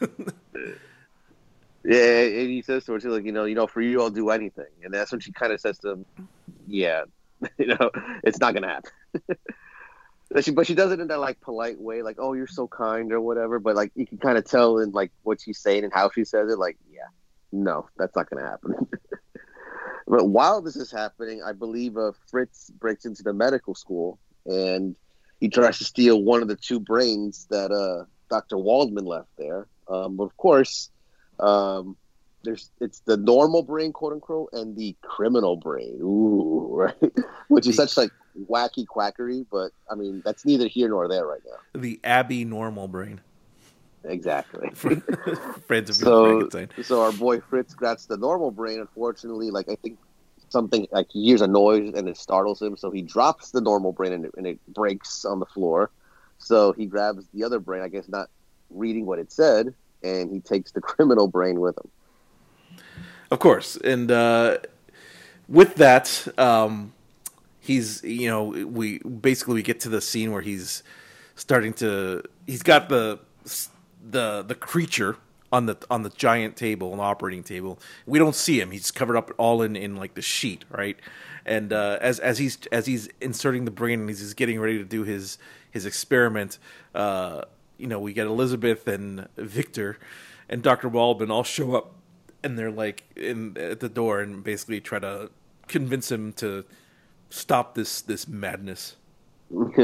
yeah, 1.84 2.20
and 2.20 2.50
he 2.50 2.62
says 2.62 2.84
to 2.86 2.92
her, 2.92 2.98
too, 2.98 3.10
like, 3.10 3.24
you 3.24 3.32
know, 3.32 3.44
you 3.44 3.54
know, 3.54 3.66
for 3.66 3.80
you, 3.80 4.00
I'll 4.00 4.10
do 4.10 4.30
anything, 4.30 4.66
and 4.82 4.92
that's 4.92 5.12
when 5.12 5.20
she 5.20 5.32
kind 5.32 5.52
of 5.52 5.60
says 5.60 5.78
to 5.78 5.90
him, 5.90 6.06
yeah, 6.66 7.02
you 7.58 7.66
know, 7.66 7.90
it's 8.24 8.40
not 8.40 8.54
gonna 8.54 8.68
happen. 8.68 8.90
But 10.30 10.44
she, 10.44 10.50
but 10.50 10.66
she 10.66 10.74
does 10.74 10.92
it 10.92 11.00
in 11.00 11.06
that 11.08 11.20
like 11.20 11.40
polite 11.40 11.80
way, 11.80 12.02
like 12.02 12.16
"Oh, 12.18 12.32
you're 12.32 12.46
so 12.46 12.66
kind" 12.66 13.12
or 13.12 13.20
whatever. 13.20 13.58
But 13.58 13.76
like 13.76 13.92
you 13.94 14.06
can 14.06 14.18
kind 14.18 14.36
of 14.36 14.44
tell 14.44 14.78
in 14.78 14.90
like 14.90 15.12
what 15.22 15.40
she's 15.40 15.58
saying 15.58 15.84
and 15.84 15.92
how 15.92 16.10
she 16.10 16.24
says 16.24 16.50
it, 16.50 16.58
like, 16.58 16.76
yeah, 16.90 17.06
no, 17.52 17.88
that's 17.96 18.16
not 18.16 18.28
to 18.30 18.40
happen. 18.40 18.74
but 20.06 20.28
while 20.28 20.60
this 20.62 20.76
is 20.76 20.90
happening, 20.90 21.42
I 21.42 21.52
believe 21.52 21.96
uh, 21.96 22.12
Fritz 22.28 22.70
breaks 22.70 23.04
into 23.04 23.22
the 23.22 23.32
medical 23.32 23.74
school 23.74 24.18
and 24.46 24.96
he 25.40 25.48
tries 25.48 25.78
to 25.78 25.84
steal 25.84 26.22
one 26.22 26.42
of 26.42 26.48
the 26.48 26.56
two 26.56 26.80
brains 26.80 27.46
that 27.50 27.70
uh, 27.70 28.04
Dr. 28.30 28.56
Waldman 28.56 29.04
left 29.04 29.28
there. 29.36 29.66
Um, 29.88 30.16
but 30.16 30.24
of 30.24 30.36
course, 30.36 30.90
um, 31.38 31.96
there's 32.42 32.70
it's 32.80 33.00
the 33.00 33.16
normal 33.16 33.62
brain, 33.62 33.92
quote 33.92 34.12
unquote, 34.12 34.50
and 34.52 34.76
the 34.76 34.96
criminal 35.02 35.56
brain. 35.56 35.98
Ooh, 36.00 36.68
right, 36.70 37.12
which 37.48 37.66
is 37.66 37.76
such 37.76 37.96
like 37.96 38.10
wacky 38.48 38.86
quackery. 38.86 39.46
But 39.50 39.72
I 39.90 39.94
mean, 39.94 40.22
that's 40.24 40.44
neither 40.44 40.68
here 40.68 40.88
nor 40.88 41.08
there 41.08 41.26
right 41.26 41.42
now. 41.44 41.80
The 41.80 42.00
Abby 42.04 42.44
normal 42.44 42.88
brain. 42.88 43.20
exactly. 44.04 44.70
Friends 45.66 45.90
of 45.90 45.96
so, 45.96 46.48
so 46.82 47.02
our 47.02 47.12
boy 47.12 47.40
Fritz 47.40 47.74
grabs 47.74 48.06
the 48.06 48.16
normal 48.16 48.50
brain. 48.50 48.80
Unfortunately, 48.80 49.50
like 49.50 49.68
I 49.68 49.76
think 49.76 49.98
something 50.48 50.86
like 50.92 51.08
he 51.10 51.24
hears 51.24 51.40
a 51.40 51.46
noise 51.46 51.92
and 51.94 52.08
it 52.08 52.16
startles 52.16 52.62
him, 52.62 52.76
so 52.76 52.90
he 52.90 53.02
drops 53.02 53.50
the 53.50 53.60
normal 53.60 53.92
brain 53.92 54.12
and 54.12 54.24
it, 54.26 54.34
and 54.36 54.46
it 54.46 54.58
breaks 54.68 55.24
on 55.24 55.40
the 55.40 55.46
floor. 55.46 55.90
So 56.38 56.72
he 56.72 56.86
grabs 56.86 57.26
the 57.32 57.44
other 57.44 57.58
brain, 57.58 57.82
I 57.82 57.88
guess 57.88 58.08
not 58.08 58.28
reading 58.70 59.06
what 59.06 59.18
it 59.18 59.32
said, 59.32 59.74
and 60.02 60.30
he 60.30 60.40
takes 60.40 60.72
the 60.72 60.80
criminal 60.92 61.28
brain 61.28 61.60
with 61.60 61.76
him. 61.78 61.90
Of 63.30 63.40
course, 63.40 63.76
and 63.76 64.10
uh, 64.10 64.58
with 65.48 65.74
that, 65.76 66.28
um, 66.38 66.92
he's 67.66 68.02
you 68.02 68.28
know 68.28 68.44
we 68.44 68.98
basically 68.98 69.54
we 69.54 69.62
get 69.62 69.80
to 69.80 69.88
the 69.88 70.00
scene 70.00 70.32
where 70.32 70.42
he's 70.42 70.82
starting 71.34 71.72
to 71.74 72.22
he's 72.46 72.62
got 72.62 72.88
the 72.88 73.18
the 74.08 74.42
the 74.42 74.54
creature 74.54 75.16
on 75.52 75.66
the 75.66 75.76
on 75.90 76.02
the 76.02 76.10
giant 76.10 76.56
table, 76.56 76.92
an 76.92 77.00
operating 77.00 77.42
table. 77.42 77.78
We 78.04 78.18
don't 78.18 78.34
see 78.34 78.60
him; 78.60 78.70
he's 78.70 78.90
covered 78.90 79.16
up 79.16 79.30
all 79.38 79.62
in 79.62 79.76
in 79.76 79.96
like 79.96 80.14
the 80.14 80.22
sheet, 80.22 80.64
right? 80.70 80.98
And 81.44 81.72
uh, 81.72 81.98
as 82.00 82.18
as 82.20 82.38
he's 82.38 82.58
as 82.72 82.86
he's 82.86 83.08
inserting 83.20 83.64
the 83.64 83.70
brain 83.70 84.00
and 84.00 84.08
he's 84.08 84.34
getting 84.34 84.60
ready 84.60 84.78
to 84.78 84.84
do 84.84 85.04
his 85.04 85.38
his 85.70 85.86
experiment, 85.86 86.58
uh, 86.94 87.42
you 87.78 87.86
know, 87.86 88.00
we 88.00 88.12
get 88.12 88.26
Elizabeth 88.26 88.88
and 88.88 89.28
Victor 89.36 89.98
and 90.48 90.62
Doctor 90.62 90.88
Waldman 90.88 91.30
all 91.30 91.44
show 91.44 91.74
up, 91.74 91.94
and 92.42 92.58
they're 92.58 92.70
like 92.70 93.04
in 93.16 93.56
at 93.56 93.80
the 93.80 93.88
door 93.88 94.20
and 94.20 94.42
basically 94.42 94.80
try 94.80 94.98
to 94.98 95.30
convince 95.68 96.10
him 96.10 96.32
to 96.34 96.64
stop 97.30 97.74
this 97.74 98.02
this 98.02 98.28
madness. 98.28 98.96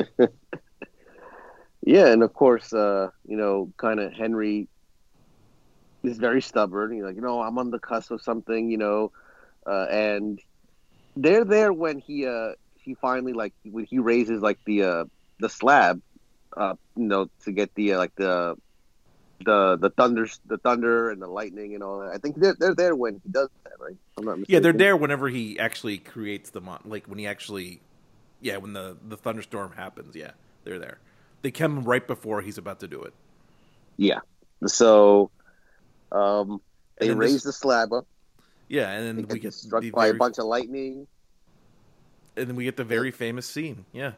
yeah, 1.83 2.07
and 2.07 2.23
of 2.23 2.33
course, 2.35 2.73
uh, 2.73 3.11
you 3.27 3.37
know, 3.37 3.73
kind 3.77 4.01
of 4.01 4.13
Henry 4.13 4.69
is 6.03 6.19
very 6.19 6.43
stubborn. 6.43 6.93
He's 6.93 7.05
like, 7.05 7.17
you 7.17 7.23
know, 7.23 7.41
I'm 7.41 7.59
on 7.59 7.71
the 7.71 7.79
cusp 7.79 8.11
of 8.11 8.21
something, 8.23 8.71
you 8.71 8.79
know, 8.79 9.13
uh, 9.67 9.87
and 9.91 10.41
they're 11.17 11.45
there 11.45 11.73
when 11.73 11.99
he 11.99 12.27
uh 12.27 12.53
he 12.75 12.95
finally 12.95 13.33
like 13.33 13.53
when 13.65 13.85
he 13.85 13.99
raises 13.99 14.41
like 14.43 14.59
the 14.65 14.83
uh 14.83 15.05
the 15.39 15.49
slab, 15.49 16.01
uh, 16.57 16.75
you 16.97 17.07
know, 17.07 17.29
to 17.45 17.53
get 17.53 17.75
the 17.75 17.95
uh, 17.95 17.99
like 17.99 18.15
the 18.17 18.57
the 19.45 19.77
the 19.81 19.91
thunder 19.91 20.27
the 20.47 20.59
thunder 20.59 21.11
and 21.11 21.21
the 21.21 21.27
lightning 21.27 21.75
and 21.75 21.83
all 21.83 22.01
that. 22.01 22.11
I 22.15 22.19
think 22.19 22.37
they're 22.37 22.57
they're 22.59 22.75
there 22.75 22.95
when 22.95 23.21
he 23.25 23.31
does 23.31 23.49
that, 23.65 23.73
right? 23.79 23.97
I'm 24.17 24.25
not 24.25 24.39
Yeah, 24.49 24.61
they're 24.61 24.73
there 24.73 24.97
whenever 24.97 25.29
he 25.29 25.59
actually 25.59 25.99
creates 25.99 26.51
the 26.51 26.61
mon- 26.61 26.83
like 26.85 27.07
when 27.07 27.19
he 27.19 27.27
actually 27.27 27.81
yeah, 28.41 28.57
when 28.57 28.73
the 28.73 28.97
the 29.07 29.17
thunderstorm 29.17 29.73
happens, 29.73 30.15
yeah. 30.15 30.33
They're 30.65 30.79
there. 30.79 30.99
They 31.43 31.51
come 31.51 31.85
right 31.85 32.07
before 32.07 32.41
he's 32.41 32.59
about 32.59 32.81
to 32.81 32.89
do 32.89 33.03
it. 33.03 33.13
Yeah. 33.97 34.21
So 34.67 35.31
um 36.11 36.61
they 36.99 37.11
raise 37.11 37.35
this, 37.35 37.45
the 37.45 37.53
slab 37.53 37.93
up. 37.93 38.07
Yeah, 38.69 38.91
and 38.91 39.19
then 39.19 39.27
we 39.29 39.39
get 39.39 39.55
struck 39.55 39.83
by 39.93 40.07
very, 40.07 40.11
a 40.11 40.15
bunch 40.15 40.39
of 40.39 40.45
lightning. 40.47 41.07
And 42.37 42.49
then 42.49 42.57
we 42.57 42.65
get 42.65 42.77
the 42.77 42.85
very 42.85 43.11
famous 43.11 43.47
scene. 43.47 43.85
Yeah. 43.93 44.13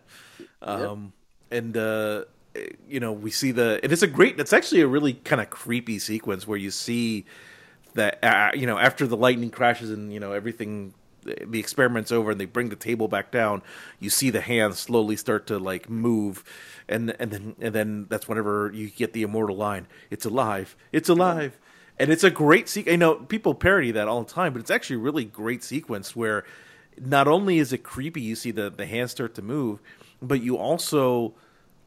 Um 0.63 1.13
yeah. 1.51 1.59
and 1.59 1.77
uh 1.77 2.25
you 2.89 3.01
know 3.01 3.13
we 3.13 3.31
see 3.31 3.53
the 3.53 3.81
and 3.83 3.93
it's 3.93 4.03
a 4.03 4.07
great 4.07 4.39
it's 4.39 4.53
actually 4.53 4.81
a 4.81 4.87
really 4.87 5.15
kind 5.15 5.41
of 5.41 5.51
creepy 5.51 5.99
sequence 5.99 6.47
where 6.47 6.59
you 6.59 6.71
see 6.71 7.25
that 7.95 8.23
uh, 8.23 8.51
you 8.55 8.67
know 8.67 8.79
after 8.79 9.07
the 9.07 9.17
lightning 9.17 9.51
crashes 9.51 9.91
and 9.91 10.13
you 10.13 10.21
know 10.21 10.33
everything 10.33 10.95
the 11.23 11.59
experiment's 11.59 12.13
over 12.13 12.33
and 12.33 12.41
they 12.41 12.45
bring 12.45 12.69
the 12.69 12.77
table 12.77 13.09
back 13.09 13.31
down 13.31 13.63
you 13.99 14.11
see 14.11 14.31
the 14.31 14.41
hands 14.43 14.79
slowly 14.79 15.17
start 15.17 15.47
to 15.47 15.59
like 15.59 15.89
move. 15.89 16.45
And 16.87 17.17
and 17.19 17.31
then 17.31 17.57
and 17.61 17.75
then 17.75 18.07
that's 18.11 18.29
whenever 18.29 18.71
you 18.75 18.91
get 18.91 19.15
the 19.15 19.23
immortal 19.23 19.57
line 19.57 19.87
it's 20.11 20.27
alive 20.27 20.77
it's 20.93 21.09
alive. 21.09 21.59
And 21.99 22.11
it's 22.11 22.25
a 22.25 22.31
great 22.31 22.69
sequence 22.69 22.93
i 22.93 22.97
know 22.97 23.15
people 23.15 23.55
parody 23.55 23.91
that 23.93 24.07
all 24.07 24.23
the 24.23 24.31
time 24.31 24.53
but 24.53 24.61
it's 24.61 24.71
actually 24.71 24.97
a 24.97 25.01
really 25.01 25.25
great 25.25 25.65
sequence 25.65 26.15
where 26.15 26.45
not 27.01 27.27
only 27.27 27.59
is 27.59 27.73
it 27.73 27.79
creepy 27.79 28.21
you 28.21 28.37
see 28.37 28.51
the 28.51 28.69
the 28.69 28.85
hands 28.85 29.13
start 29.13 29.35
to 29.37 29.43
move 29.43 29.81
but 30.21 30.43
you 30.43 30.57
also 30.59 31.35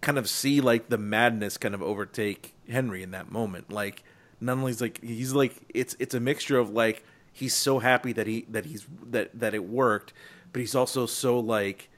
kind 0.02 0.18
of 0.18 0.30
see 0.30 0.62
like 0.62 0.90
the 0.90 0.98
madness 0.98 1.58
kind 1.58 1.74
of 1.74 1.82
overtake 1.82 2.54
Henry 2.70 3.04
in 3.04 3.12
that 3.12 3.32
moment. 3.32 3.72
Like 3.72 4.04
not 4.40 4.58
only 4.58 4.72
is 4.72 4.82
like 4.82 5.02
he's 5.02 5.34
like 5.34 5.56
it's 5.74 5.96
it's 6.00 6.14
a 6.14 6.20
mixture 6.20 6.58
of 6.58 6.70
like 6.70 7.04
he's 7.32 7.54
so 7.54 7.80
happy 7.80 8.14
that 8.14 8.28
he 8.28 8.46
that 8.50 8.66
he's 8.66 8.86
that 9.10 9.38
that 9.40 9.54
it 9.54 9.66
worked, 9.66 10.14
but 10.52 10.60
he's 10.60 10.76
also 10.76 11.06
so 11.06 11.40
like 11.40 11.90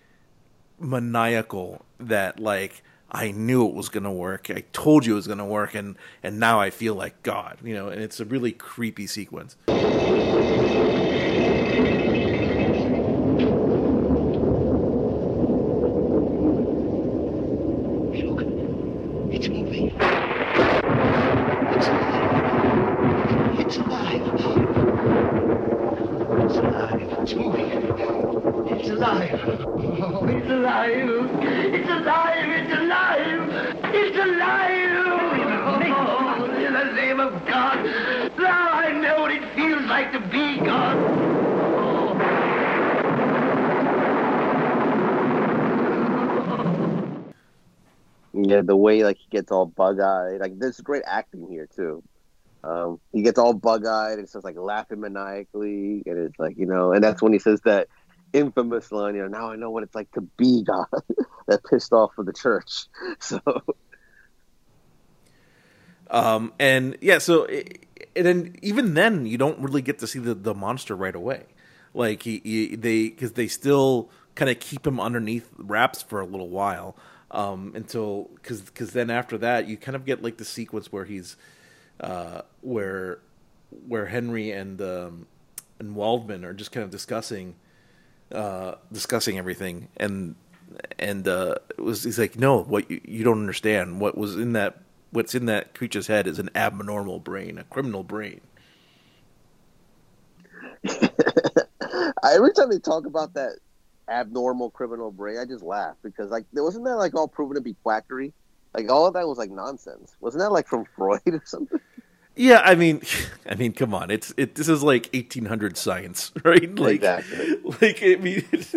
maniacal 0.80 1.86
that 2.00 2.40
like 2.40 2.84
I 3.12 3.32
knew 3.32 3.68
it 3.68 3.74
was 3.74 3.90
gonna 3.90 4.14
work. 4.14 4.50
I 4.50 4.64
told 4.72 5.06
you 5.06 5.14
it 5.14 5.16
was 5.16 5.28
gonna 5.28 5.46
work, 5.46 5.74
and 5.74 5.98
and 6.22 6.40
now 6.40 6.60
I 6.60 6.70
feel 6.70 6.96
like 6.96 7.24
God, 7.24 7.58
you 7.64 7.74
know. 7.74 7.88
And 7.88 8.02
it's 8.02 8.20
a 8.20 8.26
really 8.26 8.52
creepy 8.52 9.08
sequence. 9.08 9.56
Yeah, 48.50 48.62
the 48.62 48.76
way 48.76 49.04
like 49.04 49.18
he 49.18 49.28
gets 49.30 49.52
all 49.52 49.68
bug 49.68 50.00
eyed, 50.00 50.40
like 50.40 50.58
there's 50.58 50.80
great 50.80 51.04
acting 51.06 51.48
here 51.48 51.68
too. 51.76 52.04
Um, 52.64 53.00
he 53.14 53.22
gets 53.22 53.38
all 53.38 53.54
bug 53.54 53.86
eyed 53.86 54.18
and 54.18 54.28
starts 54.28 54.44
like 54.44 54.58
laughing 54.58 55.00
maniacally, 55.00 56.02
and 56.06 56.18
it's 56.18 56.40
like 56.40 56.58
you 56.58 56.66
know, 56.66 56.92
and 56.92 57.04
that's 57.04 57.22
when 57.22 57.32
he 57.32 57.40
says 57.40 57.62
that 57.66 57.88
infamous 58.34 58.92
line, 58.92 59.16
you 59.16 59.22
know, 59.22 59.28
now 59.28 59.52
I 59.52 59.56
know 59.56 59.70
what 59.70 59.84
it's 59.84 59.94
like 59.94 60.12
to 60.14 60.22
be 60.38 60.64
God. 60.64 60.88
that 61.48 61.64
pissed 61.70 61.94
off 61.94 62.18
of 62.18 62.26
the 62.26 62.34
church. 62.34 62.86
So, 63.20 63.40
um, 66.10 66.54
and 66.60 66.98
yeah, 67.02 67.20
so 67.20 67.46
and 67.46 68.26
then 68.26 68.56
even 68.62 68.96
then 68.96 69.26
you 69.26 69.38
don't 69.38 69.60
really 69.60 69.84
get 69.84 70.00
to 70.00 70.08
see 70.08 70.20
the 70.20 70.34
the 70.34 70.56
monster 70.56 70.96
right 70.96 71.16
away. 71.16 71.44
Like 71.94 72.24
he, 72.24 72.42
he 72.44 72.76
they 72.76 73.10
because 73.10 73.34
they 73.34 73.48
still 73.48 74.10
kind 74.34 74.50
of 74.50 74.60
keep 74.60 74.88
him 74.88 75.00
underneath 75.00 75.52
wraps 75.58 76.02
for 76.02 76.20
a 76.20 76.26
little 76.26 76.50
while 76.50 76.96
um, 77.32 77.74
until 77.76 78.30
because 78.36 78.62
because 78.62 78.92
then 78.92 79.10
after 79.10 79.38
that 79.38 79.68
you 79.68 79.78
kind 79.78 79.96
of 79.96 80.06
get 80.06 80.24
like 80.24 80.38
the 80.38 80.46
sequence 80.46 80.92
where 80.92 81.06
he's 81.06 81.36
uh, 82.00 82.42
where 82.62 83.20
where 83.88 84.08
Henry 84.08 84.52
and 84.52 84.82
um, 84.82 85.28
and 85.80 85.96
Waldman 85.96 86.44
are 86.46 86.54
just 86.54 86.72
kind 86.72 86.84
of 86.84 86.90
discussing 86.90 87.56
uh, 88.34 88.76
discussing 88.92 89.38
everything. 89.38 89.88
And 89.98 90.36
and 90.98 91.28
uh, 91.28 91.56
it 91.70 91.82
was 91.82 92.04
he's 92.04 92.20
like 92.20 92.38
no 92.38 92.62
what 92.62 92.90
you, 92.90 93.02
you 93.04 93.24
don't 93.24 93.40
understand. 93.40 94.00
What 94.00 94.18
was 94.18 94.36
in 94.36 94.54
that 94.54 94.82
what's 95.12 95.34
in 95.36 95.46
that 95.48 95.74
creature's 95.74 96.08
head 96.08 96.28
is 96.28 96.40
an 96.40 96.50
abnormal 96.56 97.20
brain 97.20 97.58
a 97.58 97.64
criminal 97.66 98.04
brain. 98.04 98.42
Every 102.24 102.54
time 102.54 102.70
they 102.70 102.80
talk 102.80 103.06
about 103.06 103.34
that 103.34 103.58
abnormal 104.10 104.70
criminal 104.72 105.12
brain, 105.12 105.38
I 105.38 105.46
just 105.46 105.64
laugh 105.64 105.96
because 106.04 106.32
like 106.32 106.46
there 106.54 106.64
wasn't 106.64 106.86
that 106.86 106.96
like 106.96 107.14
all 107.16 107.28
proven 107.28 107.56
to 107.56 107.62
be 107.62 107.76
quackery. 107.84 108.34
Like 108.74 108.90
all 108.90 109.08
of 109.08 109.14
that 109.14 109.28
was 109.28 109.38
like 109.38 109.52
nonsense. 109.52 110.16
Wasn't 110.20 110.42
that 110.42 110.52
like 110.52 110.68
from 110.68 110.86
Freud 110.96 111.22
or 111.28 111.42
something? 111.46 111.80
Yeah, 112.36 112.62
I 112.64 112.76
mean, 112.76 113.02
I 113.50 113.56
mean, 113.56 113.74
come 113.74 113.94
on, 113.94 114.12
it's 114.12 114.34
it. 114.38 114.56
This 114.56 114.70
is 114.70 114.82
like 114.84 115.10
eighteen 115.14 115.46
hundred 115.46 115.78
science, 115.78 116.32
right? 116.44 116.74
Like, 116.76 116.96
exactly. 116.96 117.58
Like, 117.82 118.04
I 118.04 118.16
mean, 118.16 118.46
that's 118.52 118.74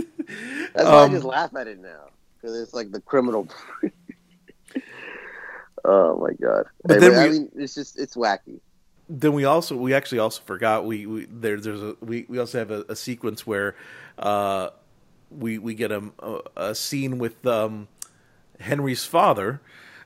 why 0.74 1.04
um, 1.04 1.10
I 1.10 1.14
just 1.14 1.24
laugh 1.24 1.54
at 1.56 1.68
it 1.68 1.80
now 1.80 2.08
because 2.40 2.58
it's 2.60 2.74
like 2.74 2.90
the 2.90 3.00
criminal. 3.00 3.48
oh 5.84 6.18
my 6.18 6.32
god! 6.32 6.66
But 6.84 6.96
anyway, 6.96 7.14
then 7.14 7.22
we, 7.22 7.24
I 7.24 7.28
mean, 7.30 7.50
it's 7.56 7.74
just 7.74 7.98
it's 7.98 8.16
wacky. 8.16 8.60
Then 9.08 9.32
we 9.32 9.44
also 9.44 9.76
we 9.76 9.94
actually 9.94 10.20
also 10.20 10.42
forgot 10.44 10.86
we, 10.86 11.06
we 11.06 11.26
there 11.26 11.60
there's 11.60 11.82
a 11.82 11.96
we, 12.00 12.24
we 12.28 12.38
also 12.38 12.58
have 12.58 12.70
a, 12.70 12.84
a 12.88 12.96
sequence 12.96 13.46
where 13.46 13.76
uh 14.18 14.70
we 15.38 15.58
we 15.58 15.74
get 15.74 15.92
a, 15.92 16.02
a 16.56 16.74
scene 16.74 17.18
with 17.18 17.46
um, 17.46 17.88
Henry's 18.60 19.04
father. 19.04 19.60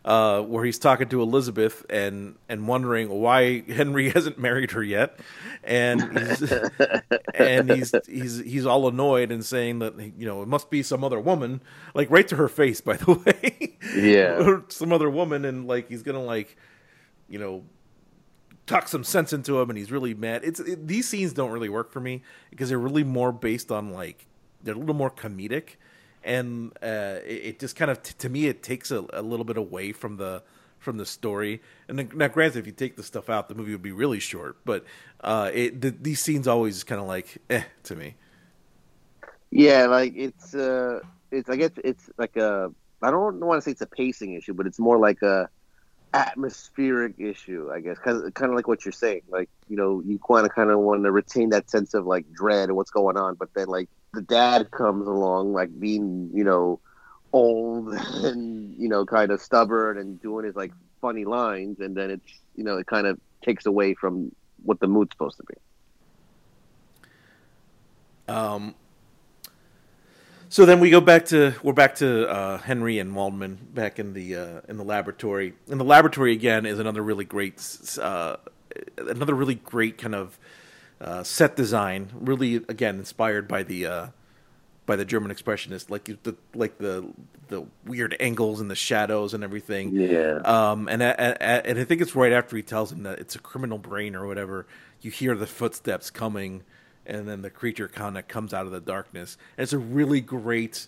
Uh, 0.04 0.40
where 0.40 0.64
he's 0.64 0.78
talking 0.78 1.08
to 1.08 1.20
Elizabeth 1.20 1.84
and 1.90 2.36
and 2.48 2.68
wondering 2.68 3.08
why 3.08 3.62
Henry 3.62 4.08
hasn't 4.14 4.38
married 4.38 4.70
her 4.70 4.82
yet, 4.84 5.18
and 5.64 6.16
he's, 6.16 6.52
and 7.34 7.68
he's 7.68 7.92
he's 8.06 8.38
he's 8.38 8.66
all 8.66 8.86
annoyed 8.86 9.32
and 9.32 9.44
saying 9.44 9.80
that 9.80 9.98
you 9.98 10.24
know 10.24 10.42
it 10.42 10.48
must 10.48 10.70
be 10.70 10.84
some 10.84 11.02
other 11.02 11.18
woman, 11.18 11.60
like 11.92 12.08
right 12.08 12.28
to 12.28 12.36
her 12.36 12.46
face, 12.46 12.80
by 12.80 12.96
the 12.96 13.14
way. 13.26 13.76
Yeah, 13.96 14.60
some 14.68 14.92
other 14.92 15.10
woman, 15.10 15.44
and 15.44 15.66
like 15.66 15.88
he's 15.88 16.04
gonna 16.04 16.22
like 16.22 16.56
you 17.28 17.38
know, 17.38 17.64
talk 18.66 18.88
some 18.88 19.04
sense 19.04 19.32
into 19.32 19.60
him, 19.60 19.70
and 19.70 19.78
he's 19.78 19.90
really 19.90 20.14
mad. 20.14 20.42
It's 20.44 20.60
it, 20.60 20.86
these 20.86 21.08
scenes 21.08 21.32
don't 21.32 21.50
really 21.50 21.68
work 21.68 21.92
for 21.92 22.00
me 22.00 22.22
because 22.50 22.68
they're 22.68 22.78
really 22.78 23.04
more 23.04 23.32
based 23.32 23.72
on 23.72 23.92
like 23.92 24.26
they're 24.66 24.74
a 24.74 24.78
little 24.78 24.94
more 24.94 25.10
comedic, 25.10 25.76
and 26.22 26.72
uh, 26.82 27.20
it, 27.24 27.44
it 27.44 27.58
just 27.58 27.76
kind 27.76 27.90
of 27.90 28.02
t- 28.02 28.14
to 28.18 28.28
me 28.28 28.46
it 28.46 28.62
takes 28.62 28.90
a, 28.90 29.06
a 29.12 29.22
little 29.22 29.44
bit 29.44 29.56
away 29.56 29.92
from 29.92 30.18
the 30.18 30.42
from 30.78 30.98
the 30.98 31.06
story. 31.06 31.62
And 31.88 31.98
then, 31.98 32.10
now, 32.14 32.28
granted, 32.28 32.58
if 32.58 32.66
you 32.66 32.72
take 32.72 32.96
the 32.96 33.02
stuff 33.02 33.30
out, 33.30 33.48
the 33.48 33.54
movie 33.54 33.72
would 33.72 33.82
be 33.82 33.92
really 33.92 34.20
short. 34.20 34.58
But 34.64 34.84
uh, 35.20 35.50
it 35.54 35.80
the, 35.80 35.90
these 35.90 36.20
scenes 36.20 36.46
always 36.46 36.84
kind 36.84 37.00
of 37.00 37.06
like 37.06 37.38
eh 37.48 37.62
to 37.84 37.96
me. 37.96 38.14
Yeah, 39.50 39.86
like 39.86 40.14
it's 40.16 40.54
uh, 40.54 41.00
it's 41.30 41.48
I 41.48 41.56
guess 41.56 41.70
it's 41.82 42.10
like 42.18 42.36
a 42.36 42.72
I 43.02 43.10
don't 43.10 43.40
want 43.40 43.58
to 43.58 43.62
say 43.62 43.70
it's 43.70 43.80
a 43.80 43.86
pacing 43.86 44.34
issue, 44.34 44.54
but 44.54 44.66
it's 44.66 44.78
more 44.78 44.98
like 44.98 45.22
a 45.22 45.48
atmospheric 46.14 47.14
issue, 47.18 47.70
I 47.72 47.80
guess, 47.80 47.98
kind 47.98 48.24
of 48.24 48.34
kind 48.34 48.50
of 48.50 48.56
like 48.56 48.68
what 48.68 48.84
you're 48.84 48.92
saying. 48.92 49.22
Like 49.28 49.50
you 49.68 49.76
know, 49.76 50.02
you 50.04 50.18
want 50.28 50.44
to 50.44 50.50
kind 50.50 50.70
of 50.70 50.78
want 50.80 51.04
to 51.04 51.12
retain 51.12 51.50
that 51.50 51.70
sense 51.70 51.94
of 51.94 52.06
like 52.06 52.32
dread 52.32 52.68
and 52.68 52.76
what's 52.76 52.90
going 52.90 53.16
on, 53.16 53.34
but 53.34 53.52
then 53.54 53.68
like 53.68 53.88
the 54.14 54.22
dad 54.22 54.70
comes 54.70 55.06
along, 55.06 55.52
like 55.52 55.78
being 55.78 56.30
you 56.32 56.44
know 56.44 56.80
old 57.32 57.92
and 57.94 58.74
you 58.78 58.88
know 58.88 59.04
kind 59.04 59.30
of 59.30 59.40
stubborn 59.40 59.98
and 59.98 60.20
doing 60.20 60.44
his 60.44 60.56
like 60.56 60.72
funny 61.00 61.24
lines, 61.24 61.80
and 61.80 61.96
then 61.96 62.10
it's 62.10 62.40
you 62.54 62.64
know 62.64 62.76
it 62.78 62.86
kind 62.86 63.06
of 63.06 63.18
takes 63.42 63.66
away 63.66 63.94
from 63.94 64.34
what 64.64 64.80
the 64.80 64.86
mood's 64.86 65.12
supposed 65.12 65.36
to 65.36 65.44
be. 65.44 65.54
Um, 68.28 68.74
so 70.48 70.64
then 70.64 70.80
we 70.80 70.90
go 70.90 71.00
back 71.00 71.26
to 71.26 71.54
we're 71.62 71.72
back 71.72 71.96
to 71.96 72.28
uh, 72.28 72.58
Henry 72.58 72.98
and 72.98 73.14
Waldman 73.14 73.58
back 73.74 73.98
in 73.98 74.12
the 74.12 74.36
uh, 74.36 74.60
in 74.68 74.76
the 74.76 74.84
laboratory. 74.84 75.54
And 75.70 75.80
the 75.80 75.84
laboratory 75.84 76.32
again 76.32 76.66
is 76.66 76.78
another 76.78 77.02
really 77.02 77.24
great 77.24 77.60
uh, 78.00 78.36
another 78.96 79.34
really 79.34 79.56
great 79.56 79.98
kind 79.98 80.14
of 80.14 80.38
uh, 81.00 81.22
set 81.22 81.56
design. 81.56 82.10
Really 82.14 82.56
again 82.56 82.98
inspired 82.98 83.48
by 83.48 83.62
the 83.62 83.86
uh, 83.86 84.06
by 84.86 84.96
the 84.96 85.04
German 85.04 85.34
expressionist, 85.34 85.90
like 85.90 86.04
the 86.22 86.36
like 86.54 86.78
the 86.78 87.08
the 87.48 87.64
weird 87.84 88.16
angles 88.18 88.60
and 88.60 88.70
the 88.70 88.76
shadows 88.76 89.34
and 89.34 89.44
everything. 89.44 89.94
Yeah. 89.94 90.40
Um, 90.44 90.88
and 90.88 91.02
and 91.02 91.36
and 91.40 91.78
I 91.78 91.84
think 91.84 92.00
it's 92.00 92.14
right 92.14 92.32
after 92.32 92.56
he 92.56 92.62
tells 92.62 92.92
him 92.92 93.02
that 93.04 93.18
it's 93.18 93.34
a 93.34 93.40
criminal 93.40 93.78
brain 93.78 94.14
or 94.14 94.26
whatever. 94.26 94.66
You 95.00 95.10
hear 95.10 95.34
the 95.34 95.46
footsteps 95.46 96.10
coming 96.10 96.62
and 97.06 97.28
then 97.28 97.42
the 97.42 97.50
creature 97.50 97.88
kind 97.88 98.18
of 98.18 98.28
comes 98.28 98.52
out 98.52 98.66
of 98.66 98.72
the 98.72 98.80
darkness. 98.80 99.38
And 99.56 99.62
it's 99.62 99.72
a 99.72 99.78
really 99.78 100.20
great 100.20 100.86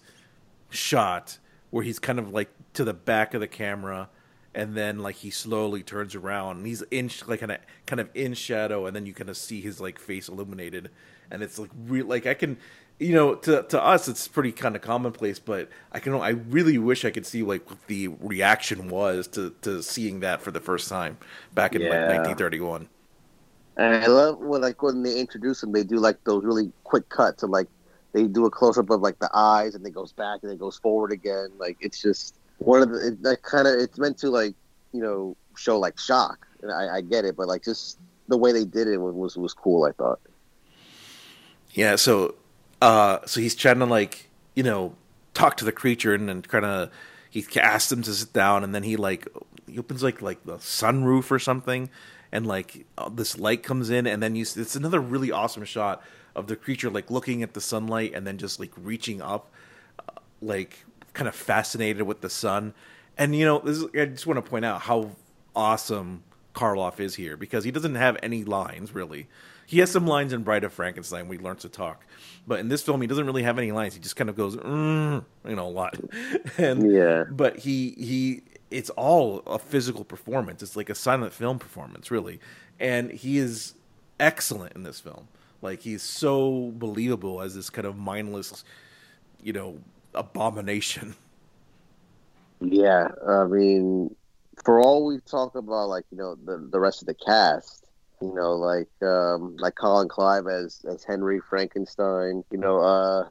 shot 0.71 1.39
where 1.71 1.85
he's 1.85 1.99
kind 1.99 2.19
of 2.19 2.33
like 2.33 2.51
to 2.75 2.85
the 2.85 2.95
back 2.95 3.35
of 3.35 3.41
the 3.41 3.49
camera 3.49 4.09
and 4.55 4.76
then 4.76 4.99
like 4.99 5.16
he 5.16 5.30
slowly 5.30 5.82
turns 5.82 6.14
around 6.14 6.59
and 6.59 6.66
he's 6.66 6.82
in 6.90 7.11
like 7.26 7.40
kind 7.40 7.53
of 7.53 7.59
kind 7.86 8.01
of 8.01 8.09
in 8.14 8.34
shadow 8.34 8.86
and 8.86 8.96
then 8.96 9.07
you 9.07 9.14
kind 9.14 9.30
of 9.30 9.36
see 9.36 9.61
his 9.61 9.80
like 9.80 9.99
face 9.99 10.28
illuminated 10.28 10.90
and 11.30 11.42
it's 11.42 11.59
like 11.59 11.70
real 11.86 12.07
like 12.07 12.26
I 12.26 12.34
can 12.34 12.57
you 12.99 13.14
know 13.14 13.34
to 13.36 13.62
to 13.64 13.82
us 13.82 14.09
it's 14.09 14.26
pretty 14.26 14.53
kind 14.53 14.74
of 14.74 14.82
commonplace 14.82 15.38
but 15.38 15.68
I 15.92 16.01
can 16.01 16.14
I 16.14 16.30
really 16.30 16.78
wish 16.78 17.05
I 17.05 17.11
could 17.11 17.26
see 17.26 17.42
like 17.42 17.68
what 17.68 17.86
the 17.86 18.09
reaction 18.09 18.88
was 18.88 19.28
to 19.28 19.55
to 19.62 19.82
seeing 19.82 20.20
that 20.20 20.40
for 20.42 20.51
the 20.51 20.61
first 20.61 20.88
time 20.88 21.18
back 21.55 21.74
in 21.74 21.86
Yeah. 21.86 21.88
like 21.88 22.07
1931 22.07 22.88
And 23.76 23.94
I 23.94 24.07
love 24.09 24.38
when 24.38 24.61
like 24.62 24.82
when 24.82 25.03
they 25.03 25.20
introduce 25.20 25.61
them, 25.61 25.72
they 25.72 25.84
do 25.84 25.99
like 25.99 26.18
those 26.24 26.44
really 26.44 26.72
quick 26.84 27.09
cuts 27.09 27.42
of 27.42 27.51
like 27.51 27.68
they 28.12 28.26
do 28.26 28.46
a 28.46 28.51
close 28.51 28.78
up 28.78 28.90
of 28.90 29.01
like 29.03 29.18
the 29.20 29.30
eyes, 29.34 29.74
and 29.74 29.86
it 29.86 29.92
goes 29.92 30.12
back 30.12 30.40
and 30.42 30.53
it 30.53 30.59
goes 30.59 30.78
forward 30.78 31.12
again. 31.12 31.51
Like 31.59 31.76
it's 31.80 32.01
just 32.03 32.38
one 32.59 32.83
of 32.83 32.91
the 32.91 33.09
it, 33.09 33.23
that 33.23 33.43
kind 33.43 33.67
of 33.67 33.75
it's 33.75 33.99
meant 33.99 34.19
to 34.19 34.31
like 34.31 34.55
you 34.93 35.01
know 35.01 35.37
show 35.57 35.79
like 35.79 35.99
shock. 35.99 36.47
And 36.63 36.73
I, 36.73 36.97
I 36.97 37.01
get 37.01 37.25
it, 37.25 37.37
but 37.37 37.47
like 37.47 37.65
just 37.65 37.99
the 38.29 38.37
way 38.37 38.53
they 38.53 38.65
did 38.65 38.89
it 38.89 38.99
was 38.99 39.37
was, 39.37 39.55
cool. 39.55 39.85
I 39.85 39.93
thought. 39.93 40.21
Yeah, 41.73 41.97
so 41.97 42.35
uh 42.81 43.19
so 43.27 43.41
he's 43.41 43.55
trying 43.55 43.79
to 43.79 43.87
like, 43.87 44.31
you 44.55 44.63
know, 44.63 44.95
talk 45.35 45.57
to 45.59 45.65
the 45.65 45.73
creature 45.73 46.15
and 46.15 46.29
then 46.29 46.43
kind 46.43 46.65
of 46.65 46.91
he 47.31 47.45
asks 47.61 47.93
him 47.93 48.03
to 48.03 48.13
sit 48.13 48.33
down 48.33 48.65
and 48.65 48.75
then 48.75 48.83
he 48.83 48.97
like 48.97 49.29
he 49.67 49.79
opens 49.79 50.03
like 50.03 50.23
like 50.23 50.45
the 50.45 50.57
sunroof 50.57 51.31
or 51.31 51.39
something 51.39 51.91
and 52.33 52.47
like 52.47 52.87
uh, 52.97 53.09
this 53.09 53.39
light 53.39 53.63
comes 53.63 53.91
in 53.91 54.07
and 54.07 54.23
then 54.23 54.35
you 54.35 54.43
it's 54.43 54.77
another 54.77 55.01
really 55.01 55.31
awesome 55.31 55.65
shot 55.65 56.03
of 56.35 56.47
the 56.47 56.57
creature 56.57 56.91
like 56.91 57.11
looking 57.11 57.43
at 57.43 57.55
the 57.55 57.61
sunlight 57.61 58.13
and 58.15 58.27
then 58.27 58.39
just 58.39 58.59
like 58.59 58.73
reaching 58.77 59.21
up 59.23 59.51
uh, 60.01 60.13
like 60.41 60.85
kind 61.13 61.29
of 61.29 61.35
fascinated 61.35 62.03
with 62.03 62.21
the 62.21 62.31
sun. 62.31 62.75
And 63.17 63.35
you 63.35 63.45
know, 63.45 63.61
this 63.61 63.79
is, 63.79 63.85
I 63.95 64.07
just 64.07 64.27
want 64.27 64.45
to 64.45 64.49
point 64.49 64.65
out 64.65 64.83
how 64.83 65.13
awesome 65.55 66.23
Karloff 66.55 67.01
is 67.01 67.15
here 67.17 67.37
because 67.37 67.65
he 67.65 67.71
doesn't 67.71 67.95
have 67.97 68.17
any 68.23 68.45
lines 68.45 68.95
really. 68.95 69.29
He 69.67 69.81
has 69.81 69.91
some 69.91 70.07
lines 70.07 70.33
in 70.33 70.45
Bride 70.45 70.65
of 70.65 70.73
Frankenstein 70.73 71.29
We 71.29 71.37
he 71.37 71.43
learns 71.43 71.63
to 71.63 71.69
talk, 71.69 72.07
but 72.47 72.59
in 72.61 72.69
this 72.69 72.83
film 72.83 73.01
he 73.01 73.07
doesn't 73.07 73.27
really 73.27 73.43
have 73.43 73.59
any 73.59 73.73
lines. 73.73 73.95
He 73.95 74.01
just 74.01 74.17
kind 74.17 74.31
of 74.31 74.37
goes, 74.37 74.57
mm, 74.57 75.25
you 75.47 75.57
know, 75.57 75.67
a 75.67 75.71
lot. 75.71 75.99
and 76.59 76.89
Yeah. 76.93 77.25
but 77.29 77.59
he 77.59 77.91
he 77.99 78.43
it's 78.71 78.91
all 78.91 79.41
a 79.47 79.59
physical 79.59 80.05
performance. 80.05 80.63
It's 80.63 80.77
like 80.77 80.91
a 80.91 80.95
silent 80.95 81.33
film 81.33 81.59
performance, 81.59 82.11
really, 82.11 82.41
and 82.81 83.11
he 83.11 83.39
is 83.39 83.75
excellent 84.21 84.75
in 84.75 84.83
this 84.83 85.01
film. 85.01 85.29
Like 85.63 85.81
he's 85.83 86.03
so 86.03 86.73
believable 86.77 87.41
as 87.41 87.55
this 87.55 87.71
kind 87.71 87.87
of 87.87 87.97
mindless, 87.97 88.65
you 89.43 89.53
know, 89.53 89.79
abomination. 90.15 91.15
Yeah, 92.61 93.09
I 93.27 93.45
mean, 93.45 94.15
for 94.65 94.81
all 94.81 95.07
we 95.07 95.19
talk 95.21 95.55
about, 95.55 95.89
like 95.89 96.05
you 96.11 96.19
know, 96.19 96.35
the 96.35 96.69
the 96.71 96.81
rest 96.81 97.03
of 97.03 97.07
the 97.07 97.15
cast, 97.15 97.87
you 98.21 98.35
know, 98.35 98.55
like 98.55 98.89
um, 99.03 99.57
like 99.59 99.75
Colin 99.77 100.09
Clive 100.09 100.47
as 100.47 100.85
as 100.91 101.05
Henry 101.05 101.41
Frankenstein, 101.41 102.45
you 102.51 102.59
know, 102.59 102.81
uh, 102.81 103.29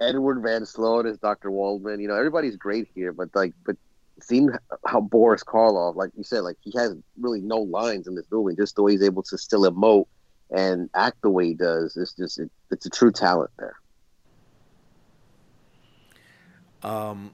Edward 0.00 0.42
Van 0.42 0.64
Sloan 0.64 1.06
as 1.06 1.18
Doctor 1.18 1.50
Waldman. 1.50 2.00
You 2.00 2.08
know, 2.08 2.14
everybody's 2.14 2.56
great 2.56 2.88
here, 2.94 3.12
but 3.12 3.30
like, 3.34 3.52
but 3.66 3.76
seeing 4.20 4.50
how 4.86 5.00
Boris 5.00 5.42
Karloff, 5.42 5.96
like 5.96 6.10
you 6.16 6.24
said, 6.24 6.40
like 6.40 6.56
he 6.60 6.72
has 6.76 6.94
really 7.20 7.40
no 7.40 7.58
lines 7.58 8.06
in 8.06 8.14
this 8.14 8.26
movie, 8.30 8.54
just 8.56 8.76
the 8.76 8.82
way 8.82 8.92
he's 8.92 9.02
able 9.02 9.22
to 9.24 9.38
still 9.38 9.70
emote 9.70 10.06
and 10.50 10.88
act 10.94 11.20
the 11.22 11.30
way 11.30 11.48
he 11.48 11.54
does. 11.54 11.96
It's 11.96 12.14
just 12.14 12.38
it, 12.38 12.50
it's 12.70 12.86
a 12.86 12.90
true 12.90 13.12
talent 13.12 13.50
there. 13.58 13.76
Um, 16.82 17.32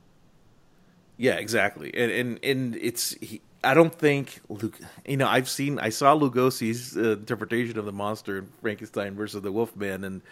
yeah, 1.17 1.35
exactly, 1.35 1.93
and 1.95 2.11
and 2.13 2.41
and 2.45 2.77
it's 2.77 3.15
he, 3.21 3.41
I 3.65 3.75
don't 3.75 3.95
think 3.95 4.41
Luke. 4.49 4.79
You 5.07 5.17
know, 5.17 5.29
I've 5.29 5.49
seen 5.49 5.79
I 5.79 5.91
saw 5.91 6.17
Lugosi's 6.17 6.97
uh, 6.97 7.13
interpretation 7.13 7.79
of 7.79 7.87
the 7.87 7.93
monster 7.93 8.39
in 8.39 8.49
Frankenstein 8.63 9.15
versus 9.15 9.43
the 9.43 9.53
Wolfman, 9.53 10.05
and 10.05 10.23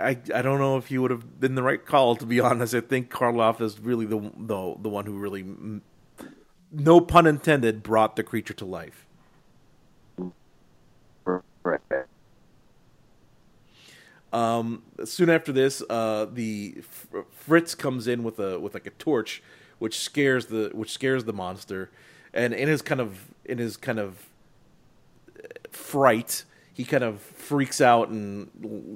I 0.00 0.18
I 0.34 0.42
don't 0.42 0.58
know 0.58 0.76
if 0.78 0.88
he 0.88 0.98
would 0.98 1.10
have 1.10 1.40
been 1.40 1.54
the 1.56 1.62
right 1.62 1.84
call. 1.84 2.16
To 2.16 2.26
be 2.26 2.40
honest, 2.42 2.74
I 2.74 2.80
think 2.80 3.10
Karloff 3.10 3.60
is 3.60 3.80
really 3.80 4.06
the 4.06 4.20
the 4.36 4.76
the 4.80 4.88
one 4.88 5.06
who 5.06 5.18
really, 5.18 5.44
no 6.72 7.00
pun 7.00 7.26
intended, 7.26 7.82
brought 7.82 8.16
the 8.16 8.24
creature 8.24 8.54
to 8.54 8.64
life. 8.64 9.06
Right. 11.64 11.80
Um, 14.32 14.82
soon 15.04 15.28
after 15.28 15.52
this, 15.52 15.82
uh, 15.90 16.26
the 16.32 16.82
Fritz 17.30 17.74
comes 17.74 18.06
in 18.06 18.22
with 18.22 18.38
a 18.38 18.58
with 18.58 18.74
like 18.74 18.86
a 18.86 18.90
torch, 18.90 19.42
which 19.78 19.98
scares 19.98 20.46
the 20.46 20.70
which 20.72 20.92
scares 20.92 21.24
the 21.24 21.32
monster, 21.32 21.90
and 22.32 22.54
in 22.54 22.68
his 22.68 22.82
kind 22.82 23.00
of 23.00 23.26
in 23.44 23.58
his 23.58 23.76
kind 23.76 23.98
of 23.98 24.28
uh, 25.36 25.48
fright, 25.70 26.44
he 26.72 26.84
kind 26.84 27.02
of 27.02 27.20
freaks 27.20 27.80
out 27.80 28.08
and 28.08 28.50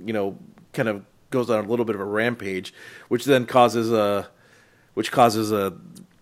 you 0.07 0.13
know 0.13 0.39
kind 0.73 0.89
of 0.89 1.05
goes 1.31 1.51
on 1.51 1.65
a 1.65 1.69
little 1.69 1.85
bit 1.85 1.97
of 1.97 2.01
a 2.01 2.05
rampage, 2.05 2.73
which 3.09 3.25
then 3.25 3.45
causes 3.45 3.91
a 3.91 4.29
which 4.95 5.11
causes 5.11 5.51
a 5.51 5.77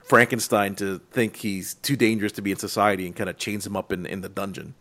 Frankenstein 0.05 0.75
to 0.77 1.01
think 1.11 1.37
he's 1.37 1.75
too 1.75 1.97
dangerous 1.97 2.33
to 2.33 2.43
be 2.43 2.51
in 2.51 2.57
society 2.57 3.07
and 3.07 3.15
kind 3.15 3.29
of 3.29 3.37
chains 3.37 3.67
him 3.67 3.77
up 3.77 3.93
in 3.93 4.07
in 4.07 4.23
the 4.23 4.31
dungeon. 4.31 4.75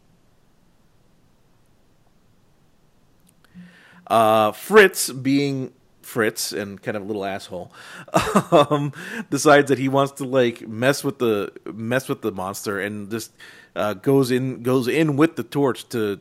Uh, 4.12 4.52
Fritz, 4.52 5.10
being 5.10 5.72
Fritz 6.02 6.52
and 6.52 6.82
kind 6.82 6.98
of 6.98 7.04
a 7.04 7.06
little 7.06 7.24
asshole, 7.24 7.72
um, 8.52 8.92
decides 9.30 9.70
that 9.70 9.80
he 9.80 9.88
wants 9.88 10.12
to 10.14 10.26
like 10.26 10.68
mess 10.68 11.02
with 11.02 11.20
the 11.20 11.54
mess 11.74 12.10
with 12.10 12.22
the 12.22 12.34
monster 12.34 12.78
and 12.78 13.10
just 13.10 13.32
uh, 13.74 13.94
goes 13.94 14.30
in 14.30 14.64
goes 14.64 14.90
in 14.90 15.16
with 15.16 15.38
the 15.38 15.44
torch 15.44 15.88
to 15.90 16.20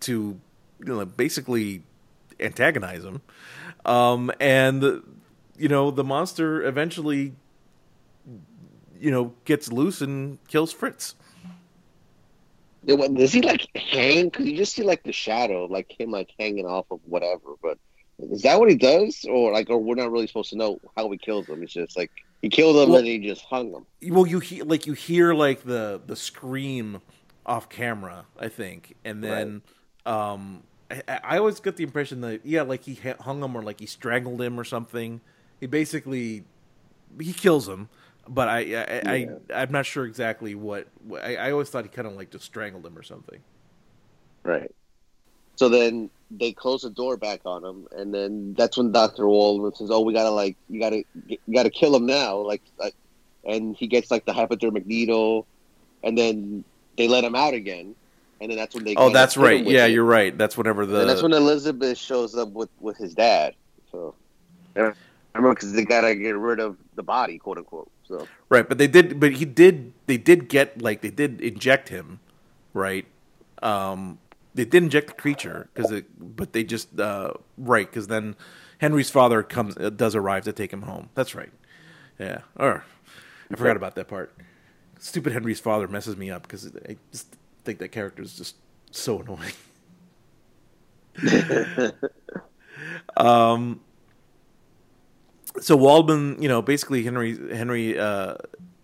to 0.00 0.40
you 0.80 0.86
know 0.86 1.04
basically 1.04 1.82
antagonize 2.40 3.04
him. 3.04 3.20
Um, 3.84 4.32
and 4.40 5.02
you 5.58 5.68
know 5.68 5.90
the 5.90 6.04
monster 6.04 6.62
eventually 6.62 7.34
you 8.98 9.10
know 9.10 9.34
gets 9.44 9.70
loose 9.70 10.00
and 10.00 10.38
kills 10.48 10.72
Fritz. 10.72 11.14
Does 12.86 13.32
he 13.32 13.42
like 13.42 13.66
hang? 13.74 14.26
Because 14.28 14.46
you 14.46 14.56
just 14.56 14.74
see 14.74 14.82
like 14.82 15.02
the 15.02 15.12
shadow, 15.12 15.66
like 15.66 15.92
him 15.98 16.10
like 16.10 16.30
hanging 16.38 16.66
off 16.66 16.86
of 16.90 17.00
whatever. 17.04 17.54
But 17.62 17.78
is 18.18 18.42
that 18.42 18.58
what 18.60 18.70
he 18.70 18.76
does, 18.76 19.24
or 19.28 19.52
like, 19.52 19.68
or 19.70 19.78
we're 19.78 19.94
not 19.96 20.10
really 20.10 20.26
supposed 20.26 20.50
to 20.50 20.56
know 20.56 20.78
how 20.96 21.10
he 21.10 21.18
kills 21.18 21.46
him? 21.46 21.62
It's 21.62 21.72
just 21.72 21.96
like 21.96 22.10
He 22.42 22.48
killed 22.48 22.76
him 22.76 22.90
Well- 22.90 22.98
and 22.98 23.06
he 23.06 23.18
just 23.18 23.42
hung 23.42 23.72
him. 23.72 23.86
well 24.14 24.26
you 24.26 24.38
hear 24.40 24.64
like 24.64 24.86
you 24.86 24.92
hear 24.92 25.34
like 25.34 25.62
the 25.64 26.00
the 26.06 26.14
scream 26.16 27.00
off 27.44 27.68
camera 27.68 28.26
i 28.40 28.48
think 28.48 28.96
and 29.04 29.22
then 29.22 29.62
um 30.04 30.62
I, 30.90 31.02
I 31.22 31.38
always 31.38 31.60
get 31.60 31.76
the 31.76 31.84
impression 31.84 32.20
that 32.22 32.44
yeah 32.44 32.62
like 32.62 32.82
he 32.84 32.94
hung 33.20 33.40
him 33.42 33.56
or 33.56 33.62
like 33.62 33.78
he 33.80 33.86
strangled 33.86 34.42
him 34.42 34.58
or 34.58 34.64
something 34.64 35.20
he 35.60 35.66
basically 35.66 36.42
he 37.20 37.32
kills 37.32 37.68
him 37.68 37.88
but 38.28 38.48
i 38.48 38.58
i, 38.58 38.62
Yeah. 38.62 39.34
I 39.50 39.62
i'm 39.62 39.72
not 39.72 39.86
sure 39.86 40.04
exactly 40.04 40.54
what, 40.54 40.88
what 41.06 41.22
I, 41.24 41.36
I 41.36 41.52
always 41.52 41.68
thought 41.70 41.84
he 41.84 41.88
kind 41.88 42.06
of 42.08 42.14
like 42.14 42.30
just 42.30 42.44
strangled 42.44 42.84
him 42.84 42.96
or 42.98 43.02
something 43.02 43.40
Right. 44.46 44.70
So 45.56 45.68
then 45.68 46.10
they 46.30 46.52
close 46.52 46.82
the 46.82 46.90
door 46.90 47.16
back 47.16 47.40
on 47.44 47.64
him, 47.64 47.88
and 47.92 48.14
then 48.14 48.54
that's 48.54 48.76
when 48.76 48.92
Doctor 48.92 49.26
Waldman 49.26 49.74
says, 49.74 49.90
"Oh, 49.90 50.00
we 50.00 50.12
gotta 50.12 50.30
like, 50.30 50.56
you 50.68 50.80
gotta, 50.80 51.02
you 51.26 51.38
gotta 51.52 51.70
kill 51.70 51.94
him 51.94 52.06
now." 52.06 52.36
Like, 52.36 52.62
like, 52.78 52.94
and 53.44 53.76
he 53.76 53.86
gets 53.86 54.10
like 54.10 54.24
the 54.24 54.32
hypodermic 54.32 54.86
needle, 54.86 55.46
and 56.02 56.16
then 56.16 56.64
they 56.96 57.08
let 57.08 57.24
him 57.24 57.34
out 57.34 57.54
again, 57.54 57.94
and 58.40 58.50
then 58.50 58.56
that's 58.56 58.74
when 58.74 58.84
they. 58.84 58.94
oh 58.96 59.10
that's 59.10 59.36
right 59.36 59.64
yeah 59.64 59.86
it. 59.86 59.92
you're 59.92 60.04
right 60.04 60.36
that's 60.38 60.56
whenever 60.56 60.86
the 60.86 61.00
and 61.00 61.10
that's 61.10 61.22
when 61.22 61.32
Elizabeth 61.32 61.98
shows 61.98 62.36
up 62.36 62.50
with 62.50 62.70
with 62.80 62.96
his 62.96 63.14
dad. 63.14 63.54
So, 63.90 64.14
I 64.76 64.92
remember 65.36 65.54
because 65.54 65.72
they 65.72 65.84
gotta 65.84 66.14
get 66.14 66.36
rid 66.36 66.60
of 66.60 66.76
the 66.94 67.02
body, 67.02 67.38
quote 67.38 67.58
unquote. 67.58 67.90
So, 68.04 68.26
Right, 68.48 68.68
but 68.68 68.78
they 68.78 68.86
did. 68.86 69.18
But 69.18 69.32
he 69.32 69.44
did. 69.44 69.92
They 70.06 70.16
did 70.16 70.48
get 70.48 70.80
like 70.80 71.00
they 71.00 71.10
did 71.10 71.40
inject 71.40 71.88
him, 71.88 72.20
right? 72.72 73.06
Um, 73.62 74.18
they 74.54 74.64
did 74.64 74.84
inject 74.84 75.08
the 75.08 75.14
creature 75.14 75.68
because 75.74 75.90
it. 75.90 76.36
But 76.36 76.52
they 76.52 76.64
just 76.64 76.98
uh, 77.00 77.32
right 77.58 77.88
because 77.88 78.06
then 78.06 78.36
Henry's 78.78 79.10
father 79.10 79.42
comes 79.42 79.76
uh, 79.76 79.90
does 79.90 80.14
arrive 80.14 80.44
to 80.44 80.52
take 80.52 80.72
him 80.72 80.82
home. 80.82 81.10
That's 81.14 81.34
right. 81.34 81.50
Yeah. 82.18 82.40
Or 82.56 82.84
I 83.50 83.56
forgot 83.56 83.76
about 83.76 83.94
that 83.96 84.08
part. 84.08 84.34
Stupid 84.98 85.32
Henry's 85.32 85.60
father 85.60 85.88
messes 85.88 86.16
me 86.16 86.30
up 86.30 86.42
because 86.42 86.70
I 86.88 86.96
just 87.12 87.36
think 87.64 87.78
that 87.80 87.88
character 87.88 88.22
is 88.22 88.36
just 88.36 88.56
so 88.90 89.20
annoying. 89.20 89.52
um. 93.16 93.80
So 95.60 95.76
Waldman, 95.76 96.40
you 96.40 96.48
know, 96.48 96.62
basically 96.62 97.02
Henry 97.02 97.54
Henry 97.54 97.98
uh, 97.98 98.36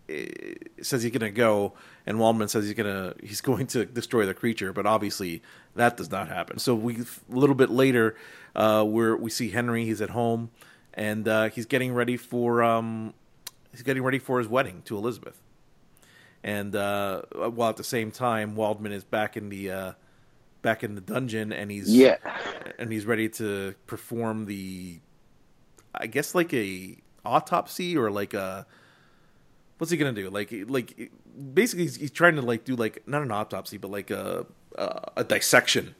eh, 0.08 0.54
says 0.80 1.02
he's 1.02 1.12
gonna 1.12 1.30
go, 1.30 1.74
and 2.06 2.18
Waldman 2.18 2.48
says 2.48 2.64
he's 2.64 2.74
gonna 2.74 3.14
he's 3.22 3.40
going 3.50 3.66
to 3.68 3.84
destroy 3.84 4.26
the 4.26 4.34
creature, 4.34 4.72
but 4.72 4.86
obviously 4.86 5.42
that 5.74 5.96
does 5.96 6.10
not 6.10 6.28
happen. 6.28 6.58
So 6.58 6.74
we 6.74 6.96
a 7.00 7.04
little 7.34 7.54
bit 7.54 7.70
later, 7.70 8.16
uh, 8.54 8.84
where 8.84 9.16
we 9.16 9.30
see 9.30 9.50
Henry, 9.50 9.84
he's 9.84 10.00
at 10.00 10.10
home, 10.10 10.50
and 10.94 11.26
uh, 11.26 11.48
he's 11.48 11.66
getting 11.66 11.94
ready 11.94 12.16
for 12.16 12.62
um, 12.62 13.14
he's 13.70 13.82
getting 13.82 14.02
ready 14.02 14.18
for 14.18 14.38
his 14.38 14.48
wedding 14.48 14.82
to 14.86 14.96
Elizabeth, 14.96 15.40
and 16.42 16.74
uh, 16.74 17.22
while 17.32 17.70
at 17.70 17.76
the 17.76 17.84
same 17.84 18.10
time 18.10 18.56
Waldman 18.56 18.92
is 18.92 19.04
back 19.04 19.36
in 19.36 19.48
the 19.48 19.70
uh, 19.70 19.92
back 20.62 20.82
in 20.84 20.94
the 20.94 21.00
dungeon, 21.00 21.52
and 21.52 21.70
he's 21.70 21.94
yeah, 21.94 22.16
and 22.78 22.92
he's 22.92 23.04
ready 23.04 23.28
to 23.28 23.74
perform 23.86 24.46
the 24.46 25.00
I 25.94 26.06
guess 26.06 26.34
like 26.34 26.52
a 26.54 26.96
autopsy 27.24 27.96
or 27.96 28.10
like 28.10 28.34
a 28.34 28.66
what's 29.78 29.90
he 29.90 29.96
gonna 29.96 30.12
do? 30.12 30.30
Like 30.30 30.52
like 30.68 31.10
basically 31.54 31.84
he's, 31.84 31.96
he's 31.96 32.10
trying 32.10 32.36
to 32.36 32.42
like 32.42 32.64
do 32.64 32.76
like 32.76 33.02
not 33.06 33.22
an 33.22 33.30
autopsy 33.30 33.78
but 33.78 33.90
like 33.90 34.10
a 34.10 34.46
a, 34.76 35.10
a 35.18 35.24
dissection 35.24 35.94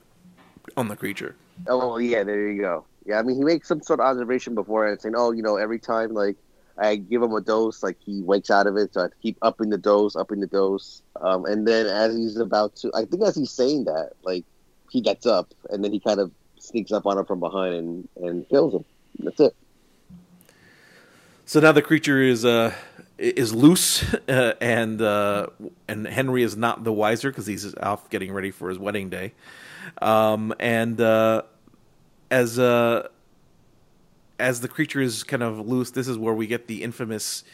on 0.76 0.88
the 0.88 0.96
creature. 0.96 1.36
Oh 1.68 1.98
yeah, 1.98 2.22
there 2.22 2.48
you 2.50 2.60
go. 2.60 2.84
Yeah, 3.04 3.18
I 3.18 3.22
mean 3.22 3.36
he 3.36 3.44
makes 3.44 3.68
some 3.68 3.82
sort 3.82 4.00
of 4.00 4.06
observation 4.06 4.54
before 4.54 4.86
and 4.86 5.00
saying, 5.00 5.14
"Oh, 5.16 5.32
you 5.32 5.42
know, 5.42 5.56
every 5.56 5.78
time 5.78 6.14
like 6.14 6.36
I 6.78 6.96
give 6.96 7.22
him 7.22 7.32
a 7.32 7.40
dose, 7.40 7.82
like 7.82 7.98
he 8.00 8.22
wakes 8.22 8.50
out 8.50 8.66
of 8.66 8.76
it, 8.76 8.94
so 8.94 9.02
I 9.02 9.08
keep 9.20 9.36
upping 9.42 9.70
the 9.70 9.78
dose, 9.78 10.16
upping 10.16 10.40
the 10.40 10.46
dose." 10.46 11.02
Um, 11.20 11.44
and 11.44 11.66
then 11.66 11.86
as 11.86 12.14
he's 12.14 12.36
about 12.36 12.76
to, 12.76 12.90
I 12.94 13.04
think 13.04 13.22
as 13.22 13.36
he's 13.36 13.50
saying 13.50 13.84
that, 13.84 14.12
like 14.22 14.44
he 14.90 15.00
gets 15.00 15.26
up 15.26 15.52
and 15.70 15.82
then 15.82 15.92
he 15.92 16.00
kind 16.00 16.20
of 16.20 16.30
sneaks 16.58 16.92
up 16.92 17.06
on 17.06 17.18
him 17.18 17.24
from 17.24 17.40
behind 17.40 17.74
and 17.74 18.08
and 18.16 18.48
kills 18.48 18.74
him. 18.74 18.84
That's 19.18 19.40
it. 19.40 19.56
So 21.52 21.60
now 21.60 21.72
the 21.72 21.82
creature 21.82 22.22
is 22.22 22.46
uh 22.46 22.72
is 23.18 23.54
loose 23.54 24.02
uh, 24.26 24.54
and 24.58 25.02
uh, 25.02 25.48
and 25.86 26.06
Henry 26.06 26.44
is 26.44 26.56
not 26.56 26.82
the 26.82 26.94
wiser 26.94 27.30
because 27.30 27.44
he's 27.44 27.74
off 27.74 28.08
getting 28.08 28.32
ready 28.32 28.50
for 28.50 28.70
his 28.70 28.78
wedding 28.78 29.10
day. 29.10 29.34
Um, 30.00 30.54
and 30.58 30.98
uh, 30.98 31.42
as 32.30 32.58
uh, 32.58 33.06
as 34.38 34.62
the 34.62 34.68
creature 34.68 35.02
is 35.02 35.24
kind 35.24 35.42
of 35.42 35.68
loose, 35.68 35.90
this 35.90 36.08
is 36.08 36.16
where 36.16 36.32
we 36.32 36.46
get 36.46 36.68
the 36.68 36.82
infamous 36.82 37.44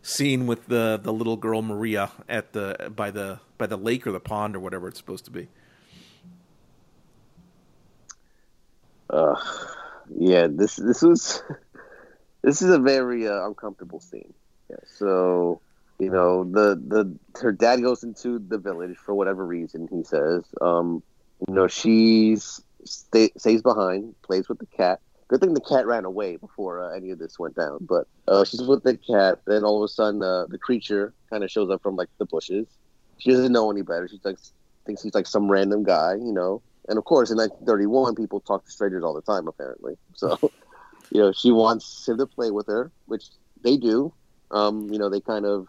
scene 0.00 0.46
with 0.46 0.68
the 0.68 1.00
the 1.02 1.12
little 1.12 1.36
girl 1.36 1.60
Maria 1.60 2.12
at 2.28 2.52
the 2.52 2.92
by 2.94 3.10
the 3.10 3.40
by 3.58 3.66
the 3.66 3.76
lake 3.76 4.06
or 4.06 4.12
the 4.12 4.20
pond 4.20 4.54
or 4.54 4.60
whatever 4.60 4.86
it's 4.86 4.98
supposed 4.98 5.24
to 5.24 5.32
be. 5.32 5.48
Uh, 9.12 9.34
yeah, 10.16 10.46
this 10.48 10.76
this 10.76 11.02
was 11.02 11.42
this 12.42 12.62
is 12.62 12.70
a 12.70 12.78
very 12.78 13.28
uh, 13.28 13.46
uncomfortable 13.46 14.00
scene. 14.00 14.32
Yeah, 14.68 14.76
so 14.86 15.60
you 15.98 16.10
know 16.10 16.44
the 16.44 16.76
the 16.76 17.16
her 17.40 17.52
dad 17.52 17.82
goes 17.82 18.02
into 18.02 18.38
the 18.38 18.58
village 18.58 18.96
for 18.96 19.14
whatever 19.14 19.46
reason 19.46 19.88
he 19.90 20.04
says. 20.04 20.44
Um, 20.60 21.02
you 21.46 21.54
know 21.54 21.66
she's 21.66 22.60
stay, 22.84 23.30
stays 23.36 23.62
behind, 23.62 24.14
plays 24.22 24.48
with 24.48 24.58
the 24.58 24.66
cat. 24.66 25.00
Good 25.28 25.40
thing 25.40 25.54
the 25.54 25.60
cat 25.60 25.86
ran 25.86 26.04
away 26.04 26.36
before 26.36 26.80
uh, 26.80 26.96
any 26.96 27.10
of 27.10 27.18
this 27.18 27.38
went 27.38 27.54
down. 27.54 27.78
But 27.82 28.08
uh, 28.26 28.44
she's 28.44 28.62
with 28.62 28.82
the 28.82 28.96
cat. 28.96 29.40
Then 29.46 29.62
all 29.62 29.82
of 29.82 29.88
a 29.88 29.92
sudden, 29.92 30.22
uh, 30.22 30.46
the 30.46 30.58
creature 30.58 31.14
kind 31.30 31.44
of 31.44 31.50
shows 31.50 31.70
up 31.70 31.82
from 31.82 31.94
like 31.94 32.08
the 32.18 32.26
bushes. 32.26 32.66
She 33.18 33.30
doesn't 33.30 33.52
know 33.52 33.70
any 33.70 33.82
better. 33.82 34.08
She's 34.08 34.24
like 34.24 34.38
thinks 34.86 35.02
he's 35.02 35.14
like 35.14 35.26
some 35.26 35.50
random 35.50 35.84
guy, 35.84 36.14
you 36.14 36.32
know. 36.32 36.62
And 36.88 36.98
of 36.98 37.04
course, 37.04 37.30
in 37.30 37.36
1931, 37.36 38.16
people 38.16 38.40
talk 38.40 38.64
to 38.64 38.70
strangers 38.70 39.04
all 39.04 39.14
the 39.14 39.22
time, 39.22 39.46
apparently. 39.46 39.94
So, 40.16 40.50
you 41.10 41.20
know, 41.20 41.32
she 41.32 41.50
wants 41.52 42.06
him 42.08 42.18
to 42.18 42.26
play 42.26 42.50
with 42.50 42.66
her, 42.66 42.90
which 43.06 43.26
they 43.62 43.76
do. 43.76 44.12
Um, 44.50 44.90
you 44.92 44.98
know, 44.98 45.08
they 45.08 45.20
kind 45.20 45.44
of 45.46 45.66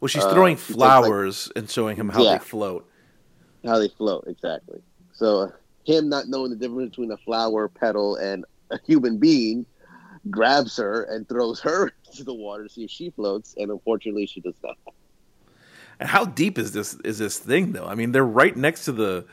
Well, 0.00 0.08
she's 0.08 0.24
Uh, 0.24 0.32
throwing 0.34 0.56
takes, 0.56 0.70
like- 0.70 0.76
flowers 0.76 1.50
and 1.54 1.68
showing 1.70 1.96
him 1.96 2.08
how 2.08 2.22
Yeah. 2.22 2.38
they 2.38 2.44
float. 2.44 2.88
how 3.64 3.78
they 3.78 3.88
float 3.88 4.24
exactly. 4.26 4.82
So 5.12 5.38
uh, 5.42 5.50
him 5.84 6.08
not 6.08 6.26
knowing 6.28 6.50
the 6.50 6.56
difference 6.56 6.90
between 6.90 7.12
a 7.12 7.16
flower 7.18 7.68
petal 7.68 8.16
and 8.16 8.44
a 8.70 8.78
human 8.86 9.18
being 9.18 9.64
grabs 10.30 10.76
her 10.78 11.02
and 11.04 11.28
throws 11.28 11.60
her 11.60 11.92
into 12.08 12.24
the 12.24 12.34
water 12.34 12.64
to 12.64 12.68
see 12.68 12.82
if 12.84 12.90
she 12.90 13.10
floats, 13.10 13.54
and 13.56 13.70
unfortunately, 13.70 14.26
she 14.26 14.40
does 14.40 14.54
not. 14.64 14.76
And 16.00 16.08
how 16.08 16.24
deep 16.24 16.58
is 16.58 16.72
this 16.72 16.94
is 17.04 17.18
this 17.18 17.38
thing 17.38 17.70
though? 17.72 17.86
I 17.86 17.94
mean, 17.94 18.10
they're 18.12 18.24
right 18.24 18.56
next 18.56 18.84
to 18.86 18.92
the 18.92 19.26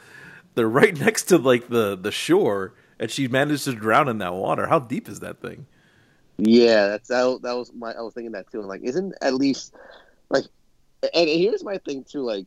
they're 0.54 0.70
right 0.70 0.96
next 1.00 1.24
to 1.30 1.38
like 1.40 1.70
the 1.70 1.96
the 1.96 2.12
shore, 2.12 2.74
and 3.00 3.10
she 3.10 3.28
managed 3.28 3.66
to 3.66 3.74
drown 3.74 4.10
in 4.10 4.18
that 4.20 4.34
water. 4.34 4.68
How 4.68 4.80
deep 4.80 5.08
is 5.08 5.22
that 5.22 5.42
thing? 5.42 5.66
Yeah, 6.38 6.88
that's 6.88 7.10
that, 7.10 7.40
that 7.44 7.56
was 7.56 7.72
my. 7.74 7.92
I 7.92 8.02
was 8.02 8.14
thinking 8.14 8.32
that 8.34 8.52
too. 8.52 8.62
Like, 8.62 8.82
isn't 8.84 9.14
at 9.22 9.34
least 9.34 9.74
like, 10.30 10.46
and 11.14 11.30
here's 11.30 11.64
my 11.64 11.78
thing 11.80 12.06
too. 12.06 12.22
Like, 12.22 12.46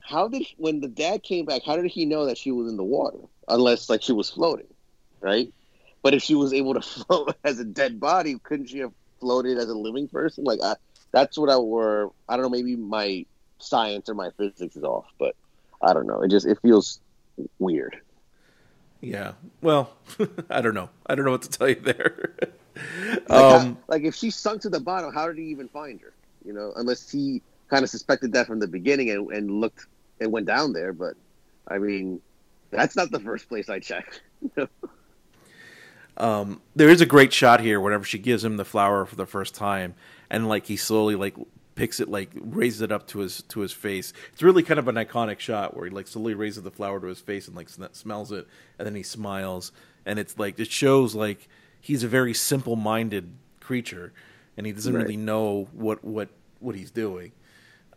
how 0.00 0.28
did 0.28 0.46
when 0.56 0.80
the 0.80 0.88
dad 0.88 1.22
came 1.22 1.46
back? 1.46 1.62
How 1.64 1.76
did 1.76 1.86
he 1.86 2.04
know 2.04 2.26
that 2.26 2.38
she 2.38 2.50
was 2.50 2.68
in 2.68 2.76
the 2.76 2.84
water? 2.84 3.18
Unless 3.48 3.88
like 3.88 4.02
she 4.02 4.12
was 4.12 4.28
floating, 4.28 4.66
right? 5.20 5.52
But 6.02 6.14
if 6.14 6.22
she 6.22 6.34
was 6.34 6.52
able 6.52 6.74
to 6.74 6.80
float 6.82 7.36
as 7.44 7.58
a 7.58 7.64
dead 7.64 7.98
body, 7.98 8.38
couldn't 8.42 8.66
she 8.66 8.78
have 8.78 8.92
floated 9.20 9.58
as 9.58 9.68
a 9.68 9.74
living 9.74 10.08
person? 10.08 10.44
Like, 10.44 10.60
I, 10.62 10.74
that's 11.12 11.38
what 11.38 11.50
I 11.50 11.56
were. 11.56 12.10
I 12.28 12.36
don't 12.36 12.42
know. 12.42 12.50
Maybe 12.50 12.76
my 12.76 13.24
science 13.58 14.08
or 14.08 14.14
my 14.14 14.30
physics 14.36 14.76
is 14.76 14.84
off, 14.84 15.06
but 15.18 15.34
I 15.82 15.94
don't 15.94 16.06
know. 16.06 16.20
It 16.22 16.30
just 16.30 16.46
it 16.46 16.58
feels 16.60 17.00
weird. 17.58 18.00
Yeah. 19.00 19.32
Well, 19.60 19.92
I 20.50 20.60
don't 20.60 20.74
know. 20.74 20.90
I 21.06 21.14
don't 21.14 21.24
know 21.24 21.30
what 21.30 21.42
to 21.42 21.50
tell 21.50 21.68
you 21.68 21.76
there. 21.76 22.34
Like, 23.10 23.28
how- 23.28 23.56
um, 23.56 23.78
like 23.88 24.04
if 24.04 24.14
she 24.14 24.30
sunk 24.30 24.62
to 24.62 24.68
the 24.68 24.78
bottom, 24.78 25.12
how 25.12 25.26
did 25.26 25.36
he 25.36 25.46
even 25.46 25.66
find 25.66 26.00
her? 26.00 26.12
You 26.44 26.52
know, 26.52 26.72
unless 26.76 27.10
he 27.10 27.42
kind 27.68 27.82
of 27.82 27.90
suspected 27.90 28.32
that 28.34 28.46
from 28.46 28.60
the 28.60 28.68
beginning 28.68 29.10
and, 29.10 29.28
and 29.32 29.50
looked 29.60 29.86
and 30.20 30.30
went 30.30 30.46
down 30.46 30.72
there. 30.72 30.92
But 30.92 31.14
I 31.66 31.78
mean, 31.78 32.20
that's 32.70 32.94
not 32.94 33.10
the 33.10 33.18
first 33.18 33.48
place 33.48 33.68
I 33.68 33.80
checked. 33.80 34.22
um, 36.16 36.60
there 36.76 36.88
is 36.88 37.00
a 37.00 37.06
great 37.06 37.32
shot 37.32 37.60
here 37.60 37.80
whenever 37.80 38.04
she 38.04 38.18
gives 38.18 38.44
him 38.44 38.56
the 38.56 38.64
flower 38.64 39.04
for 39.06 39.16
the 39.16 39.26
first 39.26 39.56
time, 39.56 39.94
and 40.30 40.48
like 40.48 40.66
he 40.66 40.76
slowly 40.76 41.16
like 41.16 41.34
picks 41.78 42.00
it, 42.00 42.08
like 42.08 42.30
raises 42.34 42.80
it 42.80 42.90
up 42.90 43.06
to 43.06 43.20
his 43.20 43.40
to 43.44 43.60
his 43.60 43.72
face. 43.72 44.12
It's 44.32 44.42
really 44.42 44.64
kind 44.64 44.80
of 44.80 44.88
an 44.88 44.96
iconic 44.96 45.38
shot 45.38 45.76
where 45.76 45.84
he 45.86 45.90
like 45.92 46.08
slowly 46.08 46.34
raises 46.34 46.64
the 46.64 46.72
flower 46.72 46.98
to 47.00 47.06
his 47.06 47.20
face 47.20 47.46
and 47.46 47.56
like 47.56 47.68
smells 47.68 48.32
it, 48.32 48.48
and 48.78 48.84
then 48.86 48.96
he 48.96 49.04
smiles, 49.04 49.70
and 50.04 50.18
it's 50.18 50.36
like 50.38 50.58
it 50.58 50.70
shows 50.72 51.14
like 51.14 51.48
he's 51.80 52.02
a 52.02 52.08
very 52.08 52.34
simple 52.34 52.74
minded 52.74 53.30
creature, 53.60 54.12
and 54.56 54.66
he 54.66 54.72
doesn't 54.72 54.92
Right. 54.92 55.02
really 55.02 55.16
know 55.16 55.68
what 55.72 56.02
what 56.04 56.28
what 56.58 56.74
he's 56.74 56.90
doing. 56.90 57.30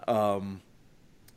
Um, 0.07 0.61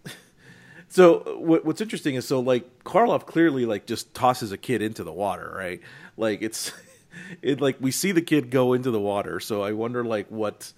so 0.88 1.38
what, 1.38 1.64
what's 1.64 1.80
interesting 1.80 2.14
is 2.14 2.26
so 2.28 2.40
like 2.40 2.84
Karloff 2.84 3.26
clearly 3.26 3.64
like 3.66 3.86
just 3.86 4.14
tosses 4.14 4.52
a 4.52 4.58
kid 4.58 4.82
into 4.82 5.02
the 5.02 5.12
water, 5.12 5.52
right? 5.56 5.80
Like 6.16 6.42
it's 6.42 6.72
it 7.42 7.60
like 7.60 7.76
we 7.80 7.90
see 7.90 8.12
the 8.12 8.22
kid 8.22 8.50
go 8.50 8.74
into 8.74 8.90
the 8.90 9.00
water. 9.00 9.40
So 9.40 9.62
I 9.62 9.72
wonder 9.72 10.04
like 10.04 10.28
what 10.30 10.72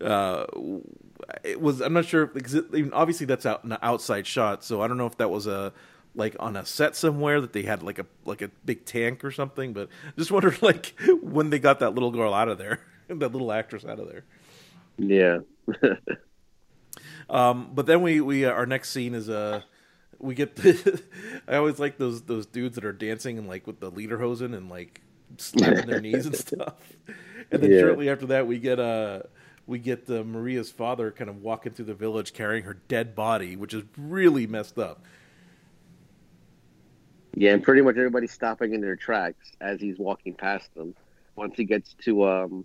uh, 0.00 0.46
it 1.44 1.60
was. 1.60 1.80
I'm 1.80 1.92
not 1.92 2.04
sure. 2.04 2.26
Because 2.26 2.54
it, 2.54 2.66
I 2.72 2.76
mean, 2.76 2.92
obviously, 2.92 3.26
that's 3.26 3.46
out 3.46 3.64
an 3.64 3.76
outside 3.82 4.26
shot, 4.26 4.64
so 4.64 4.80
I 4.82 4.88
don't 4.88 4.98
know 4.98 5.06
if 5.06 5.16
that 5.18 5.30
was 5.30 5.46
a 5.46 5.72
like 6.14 6.34
on 6.40 6.56
a 6.56 6.64
set 6.64 6.96
somewhere 6.96 7.40
that 7.40 7.52
they 7.52 7.62
had 7.62 7.82
like 7.82 7.98
a 7.98 8.06
like 8.24 8.42
a 8.42 8.48
big 8.64 8.84
tank 8.84 9.24
or 9.24 9.30
something. 9.30 9.72
But 9.72 9.88
just 10.16 10.30
wondered 10.30 10.62
like 10.62 10.94
when 11.22 11.50
they 11.50 11.58
got 11.58 11.80
that 11.80 11.94
little 11.94 12.10
girl 12.10 12.34
out 12.34 12.48
of 12.48 12.58
there, 12.58 12.80
that 13.08 13.32
little 13.32 13.52
actress 13.52 13.84
out 13.84 13.98
of 13.98 14.08
there. 14.08 14.24
Yeah. 14.98 15.38
Um, 17.28 17.70
but 17.74 17.86
then 17.86 18.02
we 18.02 18.20
we 18.20 18.44
uh, 18.44 18.50
our 18.50 18.66
next 18.66 18.90
scene 18.90 19.14
is 19.14 19.28
uh 19.28 19.62
we 20.18 20.34
get 20.34 20.56
the, 20.56 21.02
I 21.48 21.56
always 21.56 21.78
like 21.78 21.98
those 21.98 22.22
those 22.22 22.46
dudes 22.46 22.74
that 22.76 22.84
are 22.84 22.92
dancing 22.92 23.38
and 23.38 23.48
like 23.48 23.66
with 23.66 23.80
the 23.80 23.90
lederhosen 23.92 24.56
and 24.56 24.68
like 24.68 25.02
slapping 25.38 25.86
their 25.86 25.98
knees 25.98 26.26
and 26.26 26.36
stuff. 26.36 26.74
And 27.50 27.62
then 27.62 27.70
Yeah. 27.70 27.72
shortly 27.72 28.08
after 28.08 28.26
that, 28.26 28.46
we 28.46 28.58
get 28.58 28.78
uh 28.80 29.22
we 29.68 29.78
get 29.78 30.08
uh, 30.08 30.24
Maria's 30.24 30.70
father 30.70 31.12
kind 31.12 31.28
of 31.28 31.42
walking 31.42 31.72
through 31.72 31.84
the 31.84 31.94
village 31.94 32.32
carrying 32.32 32.64
her 32.64 32.78
dead 32.88 33.14
body, 33.14 33.54
which 33.54 33.74
is 33.74 33.84
really 33.98 34.46
messed 34.46 34.78
up. 34.78 35.04
Yeah, 37.34 37.52
and 37.52 37.62
pretty 37.62 37.82
much 37.82 37.96
everybody's 37.96 38.32
stopping 38.32 38.72
in 38.72 38.80
their 38.80 38.96
tracks 38.96 39.52
as 39.60 39.80
he's 39.80 39.98
walking 39.98 40.32
past 40.32 40.74
them. 40.74 40.94
Once 41.36 41.54
he 41.56 41.64
gets 41.64 41.94
to 42.04 42.26
um 42.26 42.64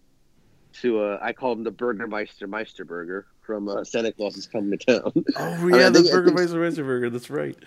to 0.81 1.01
uh 1.03 1.19
I 1.21 1.33
call 1.33 1.51
him 1.51 1.63
the 1.63 1.71
Burgermeister 1.71 2.47
Meisterburger 2.47 3.25
from 3.41 3.67
uh, 3.67 3.83
Santa 3.83 4.11
Claus 4.13 4.37
is 4.37 4.47
coming 4.47 4.79
to 4.79 4.85
town. 4.85 5.25
Oh 5.35 5.67
yeah, 5.67 5.87
I 5.87 5.89
the 5.89 6.01
think- 6.01 6.09
I 6.09 6.13
Burger 6.13 6.31
Meister 6.31 6.59
Meister 6.59 7.09
That's 7.09 7.29
right. 7.29 7.57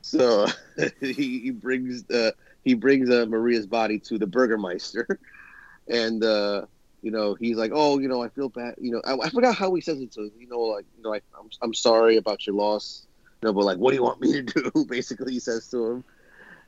So 0.00 0.46
he, 1.00 1.12
he 1.12 1.50
brings 1.50 2.10
uh, 2.10 2.32
he 2.64 2.72
brings 2.74 3.10
uh, 3.10 3.26
Maria's 3.28 3.66
body 3.66 3.98
to 4.00 4.18
the 4.18 4.26
Burgermeister, 4.26 5.06
and 5.88 6.24
uh, 6.24 6.66
you 7.02 7.10
know 7.10 7.34
he's 7.34 7.56
like, 7.56 7.72
oh, 7.74 7.98
you 7.98 8.08
know, 8.08 8.22
I 8.22 8.28
feel 8.28 8.48
bad. 8.48 8.74
You 8.80 8.92
know, 8.92 9.02
I, 9.04 9.26
I 9.26 9.30
forgot 9.30 9.54
how 9.54 9.74
he 9.74 9.80
says 9.80 10.00
it. 10.00 10.14
So 10.14 10.22
you 10.38 10.48
know, 10.48 10.60
like, 10.60 10.84
you 10.96 11.02
know, 11.02 11.14
I, 11.14 11.20
I'm 11.38 11.50
I'm 11.60 11.74
sorry 11.74 12.16
about 12.16 12.46
your 12.46 12.56
loss. 12.56 13.06
You 13.42 13.48
know, 13.48 13.52
but 13.52 13.64
like, 13.64 13.78
what 13.78 13.90
do 13.90 13.96
you 13.96 14.02
want 14.02 14.20
me 14.20 14.32
to 14.32 14.42
do? 14.72 14.86
Basically, 14.88 15.32
he 15.32 15.40
says 15.40 15.68
to 15.68 15.84
him, 15.86 16.04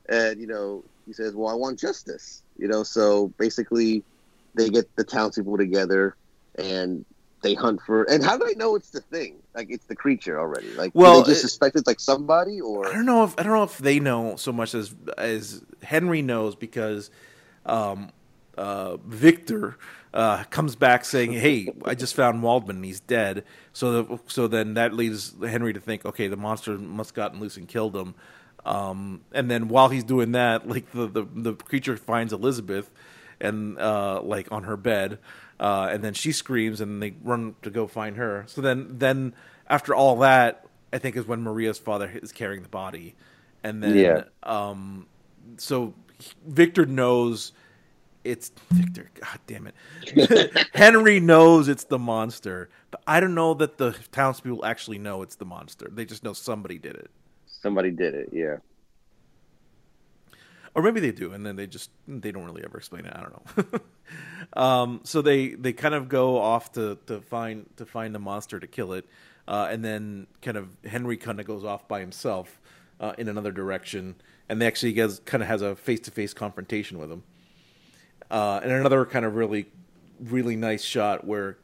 and 0.09 0.41
you 0.41 0.47
know, 0.47 0.85
he 1.07 1.13
says, 1.13 1.35
well, 1.35 1.49
I 1.49 1.55
want 1.55 1.79
justice. 1.79 2.43
You 2.59 2.69
know, 2.69 2.83
so 2.83 3.29
basically, 3.39 4.03
they 4.55 4.69
get 4.71 4.95
the 4.97 5.05
townspeople 5.05 5.57
together 5.59 6.17
and 6.57 7.05
they 7.43 7.55
hunt 7.55 7.81
for. 7.83 8.05
And 8.05 8.25
how 8.25 8.39
do 8.39 8.47
they 8.47 8.55
know 8.55 8.75
it's 8.75 8.91
the 8.91 9.01
thing? 9.01 9.37
Like, 9.55 9.67
it's 9.71 9.85
the 9.87 9.95
creature 9.97 10.39
already. 10.41 10.73
Like, 10.75 10.93
Well, 10.95 11.23
they 11.23 11.31
just 11.33 11.45
it- 11.45 11.49
suspect 11.49 11.77
it's 11.77 11.87
like 11.87 12.01
somebody 12.01 12.61
or. 12.61 12.87
I 12.89 12.93
don't 12.93 13.07
know 13.07 13.25
if 13.25 13.35
I 13.39 13.43
don't 13.43 13.53
know 13.53 13.65
if 13.65 13.79
they 13.79 14.01
know 14.01 14.37
so 14.37 14.53
much 14.53 14.75
as 14.75 14.95
as 15.19 15.63
Henry 15.83 16.23
knows 16.23 16.57
because 16.57 17.11
um, 17.67 18.11
uh, 18.57 18.97
Victor 18.99 19.77
uh, 20.15 20.45
comes 20.47 20.77
back 20.77 21.05
saying, 21.07 21.35
"Hey, 21.35 21.71
I 21.87 21.97
just 21.97 22.17
found 22.17 22.43
Waldman. 22.45 22.79
and 22.79 22.87
He's 22.87 23.01
dead." 23.01 23.45
So 23.75 24.05
the, 24.05 24.21
so 24.29 24.49
then 24.49 24.75
that 24.77 24.95
leads 24.95 25.35
Henry 25.43 25.75
to 25.75 25.81
think, 25.81 26.07
"Okay, 26.07 26.29
the 26.29 26.39
monster 26.39 26.79
must 26.79 27.13
have 27.13 27.17
gotten 27.17 27.41
loose 27.41 27.59
and 27.59 27.69
killed 27.69 27.97
him." 27.97 28.17
Um, 28.67 29.23
and 29.33 29.51
then 29.51 29.69
while 29.69 29.91
he's 29.91 30.05
doing 30.05 30.33
that, 30.35 30.69
like 30.69 30.93
the, 30.93 31.09
the 31.09 31.27
the 31.35 31.55
creature 31.55 31.99
finds 31.99 32.33
Elizabeth 32.35 32.91
and 33.41 33.79
uh, 33.81 34.23
like 34.23 34.53
on 34.53 34.65
her 34.65 34.79
bed, 34.79 35.19
uh, 35.61 35.91
and 35.93 36.05
then 36.05 36.15
she 36.15 36.33
screams, 36.33 36.81
and 36.83 37.03
they 37.03 37.15
run 37.25 37.57
to 37.63 37.71
go 37.71 37.89
find 37.89 38.17
her. 38.19 38.45
So 38.49 38.63
then 38.63 38.99
then 38.99 39.35
after 39.69 39.95
all 39.97 40.19
that, 40.21 40.67
I 40.95 40.99
think 40.99 41.17
is 41.17 41.27
when 41.27 41.43
Maria's 41.43 41.79
father 41.81 42.11
is 42.23 42.33
carrying 42.33 42.63
the 42.65 42.71
body, 42.71 43.17
and 43.65 43.83
then 43.83 44.15
Yeah. 44.15 44.25
um, 44.45 45.09
so 45.59 45.95
Victor 46.47 46.87
knows 46.87 47.53
it's 48.25 48.51
Victor. 48.73 49.11
God 49.21 49.39
damn 49.47 49.67
it, 49.69 50.69
Henry 50.75 51.21
knows 51.21 51.69
it's 51.69 51.85
the 51.85 51.99
monster, 51.99 52.71
but 52.91 53.03
I 53.07 53.21
don't 53.21 53.35
know 53.35 53.55
that 53.55 53.79
the 53.79 53.93
townspeople 54.13 54.65
actually 54.65 54.99
know 54.99 55.23
it's 55.23 55.37
the 55.37 55.45
monster. 55.45 55.89
They 55.93 56.05
just 56.05 56.25
know 56.25 56.33
somebody 56.33 56.79
did 56.79 56.97
it, 56.97 57.11
Somebody 57.47 57.91
did 57.91 58.15
it, 58.15 58.31
yeah. 58.33 58.57
or 60.75 60.83
maybe 60.83 61.01
they 61.01 61.13
do, 61.13 61.33
and 61.33 61.45
then 61.47 61.57
they 61.57 61.67
just 61.67 61.91
they 62.09 62.33
don't 62.33 62.45
really 62.45 62.65
ever 62.65 62.79
explain 62.79 63.07
it. 63.07 63.13
I 63.15 63.23
don't 63.23 63.73
know. 63.73 63.81
um, 64.63 65.01
so 65.05 65.23
they 65.23 65.51
they 65.51 65.73
kind 65.73 65.95
of 65.95 66.09
go 66.09 66.39
off 66.39 66.73
to 66.73 66.99
to 67.07 67.21
find 67.21 67.67
to 67.77 67.87
find 67.87 68.15
the 68.15 68.19
monster 68.19 68.61
to 68.61 68.67
kill 68.67 68.93
it, 68.95 69.07
uh, 69.49 69.69
and 69.71 69.85
then 69.85 70.27
kind 70.43 70.57
of 70.57 70.69
Henry 70.85 71.17
kind 71.17 71.41
of 71.41 71.47
goes 71.47 71.65
off 71.65 71.87
by 71.89 72.01
himself 72.01 72.61
uh, 73.01 73.13
in 73.19 73.29
another 73.29 73.53
direction, 73.53 74.17
and 74.49 74.61
they 74.61 74.67
actually 74.67 74.93
gets 74.93 75.21
kind 75.21 75.43
of 75.43 75.49
has 75.49 75.63
a 75.63 75.77
face 75.77 76.01
to 76.01 76.11
face 76.11 76.35
confrontation 76.35 76.99
with 76.99 77.11
him. 77.11 77.23
Uh, 78.35 78.59
and 78.65 78.73
another 78.73 79.07
kind 79.07 79.25
of 79.25 79.37
really 79.37 79.67
really 80.19 80.57
nice 80.57 80.83
shot 80.83 81.25
where 81.25 81.57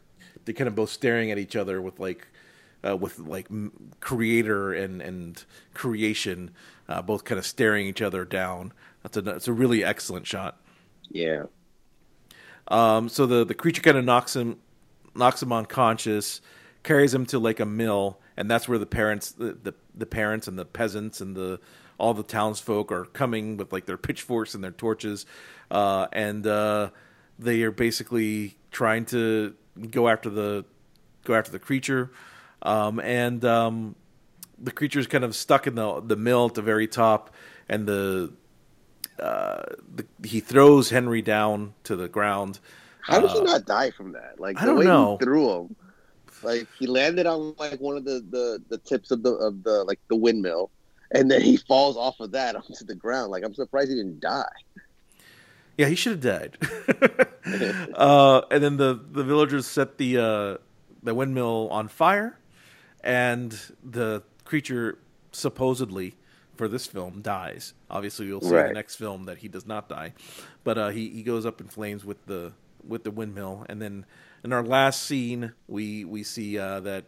they're 0.45 0.55
kind 0.55 0.69
of 0.69 0.77
both 0.77 0.91
staring 0.91 1.33
at 1.33 1.37
each 1.39 1.57
other 1.57 1.83
with 1.83 1.99
like 1.99 2.29
uh, 2.89 2.97
with 2.97 3.19
like 3.19 3.47
m- 3.51 3.73
creator 3.99 4.73
and 4.73 5.03
and 5.03 5.45
creation 5.75 6.53
uh, 6.89 7.03
both 7.03 7.25
kind 7.25 7.41
of 7.41 7.45
staring 7.45 7.89
each 7.89 8.01
other 8.01 8.25
down. 8.25 8.73
That's 9.03 9.17
a 9.17 9.23
that's 9.23 9.49
a 9.49 9.53
really 9.53 9.83
excellent 9.83 10.29
shot. 10.29 10.61
Yeah. 11.11 11.47
Um, 12.69 13.09
so 13.09 13.27
the 13.27 13.45
the 13.45 13.55
creature 13.55 13.83
kind 13.83 13.99
of 13.99 14.05
knocks 14.05 14.37
him 14.37 14.59
knocks 15.17 15.43
him 15.43 15.53
unconscious, 15.53 16.41
carries 16.85 17.13
him 17.13 17.27
to 17.27 17.41
like 17.41 17.59
a 17.59 17.67
mill, 17.67 18.21
and 18.37 18.49
that's 18.49 18.69
where 18.69 18.79
the 18.79 18.87
parents 18.87 19.33
the, 19.33 19.59
the, 19.61 19.75
the 19.93 20.07
parents 20.07 20.47
and 20.47 20.57
the 20.57 20.65
peasants 20.65 21.21
and 21.21 21.35
the 21.35 21.59
all 22.01 22.15
the 22.15 22.25
townsfolk 22.25 22.91
are 22.93 23.05
coming 23.07 23.57
with 23.59 23.73
like 23.73 23.87
their 23.87 23.99
pitchforks 23.99 24.55
and 24.55 24.65
their 24.65 24.73
torches, 24.73 25.27
uh, 25.71 26.07
and 26.13 26.47
uh, 26.47 26.91
they 27.39 27.63
are 27.63 27.71
basically 27.73 28.57
trying 28.73 29.05
to 29.07 29.55
go 29.91 30.09
after 30.09 30.31
the 30.31 30.65
go 31.25 31.35
after 31.35 31.53
the 31.53 31.61
creature, 31.61 32.11
um, 32.63 33.01
and 33.01 33.45
um, 33.45 33.97
the 34.59 34.73
creature's 34.73 35.07
kind 35.07 35.25
of 35.25 35.37
stuck 35.37 35.67
in 35.67 35.75
the 35.77 36.01
the 36.01 36.17
mill 36.17 36.47
at 36.47 36.55
the 36.55 36.63
very 36.63 36.89
top, 36.89 37.35
and 37.69 37.87
the 37.87 38.33
uh, 39.21 39.63
the, 39.97 40.07
he 40.25 40.41
throws 40.41 40.91
Henry 40.91 41.23
down 41.23 41.75
to 41.85 41.97
the 41.97 42.09
ground. 42.09 42.61
How 43.01 43.21
did 43.21 43.31
he 43.33 43.41
Uh, 43.41 43.43
not 43.43 43.67
die 43.67 43.91
from 43.91 44.13
that? 44.13 44.41
Like 44.41 44.61
I 44.61 44.65
the 44.65 44.73
don't 44.73 44.77
way 44.77 44.87
know. 44.87 45.19
he 45.19 45.25
threw 45.25 45.51
him, 45.53 45.77
like 46.43 46.69
he 46.79 46.87
landed 46.87 47.27
on 47.27 47.55
like 47.59 47.81
one 47.81 47.97
of 47.97 48.05
the, 48.05 48.25
the, 48.31 48.63
the 48.71 48.79
tips 48.79 49.11
of 49.11 49.23
the 49.23 49.33
of 49.35 49.63
the 49.65 49.85
like 49.85 50.01
the 50.09 50.17
windmill, 50.17 50.71
and 51.13 51.31
then 51.31 51.41
he 51.41 51.57
falls 51.57 51.97
off 51.97 52.21
of 52.21 52.33
that 52.33 52.57
onto 52.57 52.85
the 52.85 52.95
ground. 52.95 53.31
Like 53.31 53.45
I'm 53.45 53.55
surprised 53.55 53.91
he 53.91 53.97
didn't 53.97 54.21
die. 54.21 54.45
Yeah, 55.77 55.87
he 55.87 55.95
should 55.95 56.23
have 56.23 56.41
died. 56.41 56.59
uh, 57.95 58.43
and 58.51 58.63
then 58.63 58.77
the, 58.77 59.01
the 59.11 59.25
villagers 59.25 59.67
set 59.67 59.99
the 59.99 60.19
uh, 60.19 60.57
the 61.03 61.15
windmill 61.15 61.69
on 61.71 61.89
fire, 61.89 62.39
and 63.03 63.59
the 63.83 64.23
creature 64.45 64.99
supposedly 65.33 66.17
for 66.57 66.69
this 66.69 66.87
film 66.87 67.23
dies. 67.23 67.73
Obviously, 67.91 68.27
you'll 68.27 68.43
see 68.43 68.49
in 68.49 68.67
the 68.67 68.73
next 68.73 68.97
film 68.97 69.25
that 69.25 69.39
he 69.39 69.49
does 69.49 69.67
not 69.67 69.89
die, 69.89 70.13
but 70.65 70.77
uh, 70.77 70.89
he 70.91 71.09
he 71.09 71.23
goes 71.23 71.47
up 71.47 71.61
in 71.61 71.69
flames 71.69 72.05
with 72.05 72.27
the 72.27 72.53
with 72.87 73.05
the 73.05 73.11
windmill, 73.11 73.65
and 73.69 73.81
then 73.81 74.05
in 74.45 74.53
our 74.53 74.63
last 74.63 75.03
scene, 75.03 75.53
we 75.69 76.05
we 76.05 76.23
see 76.23 76.59
uh, 76.59 76.81
that 76.81 77.05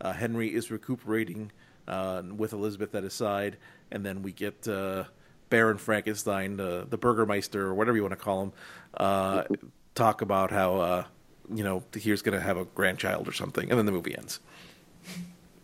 uh, 0.00 0.12
Henry 0.12 0.54
is 0.54 0.70
recuperating 0.70 1.50
uh, 1.88 2.22
with 2.36 2.52
Elizabeth 2.52 2.94
at 2.94 3.04
his 3.04 3.14
side, 3.14 3.56
and 3.90 4.04
then 4.04 4.22
we 4.22 4.32
get 4.32 4.66
uh, 4.68 5.04
Baron 5.50 5.78
Frankenstein, 5.78 6.56
the 6.56 6.86
the 6.88 6.96
Burgermeister, 6.96 7.66
or 7.66 7.74
whatever 7.74 7.96
you 7.96 8.02
want 8.02 8.12
to 8.12 8.24
call 8.24 8.42
him, 8.44 8.52
uh, 8.96 9.44
talk 9.94 10.22
about 10.22 10.50
how 10.50 10.76
uh, 10.76 11.04
you 11.52 11.64
know 11.64 11.82
he's 11.94 12.22
going 12.22 12.38
to 12.38 12.44
have 12.44 12.56
a 12.56 12.64
grandchild 12.64 13.28
or 13.28 13.32
something, 13.32 13.68
and 13.68 13.78
then 13.78 13.86
the 13.86 13.92
movie 13.92 14.16
ends. 14.16 14.40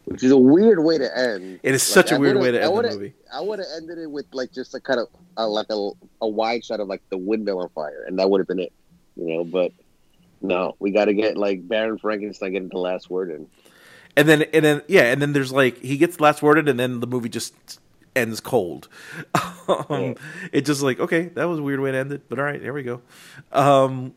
Which 0.05 0.25
is 0.25 0.31
a 0.31 0.39
weird 0.39 0.83
way 0.83 0.97
to 0.97 1.19
end. 1.19 1.61
It 1.63 1.75
is 1.75 1.83
such 1.83 2.13
a 2.13 2.15
I 2.15 2.19
weird 2.19 2.39
way 2.39 2.51
to 2.51 2.63
end 2.63 2.77
the 2.77 2.83
movie. 2.83 3.15
I 3.33 3.43
would 3.43 3.59
have 3.59 3.69
ended 3.77 3.99
it 3.99 4.11
with 4.11 4.25
like 4.33 4.53
just 4.53 4.75
a 4.75 4.81
kind 4.81 5.01
of 5.01 5.09
uh, 5.37 5.47
like 5.47 5.67
a, 5.69 5.91
a 6.23 6.29
wide 6.29 6.65
shot 6.65 6.81
of 6.81 6.89
like 6.89 7.03
the 7.11 7.19
windmill 7.19 7.61
on 7.61 7.69
fire, 7.71 8.05
and 8.07 8.19
that 8.19 8.31
would 8.31 8.41
have 8.41 8.49
been 8.49 8.59
it. 8.59 8.73
You 9.17 9.37
know, 9.37 9.45
but 9.45 9.73
no, 10.41 10.77
we 10.79 10.93
got 10.93 11.07
to 11.07 11.15
get 11.15 11.37
like 11.37 11.67
Baron 11.69 11.99
Frankenstein 11.99 12.53
getting 12.53 12.69
the 12.69 12.79
last 12.79 13.11
word 13.11 13.31
in. 13.31 13.49
And 14.19 14.29
then 14.29 14.43
and 14.53 14.65
then 14.65 14.83
yeah, 14.89 15.05
and 15.13 15.23
then 15.23 15.33
there's 15.33 15.53
like 15.53 15.79
he 15.79 15.97
gets 15.97 16.21
last 16.21 16.43
word 16.43 16.59
in, 16.59 16.67
and 16.67 16.79
then 16.79 16.99
the 16.99 17.07
movie 17.07 17.29
just 17.29 17.55
ends 18.17 18.41
cold. 18.41 18.89
um, 19.69 19.87
Yeah. 19.89 20.15
It's 20.53 20.67
just 20.67 20.83
like 20.83 20.99
okay, 20.99 21.27
that 21.29 21.45
was 21.45 21.61
a 21.61 21.63
weird 21.63 21.79
way 21.79 21.93
to 21.93 21.99
end 21.99 22.13
it, 22.13 22.29
but 22.29 22.39
all 22.41 22.45
right, 22.45 22.61
here 22.61 22.73
we 22.73 22.83
go. 22.83 23.01
Um, 23.53 24.15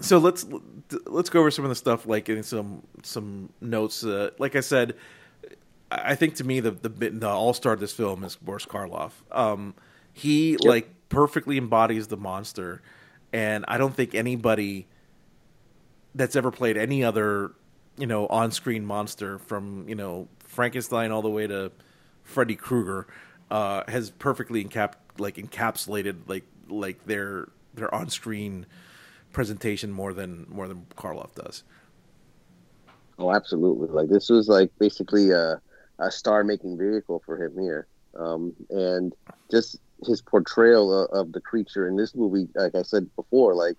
so 0.00 0.18
let's 0.18 0.44
let's 1.06 1.30
go 1.30 1.40
over 1.40 1.50
some 1.50 1.64
of 1.64 1.70
the 1.70 1.74
stuff, 1.74 2.06
like 2.06 2.28
in 2.28 2.42
some 2.42 2.82
some 3.02 3.48
notes. 3.62 4.04
Uh, 4.04 4.30
like 4.38 4.54
I 4.54 4.60
said, 4.60 4.96
I 5.90 6.14
think 6.14 6.34
to 6.36 6.44
me 6.44 6.60
the 6.60 6.72
the, 6.72 6.90
bit- 6.90 7.18
the 7.18 7.28
all 7.28 7.54
star 7.54 7.72
of 7.72 7.80
this 7.80 7.92
film 7.92 8.22
is 8.22 8.36
Boris 8.36 8.66
Karloff. 8.66 9.12
Um, 9.32 9.74
he 10.12 10.58
like 10.58 10.90
perfectly 11.08 11.56
embodies 11.56 12.08
the 12.08 12.18
monster, 12.18 12.82
and 13.32 13.64
I 13.66 13.78
don't 13.78 13.94
think 13.94 14.14
anybody 14.14 14.88
that's 16.14 16.36
ever 16.36 16.50
played 16.50 16.76
any 16.76 17.02
other 17.02 17.52
you 17.98 18.06
know 18.06 18.26
on 18.28 18.50
screen 18.50 18.84
monster 18.84 19.38
from 19.38 19.88
you 19.88 19.94
know 19.94 20.28
Frankenstein 20.40 21.10
all 21.10 21.22
the 21.22 21.30
way 21.30 21.46
to 21.46 21.72
Freddy 22.22 22.56
Krueger 22.56 23.06
uh, 23.50 23.82
has 23.88 24.10
perfectly 24.10 24.64
encap 24.64 24.94
like 25.18 25.36
encapsulated 25.36 26.16
like 26.26 26.44
like 26.68 27.04
their 27.06 27.48
their 27.74 27.94
on 27.94 28.08
screen 28.08 28.66
presentation 29.32 29.92
more 29.92 30.12
than 30.12 30.46
more 30.48 30.68
than 30.68 30.86
Karloff 30.96 31.34
does. 31.34 31.62
Oh, 33.18 33.32
absolutely! 33.32 33.88
Like 33.88 34.08
this 34.08 34.28
was 34.28 34.48
like 34.48 34.70
basically 34.78 35.30
a, 35.30 35.60
a 35.98 36.10
star-making 36.10 36.76
vehicle 36.76 37.22
for 37.24 37.42
him 37.42 37.58
here, 37.58 37.86
um, 38.18 38.54
and 38.70 39.14
just 39.50 39.78
his 40.04 40.20
portrayal 40.20 41.04
of, 41.04 41.10
of 41.10 41.32
the 41.32 41.40
creature 41.40 41.88
in 41.88 41.96
this 41.96 42.14
movie, 42.14 42.48
like 42.54 42.74
I 42.74 42.82
said 42.82 43.08
before, 43.16 43.54
like 43.54 43.76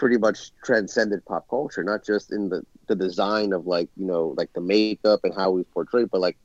pretty 0.00 0.16
much 0.16 0.50
transcended 0.64 1.22
pop 1.26 1.46
culture, 1.48 1.84
not 1.84 2.04
just 2.04 2.32
in 2.32 2.48
the 2.48 2.64
the 2.88 2.96
design 2.96 3.52
of 3.52 3.66
like 3.66 3.88
you 3.96 4.06
know 4.06 4.34
like 4.36 4.52
the 4.54 4.60
makeup 4.60 5.20
and 5.22 5.32
how 5.34 5.52
he 5.52 5.58
was 5.58 5.66
portrayed, 5.72 6.10
but 6.10 6.20
like 6.20 6.38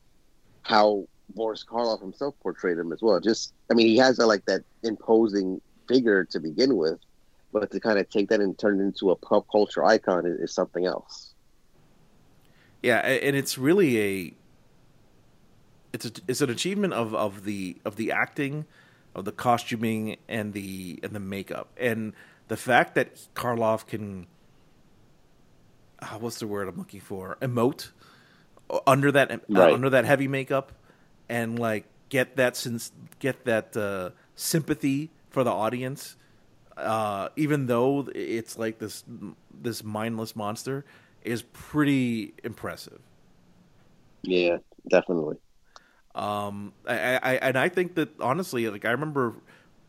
how 0.62 1.08
Boris 1.34 1.64
Karloff 1.64 2.00
himself 2.00 2.34
portrayed 2.40 2.78
him 2.78 2.92
as 2.92 3.00
well. 3.02 3.18
Just 3.18 3.54
I 3.70 3.74
mean, 3.74 3.88
he 3.88 3.96
has 3.96 4.18
a, 4.18 4.26
like 4.26 4.44
that 4.44 4.62
imposing 4.84 5.60
figure 5.88 6.24
to 6.26 6.38
begin 6.38 6.76
with, 6.76 7.00
but 7.52 7.70
to 7.72 7.80
kind 7.80 7.98
of 7.98 8.08
take 8.10 8.28
that 8.28 8.40
and 8.40 8.56
turn 8.58 8.78
it 8.78 8.84
into 8.84 9.10
a 9.10 9.16
pop 9.16 9.46
culture 9.50 9.84
icon 9.84 10.26
is, 10.26 10.38
is 10.38 10.54
something 10.54 10.84
else. 10.84 11.32
Yeah, 12.82 12.98
and 12.98 13.34
it's 13.34 13.56
really 13.56 14.00
a 14.00 14.34
it's 15.94 16.04
a, 16.04 16.12
it's 16.28 16.42
an 16.42 16.50
achievement 16.50 16.92
of, 16.92 17.14
of 17.14 17.44
the 17.44 17.78
of 17.86 17.96
the 17.96 18.12
acting, 18.12 18.66
of 19.14 19.24
the 19.24 19.32
costuming 19.32 20.18
and 20.28 20.52
the 20.52 21.00
and 21.02 21.12
the 21.12 21.20
makeup, 21.20 21.70
and 21.78 22.12
the 22.48 22.56
fact 22.56 22.94
that 22.94 23.16
Karloff 23.34 23.86
can 23.86 24.26
uh, 26.00 26.06
what's 26.18 26.38
the 26.38 26.46
word 26.46 26.68
I'm 26.68 26.76
looking 26.76 27.00
for 27.00 27.36
emote 27.40 27.90
under 28.86 29.12
that 29.12 29.30
uh, 29.32 29.38
Right. 29.48 29.70
under 29.70 29.90
that 29.90 30.04
heavy 30.04 30.28
makeup 30.28 30.72
and 31.28 31.58
like 31.58 31.84
get 32.08 32.36
that 32.36 32.56
since 32.56 32.92
get 33.18 33.44
that 33.44 33.76
uh, 33.76 34.10
sympathy 34.34 35.10
for 35.30 35.44
the 35.44 35.50
audience 35.50 36.16
uh, 36.76 37.28
even 37.36 37.66
though 37.66 38.08
it's 38.14 38.58
like 38.58 38.78
this 38.78 39.04
this 39.62 39.82
mindless 39.84 40.36
monster 40.36 40.84
is 41.22 41.42
pretty 41.42 42.34
impressive 42.44 43.00
Yeah, 44.22 44.58
definitely. 44.88 45.36
um, 46.14 46.72
I, 46.86 47.16
I, 47.22 47.34
and 47.36 47.58
I 47.58 47.68
think 47.68 47.94
that 47.96 48.08
honestly, 48.20 48.68
like 48.68 48.84
I 48.84 48.90
remember 48.90 49.34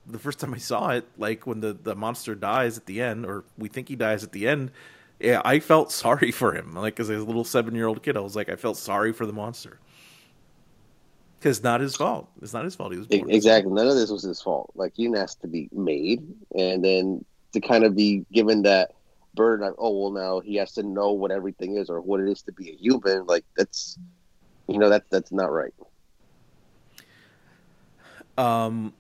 the 0.09 0.19
first 0.19 0.39
time 0.39 0.53
I 0.53 0.57
saw 0.57 0.89
it, 0.89 1.07
like 1.17 1.45
when 1.45 1.59
the, 1.59 1.73
the 1.73 1.95
monster 1.95 2.35
dies 2.35 2.77
at 2.77 2.85
the 2.85 3.01
end, 3.01 3.25
or 3.25 3.43
we 3.57 3.67
think 3.67 3.89
he 3.89 3.95
dies 3.95 4.23
at 4.23 4.31
the 4.31 4.47
end. 4.47 4.71
Yeah, 5.19 5.41
I 5.43 5.59
felt 5.59 5.91
sorry 5.91 6.31
for 6.31 6.53
him. 6.53 6.73
Like 6.73 6.99
as 6.99 7.09
a 7.09 7.17
little 7.17 7.43
seven 7.43 7.75
year 7.75 7.87
old 7.87 8.03
kid, 8.03 8.17
I 8.17 8.21
was 8.21 8.35
like, 8.35 8.49
I 8.49 8.55
felt 8.55 8.77
sorry 8.77 9.13
for 9.13 9.25
the 9.25 9.33
monster 9.33 9.79
because 11.39 11.63
not 11.63 11.81
his 11.81 11.95
fault. 11.95 12.29
It's 12.41 12.53
not 12.53 12.63
his 12.63 12.75
fault. 12.75 12.91
He 12.91 12.97
was 12.97 13.07
born. 13.07 13.29
Exactly. 13.29 13.71
None 13.71 13.87
of 13.87 13.95
this 13.95 14.09
was 14.09 14.23
his 14.23 14.41
fault. 14.41 14.71
Like 14.75 14.93
he 14.95 15.03
didn't 15.03 15.17
ask 15.17 15.39
to 15.41 15.47
be 15.47 15.69
made, 15.71 16.23
and 16.55 16.83
then 16.83 17.23
to 17.53 17.59
kind 17.59 17.83
of 17.83 17.95
be 17.95 18.25
given 18.31 18.63
that 18.63 18.91
burden 19.33 19.67
of, 19.67 19.75
oh 19.77 19.97
well, 19.97 20.11
now 20.11 20.39
he 20.39 20.55
has 20.55 20.73
to 20.73 20.83
know 20.83 21.11
what 21.11 21.31
everything 21.31 21.77
is 21.77 21.89
or 21.89 22.01
what 22.01 22.19
it 22.19 22.27
is 22.27 22.41
to 22.43 22.51
be 22.51 22.71
a 22.71 22.75
human. 22.75 23.25
Like 23.25 23.45
that's, 23.55 23.97
you 24.67 24.77
know, 24.77 24.89
that's 24.89 25.07
that's 25.09 25.31
not 25.31 25.51
right. 25.51 25.73
Um, 28.37 28.93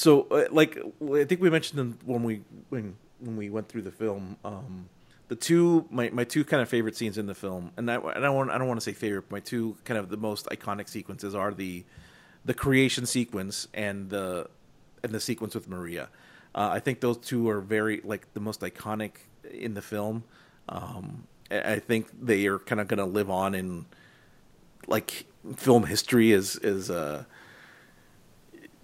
so 0.00 0.22
uh, 0.30 0.44
like 0.50 0.78
I 0.78 1.24
think 1.24 1.42
we 1.42 1.50
mentioned 1.50 1.78
them 1.78 1.98
when 2.06 2.22
we 2.22 2.40
when 2.70 2.96
when 3.18 3.36
we 3.36 3.50
went 3.50 3.68
through 3.68 3.82
the 3.82 3.90
film. 3.90 4.38
Um, 4.46 4.88
the 5.28 5.36
two 5.36 5.86
my, 5.90 6.08
my 6.08 6.24
two 6.24 6.42
kind 6.42 6.62
of 6.62 6.70
favorite 6.70 6.96
scenes 6.96 7.18
in 7.18 7.26
the 7.26 7.34
film, 7.34 7.70
and 7.76 7.90
I 7.90 7.96
I 7.96 8.30
want 8.30 8.50
I 8.50 8.56
don't 8.56 8.66
want 8.66 8.80
to 8.80 8.84
say 8.84 8.94
favorite. 8.94 9.26
But 9.28 9.32
my 9.32 9.40
two 9.40 9.76
kind 9.84 9.98
of 9.98 10.08
the 10.08 10.16
most 10.16 10.46
iconic 10.46 10.88
sequences 10.88 11.34
are 11.34 11.52
the 11.52 11.84
the 12.46 12.54
creation 12.54 13.04
sequence 13.04 13.68
and 13.74 14.08
the 14.08 14.48
and 15.02 15.12
the 15.12 15.20
sequence 15.20 15.54
with 15.54 15.68
Maria. 15.68 16.08
Uh, 16.54 16.70
I 16.72 16.80
think 16.80 17.00
those 17.00 17.18
two 17.18 17.50
are 17.50 17.60
very 17.60 18.00
like 18.02 18.32
the 18.32 18.40
most 18.40 18.62
iconic 18.62 19.12
in 19.52 19.74
the 19.74 19.82
film. 19.82 20.24
Um, 20.70 21.24
I 21.50 21.72
I 21.74 21.78
think 21.78 22.06
they 22.22 22.46
are 22.46 22.58
kind 22.58 22.80
of 22.80 22.88
going 22.88 23.00
to 23.00 23.04
live 23.04 23.28
on 23.28 23.54
in 23.54 23.84
like 24.86 25.26
film 25.56 25.84
history 25.84 26.32
as 26.32 26.56
as 26.56 26.90
uh, 26.90 27.24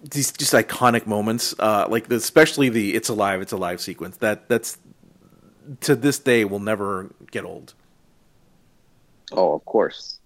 these 0.09 0.31
just 0.31 0.53
iconic 0.53 1.05
moments. 1.05 1.55
Uh, 1.59 1.87
like 1.89 2.07
the, 2.07 2.15
especially 2.15 2.69
the 2.69 2.95
"It's 2.95 3.09
alive, 3.09 3.41
it's 3.41 3.51
alive" 3.51 3.81
sequence. 3.81 4.17
That 4.17 4.47
that's 4.49 4.77
to 5.81 5.95
this 5.95 6.19
day 6.19 6.45
will 6.45 6.59
never 6.59 7.09
get 7.31 7.43
old. 7.45 7.73
Oh, 9.31 9.53
of 9.53 9.65
course. 9.65 10.19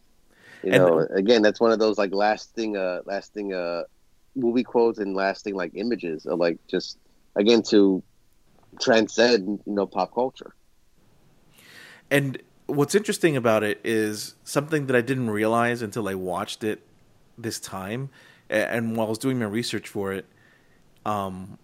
You 0.63 0.73
And- 0.73 0.83
know, 0.83 0.99
again, 0.99 1.41
that's 1.41 1.59
one 1.59 1.71
of 1.71 1.79
those 1.79 1.97
like 1.97 2.13
lasting, 2.13 2.77
uh, 2.77 3.01
lasting, 3.05 3.53
uh, 3.53 3.83
movie 4.35 4.63
quotes 4.63 4.99
and 4.99 5.15
lasting 5.15 5.55
like 5.55 5.71
images 5.75 6.25
of 6.25 6.39
like 6.39 6.57
just 6.67 6.97
again 7.35 7.61
to 7.63 8.01
transcend 8.79 9.59
you 9.65 9.73
know 9.73 9.85
pop 9.85 10.13
culture. 10.13 10.53
And 12.09 12.41
what's 12.67 12.95
interesting 12.95 13.35
about 13.35 13.63
it 13.63 13.81
is 13.83 14.35
something 14.43 14.85
that 14.87 14.95
I 14.95 15.01
didn't 15.01 15.29
realize 15.29 15.81
until 15.81 16.07
I 16.07 16.13
watched 16.15 16.63
it 16.63 16.81
this 17.37 17.59
time, 17.59 18.09
and 18.51 18.95
while 18.97 19.07
I 19.07 19.09
was 19.09 19.19
doing 19.19 19.39
my 19.39 19.45
research 19.45 19.87
for 19.87 20.13
it, 20.13 20.25
um, 21.05 21.57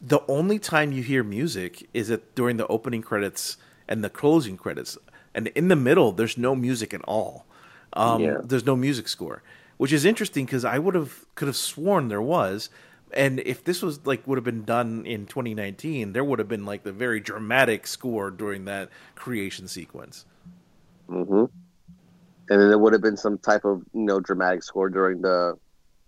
the 0.00 0.20
only 0.28 0.58
time 0.58 0.92
you 0.92 1.02
hear 1.02 1.22
music 1.22 1.88
is 1.94 2.10
at 2.10 2.34
during 2.34 2.56
the 2.56 2.66
opening 2.68 3.02
credits 3.02 3.56
and 3.88 4.02
the 4.02 4.10
closing 4.10 4.56
credits, 4.56 4.96
and 5.34 5.48
in 5.48 5.68
the 5.68 5.76
middle 5.76 6.12
there's 6.12 6.38
no 6.38 6.54
music 6.54 6.94
at 6.94 7.02
all. 7.02 7.46
Um, 7.92 8.22
Yeah. 8.22 8.40
There's 8.42 8.66
no 8.66 8.76
music 8.76 9.08
score, 9.08 9.42
which 9.76 9.92
is 9.92 10.04
interesting 10.04 10.46
because 10.46 10.64
I 10.64 10.78
would 10.78 10.94
have 10.94 11.26
could 11.34 11.48
have 11.48 11.56
sworn 11.56 12.08
there 12.08 12.22
was. 12.22 12.70
And 13.12 13.38
if 13.40 13.62
this 13.62 13.82
was 13.82 14.04
like 14.06 14.26
would 14.26 14.36
have 14.38 14.44
been 14.44 14.64
done 14.64 15.06
in 15.06 15.26
2019, 15.26 16.12
there 16.12 16.24
would 16.24 16.38
have 16.40 16.48
been 16.48 16.64
like 16.66 16.82
the 16.82 16.92
very 16.92 17.20
dramatic 17.20 17.86
score 17.86 18.30
during 18.30 18.64
that 18.64 18.88
creation 19.14 19.68
sequence. 19.68 20.24
hmm 21.08 21.44
And 22.50 22.60
then 22.60 22.68
there 22.68 22.78
would 22.78 22.92
have 22.92 23.02
been 23.02 23.16
some 23.16 23.38
type 23.38 23.64
of 23.64 23.82
you 23.94 24.02
know 24.02 24.20
dramatic 24.20 24.62
score 24.62 24.90
during 24.90 25.22
the 25.22 25.58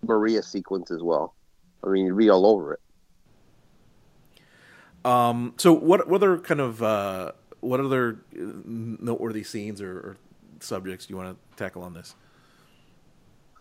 Maria 0.03 0.43
sequence 0.43 0.91
as 0.91 1.03
well. 1.03 1.35
I 1.85 1.89
mean, 1.89 2.07
you'd 2.07 2.17
be 2.17 2.31
all 2.31 2.47
over 2.47 2.75
it. 2.75 2.81
Um, 5.05 5.55
so 5.57 5.73
what 5.73 6.09
what 6.09 6.17
other 6.17 6.39
kind 6.39 6.61
of 6.61 6.83
uh, 6.83 7.33
what 7.61 7.81
other 7.81 8.19
uh, 8.35 8.43
noteworthy 8.65 9.45
scenes 9.45 9.81
or, 9.81 9.93
or 9.93 10.17
subjects 10.61 11.07
do 11.07 11.13
you 11.13 11.19
want 11.19 11.37
to 11.37 11.57
tackle 11.57 11.83
on 11.83 11.95
this? 11.95 12.15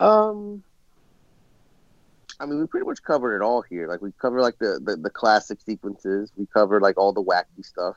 Um, 0.00 0.62
I 2.40 2.46
mean, 2.46 2.60
we 2.60 2.66
pretty 2.66 2.86
much 2.86 3.02
covered 3.02 3.36
it 3.36 3.42
all 3.42 3.62
here. 3.62 3.88
Like 3.88 4.02
we 4.02 4.12
covered 4.20 4.42
like 4.42 4.58
the 4.58 4.80
the, 4.82 4.96
the 4.96 5.10
classic 5.10 5.60
sequences. 5.60 6.32
We 6.36 6.46
covered 6.46 6.82
like 6.82 6.98
all 6.98 7.12
the 7.12 7.22
wacky 7.22 7.64
stuff. 7.64 7.96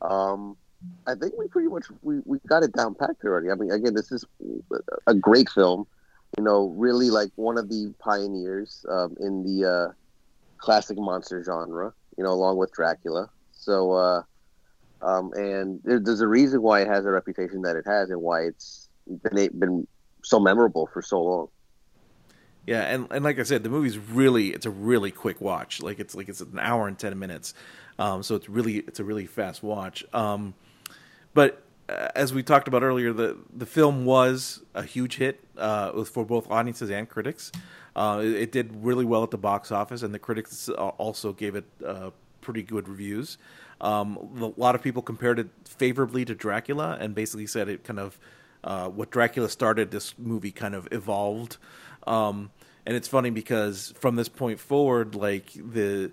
Um, 0.00 0.56
I 1.06 1.14
think 1.14 1.34
we 1.36 1.48
pretty 1.48 1.68
much 1.68 1.86
we, 2.02 2.20
we 2.24 2.38
got 2.46 2.62
it 2.62 2.72
down 2.72 2.94
packed 2.94 3.24
already. 3.24 3.50
I 3.50 3.54
mean, 3.54 3.70
again, 3.70 3.94
this 3.94 4.12
is 4.12 4.24
a 5.06 5.14
great 5.14 5.48
film. 5.50 5.86
You 6.38 6.44
know, 6.44 6.68
really 6.76 7.10
like 7.10 7.30
one 7.36 7.58
of 7.58 7.68
the 7.68 7.92
pioneers 7.98 8.86
um, 8.88 9.16
in 9.20 9.42
the 9.42 9.68
uh, 9.68 9.92
classic 10.58 10.98
monster 10.98 11.42
genre. 11.42 11.92
You 12.16 12.24
know, 12.24 12.30
along 12.30 12.58
with 12.58 12.72
Dracula. 12.72 13.30
So, 13.52 13.92
uh, 13.92 14.22
um, 15.00 15.32
and 15.34 15.80
there, 15.84 15.98
there's 15.98 16.20
a 16.20 16.28
reason 16.28 16.62
why 16.62 16.82
it 16.82 16.88
has 16.88 17.04
the 17.04 17.10
reputation 17.10 17.62
that 17.62 17.76
it 17.76 17.84
has, 17.86 18.10
and 18.10 18.20
why 18.20 18.42
it's 18.42 18.88
been 19.22 19.58
been 19.58 19.86
so 20.22 20.38
memorable 20.38 20.88
for 20.92 21.02
so 21.02 21.22
long. 21.22 21.48
Yeah, 22.66 22.82
and, 22.82 23.08
and 23.10 23.24
like 23.24 23.40
I 23.40 23.42
said, 23.42 23.64
the 23.64 23.68
movie's 23.68 23.98
really 23.98 24.48
it's 24.48 24.66
a 24.66 24.70
really 24.70 25.10
quick 25.10 25.40
watch. 25.40 25.82
Like 25.82 25.98
it's 25.98 26.14
like 26.14 26.28
it's 26.28 26.40
an 26.40 26.60
hour 26.60 26.86
and 26.86 26.98
ten 26.98 27.18
minutes, 27.18 27.54
um, 27.98 28.22
so 28.22 28.36
it's 28.36 28.48
really 28.48 28.76
it's 28.76 29.00
a 29.00 29.04
really 29.04 29.26
fast 29.26 29.62
watch. 29.62 30.04
Um, 30.14 30.54
but 31.34 31.62
uh, 31.88 32.08
as 32.14 32.32
we 32.32 32.42
talked 32.42 32.68
about 32.68 32.82
earlier, 32.82 33.12
the 33.12 33.36
the 33.54 33.66
film 33.66 34.04
was 34.04 34.62
a 34.74 34.82
huge 34.82 35.16
hit 35.16 35.40
uh, 35.58 36.04
for 36.04 36.24
both 36.24 36.50
audiences 36.50 36.90
and 36.90 37.08
critics. 37.08 37.52
Uh, 37.94 38.20
it, 38.22 38.32
it 38.32 38.52
did 38.52 38.84
really 38.84 39.04
well 39.04 39.22
at 39.22 39.30
the 39.30 39.38
box 39.38 39.70
office, 39.70 40.02
and 40.02 40.14
the 40.14 40.18
critics 40.18 40.68
uh, 40.68 40.72
also 40.72 41.32
gave 41.32 41.54
it 41.54 41.64
uh, 41.86 42.10
pretty 42.40 42.62
good 42.62 42.88
reviews. 42.88 43.38
Um, 43.80 44.16
a 44.40 44.60
lot 44.60 44.74
of 44.74 44.82
people 44.82 45.02
compared 45.02 45.38
it 45.38 45.48
favorably 45.64 46.24
to 46.24 46.34
Dracula, 46.34 46.96
and 47.00 47.14
basically 47.14 47.46
said 47.46 47.68
it 47.68 47.84
kind 47.84 47.98
of 47.98 48.18
uh, 48.64 48.88
what 48.88 49.10
Dracula 49.10 49.48
started. 49.48 49.90
This 49.90 50.14
movie 50.18 50.52
kind 50.52 50.74
of 50.74 50.88
evolved. 50.92 51.56
Um, 52.06 52.50
and 52.86 52.96
it's 52.96 53.08
funny 53.08 53.30
because 53.30 53.92
from 53.98 54.16
this 54.16 54.28
point 54.28 54.60
forward, 54.60 55.14
like 55.14 55.52
the 55.52 56.10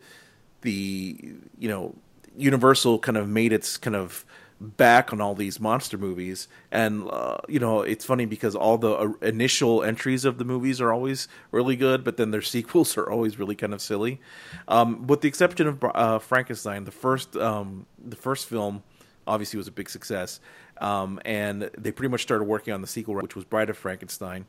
the 0.62 1.36
you 1.58 1.70
know 1.70 1.96
Universal 2.38 3.00
kind 3.00 3.18
of 3.18 3.28
made 3.28 3.54
its 3.54 3.78
kind 3.78 3.96
of 3.96 4.26
back 4.60 5.14
on 5.14 5.22
all 5.22 5.36
these 5.36 5.60
monster 5.60 5.98
movies, 5.98 6.48
and 6.72 7.10
uh, 7.10 7.38
you 7.48 7.60
know 7.60 7.82
it's 7.82 8.06
funny 8.06 8.26
because 8.26 8.56
all 8.56 8.78
the 8.78 8.92
uh, 8.92 9.12
initial 9.22 9.84
entries 9.84 10.26
of 10.26 10.38
the 10.38 10.46
movies 10.46 10.82
are 10.82 10.92
always 10.92 11.28
really 11.52 11.76
good, 11.76 12.04
but 12.04 12.18
then 12.18 12.32
their 12.32 12.42
sequels 12.56 12.98
are 12.98 13.10
always 13.10 13.40
really 13.40 13.56
kind 13.56 13.74
of 13.74 13.82
silly. 13.82 14.20
Um, 14.68 15.08
with 15.08 15.22
the 15.22 15.28
exception 15.28 15.68
of 15.68 15.84
uh, 15.84 16.20
Frankenstein, 16.20 16.84
the 16.86 16.92
first 16.92 17.36
um, 17.38 17.86
the 18.04 18.16
first 18.18 18.48
film 18.48 18.84
obviously 19.28 19.58
was 19.58 19.68
a 19.68 19.72
big 19.72 19.90
success, 19.90 20.40
um, 20.82 21.20
and 21.26 21.70
they 21.78 21.92
pretty 21.92 22.10
much 22.10 22.22
started 22.22 22.46
working 22.46 22.74
on 22.74 22.82
the 22.82 22.88
sequel, 22.88 23.16
which 23.16 23.36
was 23.36 23.46
Bride 23.46 23.70
of 23.70 23.78
Frankenstein. 23.78 24.46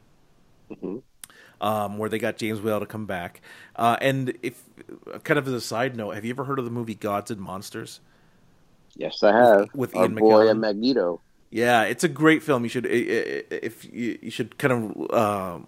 um, 1.60 1.98
where 1.98 2.08
they 2.08 2.18
got 2.18 2.36
James 2.36 2.60
Whale 2.60 2.80
to 2.80 2.86
come 2.86 3.06
back. 3.06 3.40
Uh, 3.76 3.96
and 4.00 4.36
if 4.42 4.64
kind 5.24 5.38
of 5.38 5.46
as 5.46 5.54
a 5.54 5.60
side 5.60 5.96
note, 5.96 6.14
have 6.14 6.24
you 6.24 6.30
ever 6.30 6.44
heard 6.44 6.58
of 6.58 6.64
the 6.64 6.70
movie 6.70 6.94
Gods 6.94 7.30
and 7.30 7.40
Monsters? 7.40 8.00
Yes, 8.96 9.22
I 9.22 9.32
have. 9.32 9.70
with 9.74 9.94
Our 9.96 10.04
Ian 10.04 10.14
boy 10.14 10.48
and 10.48 10.60
Magneto. 10.60 11.20
Yeah, 11.50 11.82
it's 11.82 12.04
a 12.04 12.08
great 12.08 12.42
film. 12.42 12.62
You 12.62 12.68
should 12.68 12.86
if 12.86 13.84
you, 13.84 14.18
you 14.22 14.30
should 14.30 14.56
kind 14.58 14.72
of 14.72 15.10
uh, 15.10 15.58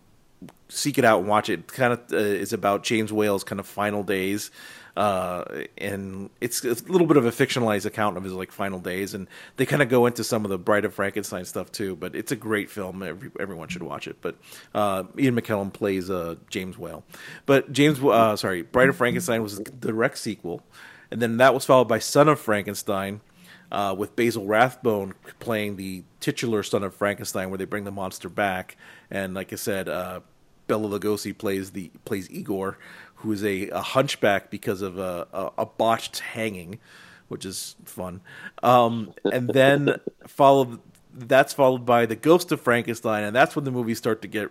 seek 0.69 0.99
it 0.99 1.05
out 1.05 1.21
and 1.21 1.29
watch 1.29 1.49
it. 1.49 1.67
Kind 1.69 1.93
of 1.93 2.01
uh, 2.13 2.17
is 2.17 2.53
about 2.53 2.85
James 2.85 3.13
Whale's 3.13 3.43
kind 3.43 3.59
of 3.59 3.67
final 3.67 4.05
days, 4.05 4.53
uh, 4.97 5.45
and 5.79 6.31
it's, 6.41 6.65
it's 6.65 6.83
a 6.83 6.93
little 6.93 7.07
bit 7.07 7.17
of 7.17 7.27
a 7.27 7.33
fictionalized 7.33 7.85
account 7.85 8.17
of 8.17 8.23
his 8.23 8.33
like 8.33 8.53
final 8.53 8.79
days, 8.79 9.13
and 9.13 9.27
they 9.57 9.67
kind 9.67 9.83
of 9.83 9.89
go 9.89 10.07
into 10.07 10.23
some 10.23 10.45
of 10.45 10.51
the 10.51 10.59
Bride 10.59 10.85
of 10.85 10.95
Frankenstein 10.95 11.45
stuff 11.45 11.73
too. 11.73 11.97
But 11.97 12.15
it's 12.15 12.31
a 12.31 12.37
great 12.37 12.71
film. 12.71 13.03
Every, 13.03 13.31
everyone 13.41 13.69
should 13.69 13.83
watch 13.83 14.07
it. 14.07 14.19
But 14.21 14.37
uh, 14.75 15.05
Ian 15.19 15.35
McKellen 15.35 15.73
plays 15.73 16.11
uh, 16.11 16.37
James 16.49 16.79
Whale, 16.79 17.03
but 17.45 17.73
James 17.73 18.01
uh, 18.01 18.37
sorry, 18.37 18.63
Bride 18.63 18.89
of 18.89 18.97
Frankenstein 18.97 19.43
was 19.43 19.59
the 19.59 19.71
direct 19.71 20.19
sequel, 20.19 20.63
and 21.13 21.21
then 21.21 21.37
that 21.37 21.53
was 21.53 21.67
followed 21.67 21.89
by 21.89 21.99
Son 21.99 22.27
of 22.27 22.41
Frankenstein 22.41 23.21
uh, 23.71 23.95
with 23.97 24.17
Basil 24.17 24.47
Rathbone 24.47 25.13
playing 25.41 25.77
the 25.77 26.05
titular 26.21 26.63
son 26.63 26.83
of 26.83 26.95
Frankenstein, 26.95 27.51
where 27.51 27.59
they 27.59 27.67
bring 27.67 27.85
the 27.85 27.91
monster 27.91 28.31
back. 28.31 28.77
And 29.11 29.35
like 29.35 29.53
I 29.53 29.57
said, 29.57 29.89
uh, 29.91 30.21
Bela 30.67 30.89
Lugosi 30.99 31.37
plays 31.37 31.73
the 31.73 31.91
plays 32.07 32.31
Igor, 32.31 32.79
who 33.17 33.31
is 33.31 33.45
a, 33.45 33.69
a 33.69 33.83
hunchback 33.83 34.51
because 34.51 34.81
of 34.81 34.99
a, 34.99 35.27
a, 35.35 35.51
a 35.59 35.67
botched 35.67 36.21
hanging, 36.21 36.79
which 37.29 37.45
is 37.45 37.77
fun. 37.85 38.23
Um, 38.63 39.13
and 39.31 39.49
then 39.51 40.01
followed 40.27 40.81
that's 41.15 41.53
followed 41.53 41.85
by 41.85 42.07
the 42.07 42.17
Ghost 42.17 42.53
of 42.53 42.61
Frankenstein, 42.63 43.25
and 43.25 43.37
that's 43.37 43.55
when 43.55 43.67
the 43.67 43.71
movies 43.71 43.99
start 43.99 44.23
to 44.23 44.29
get 44.29 44.51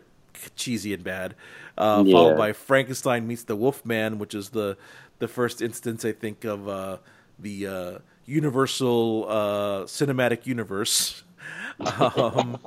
cheesy 0.56 0.94
and 0.94 1.04
bad. 1.04 1.36
Uh, 1.78 2.04
Yeah. 2.06 2.14
Followed 2.14 2.38
by 2.38 2.54
Frankenstein 2.54 3.28
meets 3.28 3.44
the 3.44 3.56
Wolfman, 3.56 4.20
which 4.20 4.36
is 4.36 4.50
the 4.50 4.78
the 5.22 5.28
first 5.28 5.62
instance 5.62 6.04
I 6.04 6.12
think 6.12 6.44
of 6.44 6.68
uh, 6.68 6.98
the 7.40 7.68
uh, 7.68 7.98
Universal 8.26 9.26
uh, 9.30 9.84
cinematic 9.86 10.46
universe. 10.46 11.24
Um, 11.80 12.60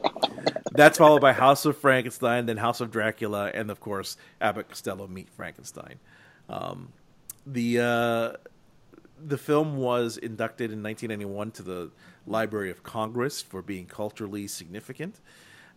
that's 0.72 0.98
followed 0.98 1.20
by 1.20 1.32
House 1.32 1.64
of 1.66 1.78
Frankenstein, 1.78 2.46
then 2.46 2.57
House 2.57 2.80
of 2.80 2.90
Dracula, 2.90 3.52
and 3.55 3.70
of 3.70 3.78
course 3.78 4.16
Abbott 4.40 4.68
Costello 4.68 5.07
meet 5.07 5.28
Frankenstein. 5.30 6.00
Um, 6.48 6.92
the 7.46 7.78
uh, 7.78 8.32
the 9.24 9.38
film 9.38 9.76
was 9.76 10.16
inducted 10.16 10.72
in 10.72 10.82
1991 10.82 11.52
to 11.52 11.62
the 11.62 11.90
Library 12.26 12.72
of 12.72 12.82
Congress 12.82 13.40
for 13.40 13.62
being 13.62 13.86
culturally 13.86 14.48
significant, 14.48 15.20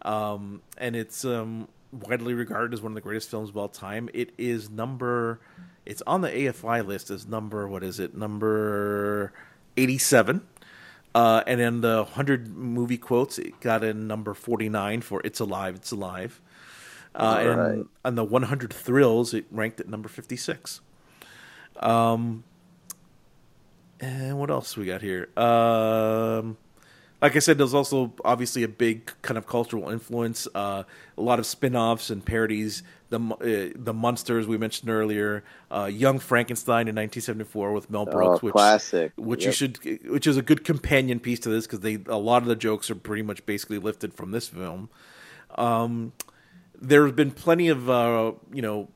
um, 0.02 0.64
and 0.80 0.96
it's 0.96 1.24
um, 1.24 1.68
widely 1.92 2.34
regarded 2.34 2.74
as 2.74 2.82
one 2.82 2.92
of 2.92 2.96
the 2.96 3.02
greatest 3.02 3.30
films 3.30 3.50
of 3.50 3.58
all 3.58 3.70
time. 3.70 4.10
It 4.14 4.32
is 4.38 4.70
number, 4.70 5.40
it's 5.88 6.04
on 6.06 6.22
the 6.22 6.30
AFI 6.30 6.86
list 6.86 7.10
as 7.10 7.26
number 7.26 7.68
what 7.68 7.82
is 7.82 8.00
it? 8.00 8.16
Number 8.16 9.32
87. 9.78 10.46
Uh, 11.16 11.44
and 11.48 11.62
in 11.62 11.82
the 11.82 12.04
100 12.04 12.50
movie 12.50 12.98
quotes, 12.98 13.40
it 13.40 13.60
got 13.62 13.84
in 13.84 14.06
number 14.06 14.34
49 14.34 15.02
for 15.02 15.22
It's 15.24 15.40
Alive, 15.40 15.76
It's 15.76 15.92
Alive. 15.92 16.42
Uh, 17.16 17.38
and 17.40 17.90
on 18.06 18.16
the 18.16 18.24
100 18.24 18.72
thrills, 18.72 19.34
it 19.34 19.46
ranked 19.50 19.80
at 19.80 19.88
number 19.88 20.10
56. 20.10 20.82
Um, 21.80 22.44
and 24.00 24.38
what 24.38 24.52
else 24.52 24.78
we 24.78 24.86
got 24.86 25.02
here? 25.02 25.30
Um, 25.38 26.58
like 27.22 27.36
I 27.36 27.40
said, 27.40 27.58
there's 27.58 27.74
also 27.74 28.14
obviously 28.24 28.64
a 28.64 28.68
big 28.68 29.12
kind 29.22 29.38
of 29.38 29.48
cultural 29.48 29.90
influence. 29.90 30.48
Uh, 30.54 30.84
a 31.18 31.22
lot 31.22 31.40
of 31.40 31.46
spin-offs 31.46 32.10
and 32.10 32.24
parodies. 32.26 32.84
The 33.10 33.20
uh, 33.20 33.74
the 33.76 33.94
Munsters 33.94 34.48
we 34.48 34.58
mentioned 34.58 34.90
earlier. 34.90 35.44
Uh, 35.72 35.86
Young 35.86 36.20
Frankenstein 36.20 36.88
in 36.90 36.96
1974 36.96 37.72
with 37.72 37.90
Mel 37.90 38.06
Brooks, 38.06 38.40
Oh, 38.44 38.46
which 38.46 38.52
classic. 38.52 39.14
which 39.16 39.46
you 39.46 39.52
should, 39.52 39.80
which 40.10 40.28
is 40.28 40.36
a 40.38 40.42
good 40.42 40.64
companion 40.66 41.20
piece 41.20 41.40
to 41.40 41.50
this 41.50 41.66
because 41.66 41.80
they 41.80 42.00
a 42.08 42.18
lot 42.18 42.42
of 42.42 42.48
the 42.50 42.56
jokes 42.56 42.92
are 42.92 42.96
pretty 42.96 43.22
much 43.24 43.46
basically 43.46 43.78
lifted 43.80 44.14
from 44.14 44.32
this 44.32 44.48
film. 44.50 44.90
Um, 45.56 46.12
there 46.80 47.06
have 47.06 47.16
been 47.16 47.32
plenty 47.32 47.70
of 47.70 47.90
uh, 47.90 48.34
you 48.54 48.62
know 48.62 48.90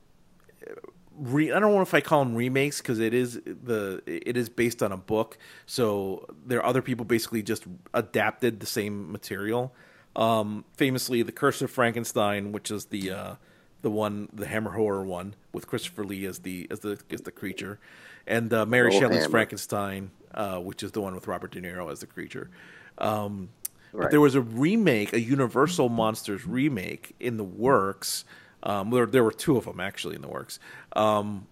re- 1.18 1.51
I 1.51 1.59
don't 1.59 1.74
know 1.74 1.82
if 1.82 1.93
I 1.93 2.01
call 2.01 2.24
them 2.24 2.36
remakes 2.36 2.80
because 2.80 2.99
it 2.99 3.14
is 3.14 3.39
the 3.45 4.01
it 4.05 4.38
is 4.38 4.49
based 4.49 4.82
on 4.84 4.91
a 4.91 4.97
book. 4.97 5.38
So 5.66 6.26
there 6.45 6.59
are 6.59 6.66
other 6.66 6.82
people 6.82 7.05
basically 7.05 7.43
just 7.43 7.66
adapted 7.93 8.59
the 8.59 8.66
same 8.66 9.12
material. 9.12 9.74
Um, 10.16 10.66
famously, 10.76 11.22
the 11.24 11.32
Curse 11.32 11.62
of 11.62 11.72
Frankenstein, 11.72 12.51
which 12.51 12.70
is 12.72 12.86
the 12.86 13.12
uh, 13.12 13.36
the 13.82 13.89
one 13.89 14.30
the 14.34 14.45
Hammer 14.47 14.72
horror 14.72 15.03
one 15.05 15.36
with 15.53 15.68
Christopher 15.68 16.03
Lee 16.03 16.26
as 16.26 16.39
the 16.39 16.68
as 16.70 16.82
the 16.82 16.99
as 17.12 17.22
the 17.22 17.32
creature, 17.32 17.80
and 18.28 18.53
uh, 18.53 18.66
Mary 18.66 18.93
Oh, 18.93 18.99
Shelley's 18.99 19.20
Hammer. 19.20 19.30
Frankenstein, 19.30 20.12
uh, 20.34 20.59
which 20.59 20.84
is 20.84 20.91
the 20.91 21.01
one 21.01 21.16
with 21.16 21.28
Robert 21.28 21.51
De 21.51 21.62
Niro 21.62 21.91
as 21.91 22.01
the 22.01 22.07
creature. 22.07 22.49
Um, 22.97 23.49
but 23.93 24.12
there 24.12 24.22
was 24.22 24.36
a 24.36 24.41
remake, 24.41 25.12
a 25.14 25.20
Universal 25.20 25.89
Monsters 25.89 26.45
remake 26.45 27.14
in 27.20 27.38
the 27.38 27.43
works. 27.43 28.24
Um, 28.64 28.89
there, 28.91 29.05
there 29.05 29.24
were 29.24 29.32
two 29.32 29.57
of 29.57 29.66
them 29.66 29.80
actually 29.80 30.16
in 30.16 30.22
the 30.22 30.28
works. 30.28 30.59
Um, 30.95 31.47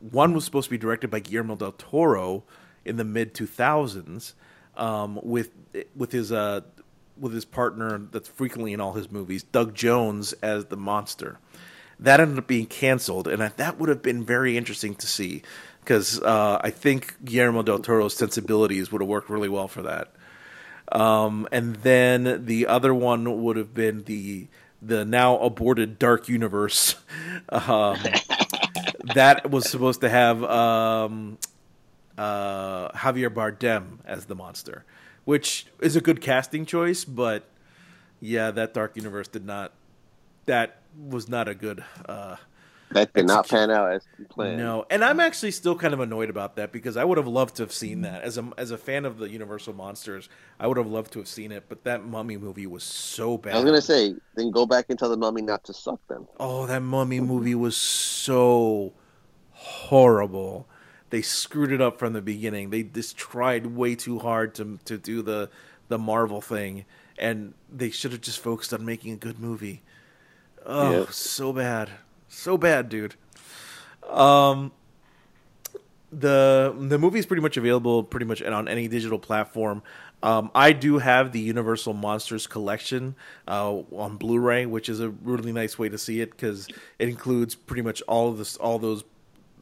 one 0.00 0.34
was 0.34 0.44
supposed 0.44 0.66
to 0.66 0.70
be 0.70 0.78
directed 0.78 1.10
by 1.10 1.20
Guillermo 1.20 1.56
del 1.56 1.72
Toro 1.72 2.44
in 2.84 2.96
the 2.96 3.04
mid 3.04 3.34
2000s 3.34 4.34
um, 4.76 5.18
with 5.22 5.50
with 5.94 6.12
his 6.12 6.32
uh, 6.32 6.60
with 7.18 7.32
his 7.32 7.44
partner 7.44 7.98
that's 8.10 8.28
frequently 8.28 8.72
in 8.72 8.80
all 8.80 8.92
his 8.92 9.10
movies, 9.10 9.42
Doug 9.42 9.74
Jones 9.74 10.32
as 10.34 10.66
the 10.66 10.76
monster. 10.76 11.38
That 11.98 12.20
ended 12.20 12.38
up 12.38 12.46
being 12.46 12.66
canceled, 12.66 13.26
and 13.26 13.42
I, 13.42 13.48
that 13.56 13.78
would 13.78 13.88
have 13.88 14.02
been 14.02 14.22
very 14.22 14.56
interesting 14.56 14.94
to 14.96 15.06
see 15.06 15.42
because 15.80 16.20
uh, 16.20 16.60
I 16.62 16.70
think 16.70 17.14
Guillermo 17.24 17.62
del 17.62 17.78
Toro's 17.78 18.14
sensibilities 18.14 18.92
would 18.92 19.00
have 19.00 19.08
worked 19.08 19.30
really 19.30 19.48
well 19.48 19.68
for 19.68 19.82
that. 19.82 20.12
Um, 20.92 21.48
and 21.52 21.76
then 21.76 22.44
the 22.44 22.66
other 22.66 22.92
one 22.92 23.42
would 23.42 23.56
have 23.56 23.72
been 23.72 24.04
the 24.04 24.48
the 24.82 25.04
now 25.04 25.38
aborted 25.38 25.98
Dark 25.98 26.28
Universe. 26.28 26.96
Um, 27.48 27.98
that 29.14 29.50
was 29.50 29.70
supposed 29.70 30.00
to 30.00 30.08
have 30.08 30.42
um, 30.42 31.38
uh, 32.18 32.88
Javier 32.88 33.30
Bardem 33.30 33.98
as 34.04 34.24
the 34.24 34.34
monster, 34.34 34.84
which 35.24 35.66
is 35.80 35.94
a 35.94 36.00
good 36.00 36.20
casting 36.20 36.66
choice, 36.66 37.04
but 37.04 37.44
yeah, 38.20 38.50
that 38.50 38.74
Dark 38.74 38.96
Universe 38.96 39.28
did 39.28 39.44
not. 39.44 39.72
That 40.46 40.80
was 40.98 41.28
not 41.28 41.46
a 41.46 41.54
good. 41.54 41.84
Uh, 42.04 42.36
That 42.92 43.12
did 43.12 43.26
not 43.26 43.48
pan 43.48 43.70
out 43.70 43.90
as 43.92 44.06
planned. 44.30 44.58
no, 44.58 44.86
and 44.90 45.04
I'm 45.04 45.18
actually 45.20 45.50
still 45.50 45.76
kind 45.76 45.92
of 45.92 46.00
annoyed 46.00 46.30
about 46.30 46.56
that 46.56 46.70
because 46.72 46.96
I 46.96 47.04
would 47.04 47.18
have 47.18 47.26
loved 47.26 47.56
to 47.56 47.62
have 47.64 47.72
seen 47.72 48.02
that 48.02 48.22
as 48.22 48.38
a 48.38 48.48
as 48.56 48.70
a 48.70 48.78
fan 48.78 49.04
of 49.04 49.18
the 49.18 49.28
Universal 49.28 49.74
monsters. 49.74 50.28
I 50.60 50.66
would 50.68 50.76
have 50.76 50.86
loved 50.86 51.12
to 51.14 51.18
have 51.18 51.28
seen 51.28 51.50
it, 51.52 51.64
but 51.68 51.84
that 51.84 52.04
Mummy 52.04 52.36
movie 52.36 52.66
was 52.66 52.84
so 52.84 53.38
bad. 53.38 53.54
I 53.54 53.56
was 53.56 53.64
gonna 53.64 53.80
say, 53.82 54.14
then 54.36 54.50
go 54.50 54.66
back 54.66 54.86
and 54.88 54.98
tell 54.98 55.08
the 55.10 55.16
mummy 55.16 55.42
not 55.42 55.64
to 55.64 55.74
suck 55.74 56.06
them. 56.08 56.28
oh, 56.38 56.66
that 56.66 56.80
Mummy 56.82 57.20
movie 57.20 57.54
was 57.56 57.76
so 57.76 58.92
horrible. 59.50 60.68
They 61.10 61.22
screwed 61.22 61.72
it 61.72 61.80
up 61.80 61.98
from 61.98 62.12
the 62.12 62.22
beginning. 62.22 62.70
They 62.70 62.82
just 62.82 63.16
tried 63.16 63.66
way 63.66 63.94
too 63.96 64.18
hard 64.20 64.54
to 64.56 64.78
to 64.84 64.96
do 64.98 65.22
the 65.22 65.50
the 65.88 65.98
Marvel 65.98 66.40
thing, 66.40 66.84
and 67.18 67.54
they 67.72 67.90
should 67.90 68.12
have 68.12 68.20
just 68.20 68.38
focused 68.40 68.72
on 68.72 68.84
making 68.84 69.12
a 69.12 69.16
good 69.16 69.38
movie. 69.38 69.82
Oh, 70.64 71.06
so 71.06 71.52
bad, 71.52 71.90
so 72.36 72.58
bad, 72.58 72.88
dude. 72.88 73.14
Um, 74.08 74.72
the 76.12 76.74
the 76.78 76.98
movie 76.98 77.18
is 77.18 77.26
pretty 77.26 77.42
much 77.42 77.56
available 77.56 78.04
pretty 78.04 78.26
much 78.26 78.42
on 78.42 78.68
any 78.68 78.88
digital 78.88 79.18
platform. 79.18 79.82
Um, 80.22 80.50
I 80.54 80.72
do 80.72 80.98
have 80.98 81.32
the 81.32 81.40
Universal 81.40 81.92
Monsters 81.92 82.46
collection 82.46 83.16
uh, 83.46 83.74
on 83.94 84.16
Blu-ray, 84.16 84.66
which 84.66 84.88
is 84.88 85.00
a 85.00 85.10
really 85.10 85.52
nice 85.52 85.78
way 85.78 85.88
to 85.88 85.98
see 85.98 86.20
it 86.20 86.30
because 86.30 86.68
it 86.98 87.08
includes 87.08 87.54
pretty 87.54 87.82
much 87.82 88.02
all 88.08 88.30
of 88.30 88.38
this, 88.38 88.56
all 88.56 88.78
those 88.78 89.04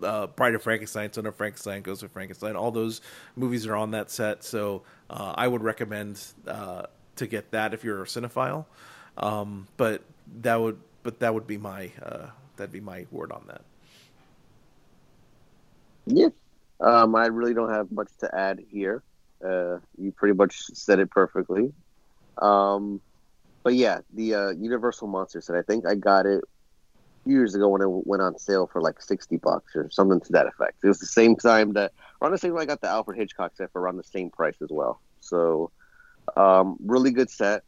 uh, 0.02 0.28
Bride 0.28 0.54
of 0.54 0.62
Frankenstein, 0.62 1.12
Son 1.12 1.26
of 1.26 1.34
Frankenstein, 1.34 1.82
Ghost 1.82 2.02
of 2.04 2.12
Frankenstein. 2.12 2.54
All 2.54 2.70
those 2.70 3.00
movies 3.34 3.66
are 3.66 3.74
on 3.74 3.90
that 3.90 4.10
set, 4.10 4.44
so 4.44 4.82
uh, 5.10 5.34
I 5.36 5.48
would 5.48 5.62
recommend 5.62 6.22
uh, 6.46 6.84
to 7.16 7.26
get 7.26 7.50
that 7.50 7.74
if 7.74 7.82
you're 7.82 8.02
a 8.02 8.06
cinephile. 8.06 8.66
Um, 9.18 9.66
but 9.76 10.02
that 10.40 10.60
would, 10.60 10.78
but 11.02 11.18
that 11.18 11.34
would 11.34 11.46
be 11.48 11.58
my 11.58 11.90
uh, 12.00 12.26
that'd 12.56 12.72
be 12.72 12.80
my 12.80 13.06
word 13.10 13.32
on 13.32 13.44
that. 13.48 13.62
Yeah. 16.06 16.28
Um, 16.80 17.14
I 17.14 17.26
really 17.26 17.54
don't 17.54 17.70
have 17.70 17.90
much 17.90 18.10
to 18.20 18.34
add 18.34 18.60
here. 18.68 19.02
Uh, 19.44 19.78
you 19.98 20.12
pretty 20.16 20.34
much 20.34 20.56
said 20.72 20.98
it 20.98 21.10
perfectly. 21.10 21.72
Um, 22.40 23.00
but 23.62 23.74
yeah, 23.74 24.00
the 24.12 24.34
uh, 24.34 24.50
Universal 24.50 25.08
Monster 25.08 25.40
set. 25.40 25.56
I 25.56 25.62
think 25.62 25.86
I 25.86 25.94
got 25.94 26.26
it 26.26 26.44
years 27.26 27.54
ago 27.54 27.68
when 27.68 27.80
it 27.80 27.88
went 27.88 28.20
on 28.20 28.38
sale 28.38 28.68
for 28.70 28.82
like 28.82 29.00
sixty 29.00 29.38
bucks 29.38 29.74
or 29.74 29.88
something 29.90 30.20
to 30.20 30.32
that 30.32 30.46
effect. 30.46 30.78
It 30.84 30.88
was 30.88 30.98
the 30.98 31.06
same 31.06 31.36
time 31.36 31.72
that 31.72 31.92
around 32.20 32.32
the 32.32 32.38
same 32.38 32.52
time 32.52 32.60
I 32.60 32.66
got 32.66 32.80
the 32.80 32.88
Alfred 32.88 33.18
Hitchcock 33.18 33.52
set 33.56 33.72
for 33.72 33.80
around 33.80 33.96
the 33.96 34.04
same 34.04 34.30
price 34.30 34.56
as 34.62 34.68
well. 34.70 35.00
So, 35.20 35.70
um, 36.36 36.76
really 36.84 37.10
good 37.10 37.30
set. 37.30 37.62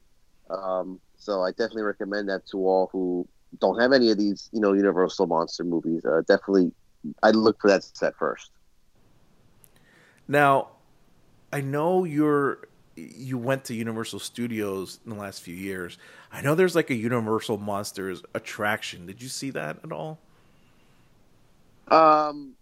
Um, 0.51 1.01
so 1.17 1.43
I 1.43 1.51
definitely 1.51 1.83
recommend 1.83 2.29
that 2.29 2.47
to 2.49 2.59
all 2.59 2.91
who 2.93 3.27
don't 3.61 3.81
have 3.81 3.93
any 3.93 4.11
of 4.11 4.19
these, 4.19 4.49
you 4.53 4.61
know, 4.61 4.73
Universal 4.73 5.27
monster 5.27 5.65
movies, 5.65 6.05
uh, 6.05 6.23
definitely 6.27 6.73
I'd 7.23 7.37
look 7.37 7.61
for 7.61 7.69
that 7.69 7.85
set 7.85 8.17
first. 8.17 8.51
Now, 10.29 10.69
I 11.53 11.61
know 11.61 12.05
you're 12.05 12.59
you 12.97 13.37
went 13.37 13.65
to 13.67 13.75
Universal 13.75 14.21
Studios 14.21 15.01
in 15.05 15.11
the 15.11 15.19
last 15.19 15.43
few 15.43 15.55
years. 15.55 15.99
I 16.33 16.41
know 16.41 16.55
there's 16.55 16.75
like 16.75 16.89
a 16.91 16.95
Universal 16.95 17.59
Monsters 17.59 18.23
attraction. 18.35 19.07
Did 19.07 19.21
you 19.21 19.29
see 19.29 19.51
that 19.51 19.79
at 19.85 19.93
all? 19.93 20.19
Um, 21.89 22.55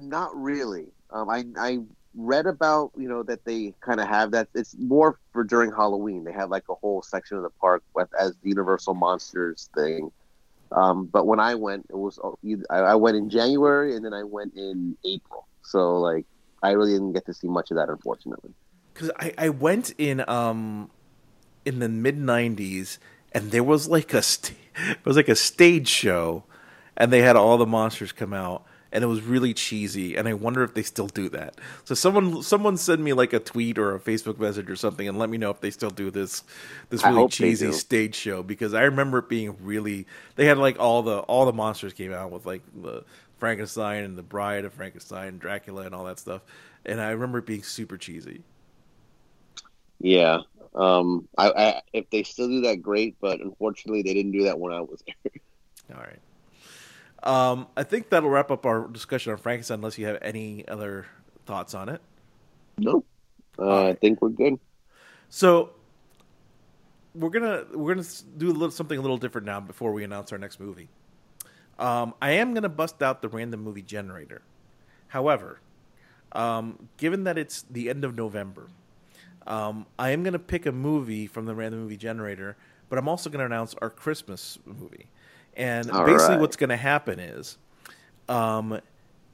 not 0.00 0.36
really. 0.36 0.86
Um, 1.10 1.30
I 1.30 1.44
I 1.56 1.78
read 2.16 2.46
about 2.46 2.92
you 2.96 3.08
know 3.08 3.22
that 3.24 3.44
they 3.44 3.74
kind 3.80 4.00
of 4.00 4.08
have 4.08 4.30
that. 4.32 4.48
It's 4.54 4.74
more 4.78 5.18
for 5.32 5.44
during 5.44 5.70
Halloween. 5.70 6.24
They 6.24 6.32
have 6.32 6.50
like 6.50 6.64
a 6.68 6.74
whole 6.74 7.02
section 7.02 7.36
of 7.36 7.42
the 7.42 7.50
park 7.50 7.82
with, 7.94 8.08
as 8.18 8.34
the 8.42 8.48
Universal 8.48 8.94
Monsters 8.94 9.68
thing. 9.74 10.10
Um, 10.72 11.06
but 11.06 11.26
when 11.26 11.40
I 11.40 11.54
went, 11.54 11.86
it 11.90 11.96
was 11.96 12.18
oh, 12.22 12.38
I, 12.70 12.78
I 12.78 12.94
went 12.94 13.16
in 13.16 13.30
January 13.30 13.94
and 13.94 14.04
then 14.04 14.14
I 14.14 14.24
went 14.24 14.54
in 14.54 14.96
April. 15.04 15.46
So 15.62 15.98
like 15.98 16.26
I 16.62 16.70
really 16.72 16.92
didn't 16.92 17.12
get 17.12 17.26
to 17.26 17.34
see 17.34 17.48
much 17.48 17.70
of 17.70 17.76
that, 17.76 17.88
unfortunately. 17.88 18.52
Because 18.92 19.10
I, 19.18 19.34
I 19.36 19.48
went 19.50 19.94
in 19.98 20.24
um 20.28 20.90
in 21.64 21.78
the 21.78 21.88
mid 21.88 22.18
'90s 22.18 22.98
and 23.32 23.50
there 23.50 23.64
was 23.64 23.88
like 23.88 24.14
a 24.14 24.22
st- 24.22 24.58
it 24.76 25.04
was 25.04 25.16
like 25.16 25.28
a 25.28 25.36
stage 25.36 25.88
show, 25.88 26.44
and 26.96 27.12
they 27.12 27.22
had 27.22 27.36
all 27.36 27.58
the 27.58 27.66
monsters 27.66 28.12
come 28.12 28.32
out 28.32 28.64
and 28.94 29.02
it 29.02 29.08
was 29.08 29.20
really 29.22 29.52
cheesy 29.52 30.16
and 30.16 30.28
i 30.28 30.32
wonder 30.32 30.62
if 30.62 30.72
they 30.72 30.82
still 30.82 31.08
do 31.08 31.28
that. 31.28 31.60
So 31.84 31.94
someone 31.94 32.42
someone 32.42 32.76
send 32.76 33.02
me 33.02 33.12
like 33.12 33.32
a 33.32 33.40
tweet 33.40 33.76
or 33.76 33.94
a 33.94 34.00
facebook 34.00 34.38
message 34.38 34.70
or 34.70 34.76
something 34.76 35.06
and 35.06 35.18
let 35.18 35.28
me 35.28 35.36
know 35.36 35.50
if 35.50 35.60
they 35.60 35.70
still 35.70 35.90
do 35.90 36.10
this 36.10 36.44
this 36.88 37.04
really 37.04 37.28
cheesy 37.28 37.72
stage 37.72 38.14
show 38.14 38.42
because 38.42 38.72
i 38.72 38.82
remember 38.82 39.18
it 39.18 39.28
being 39.28 39.56
really 39.60 40.06
they 40.36 40.46
had 40.46 40.56
like 40.56 40.78
all 40.78 41.02
the 41.02 41.18
all 41.20 41.44
the 41.44 41.52
monsters 41.52 41.92
came 41.92 42.12
out 42.12 42.30
with 42.30 42.46
like 42.46 42.62
the 42.82 43.04
frankenstein 43.38 44.04
and 44.04 44.16
the 44.16 44.22
bride 44.22 44.64
of 44.64 44.72
frankenstein 44.72 45.38
dracula 45.38 45.82
and 45.82 45.94
all 45.94 46.04
that 46.04 46.18
stuff 46.18 46.42
and 46.86 47.00
i 47.00 47.10
remember 47.10 47.38
it 47.38 47.46
being 47.46 47.62
super 47.62 47.98
cheesy. 47.98 48.42
Yeah 50.00 50.40
um 50.74 51.28
I, 51.36 51.50
I 51.50 51.82
if 51.92 52.10
they 52.10 52.22
still 52.22 52.48
do 52.48 52.60
that 52.62 52.76
great 52.76 53.16
but 53.20 53.40
unfortunately 53.40 54.02
they 54.02 54.14
didn't 54.14 54.32
do 54.32 54.44
that 54.44 54.58
when 54.58 54.72
i 54.72 54.80
was 54.80 55.02
there. 55.06 55.32
All 55.96 56.02
right 56.02 56.18
um, 57.24 57.66
I 57.76 57.82
think 57.84 58.10
that'll 58.10 58.30
wrap 58.30 58.50
up 58.50 58.66
our 58.66 58.86
discussion 58.88 59.32
on 59.32 59.38
Frankenstein. 59.38 59.78
Unless 59.80 59.98
you 59.98 60.06
have 60.06 60.18
any 60.22 60.66
other 60.68 61.06
thoughts 61.46 61.74
on 61.74 61.88
it. 61.88 62.00
No, 62.78 63.04
Uh. 63.58 63.88
I 63.88 63.94
think 63.94 64.20
we're 64.22 64.30
good. 64.30 64.58
So 65.28 65.70
we're 67.14 67.30
gonna 67.30 67.64
we're 67.72 67.94
gonna 67.94 68.06
do 68.36 68.50
a 68.50 68.52
little 68.52 68.70
something 68.70 68.98
a 68.98 69.02
little 69.02 69.16
different 69.18 69.46
now 69.46 69.60
before 69.60 69.92
we 69.92 70.04
announce 70.04 70.32
our 70.32 70.38
next 70.38 70.60
movie. 70.60 70.88
Um, 71.78 72.14
I 72.22 72.32
am 72.32 72.54
gonna 72.54 72.68
bust 72.68 73.02
out 73.02 73.22
the 73.22 73.28
random 73.28 73.62
movie 73.62 73.82
generator. 73.82 74.42
However, 75.08 75.60
um, 76.32 76.88
given 76.96 77.24
that 77.24 77.38
it's 77.38 77.62
the 77.62 77.88
end 77.90 78.04
of 78.04 78.16
November, 78.16 78.68
um, 79.46 79.86
I 79.98 80.10
am 80.10 80.22
gonna 80.24 80.38
pick 80.38 80.66
a 80.66 80.72
movie 80.72 81.26
from 81.26 81.46
the 81.46 81.54
random 81.54 81.80
movie 81.82 81.96
generator, 81.96 82.56
but 82.88 82.98
I'm 82.98 83.08
also 83.08 83.30
gonna 83.30 83.46
announce 83.46 83.74
our 83.80 83.90
Christmas 83.90 84.58
movie. 84.64 85.06
And 85.56 85.90
All 85.90 86.04
basically, 86.04 86.34
right. 86.34 86.40
what's 86.40 86.56
going 86.56 86.70
to 86.70 86.76
happen 86.76 87.18
is, 87.18 87.58
um, 88.28 88.80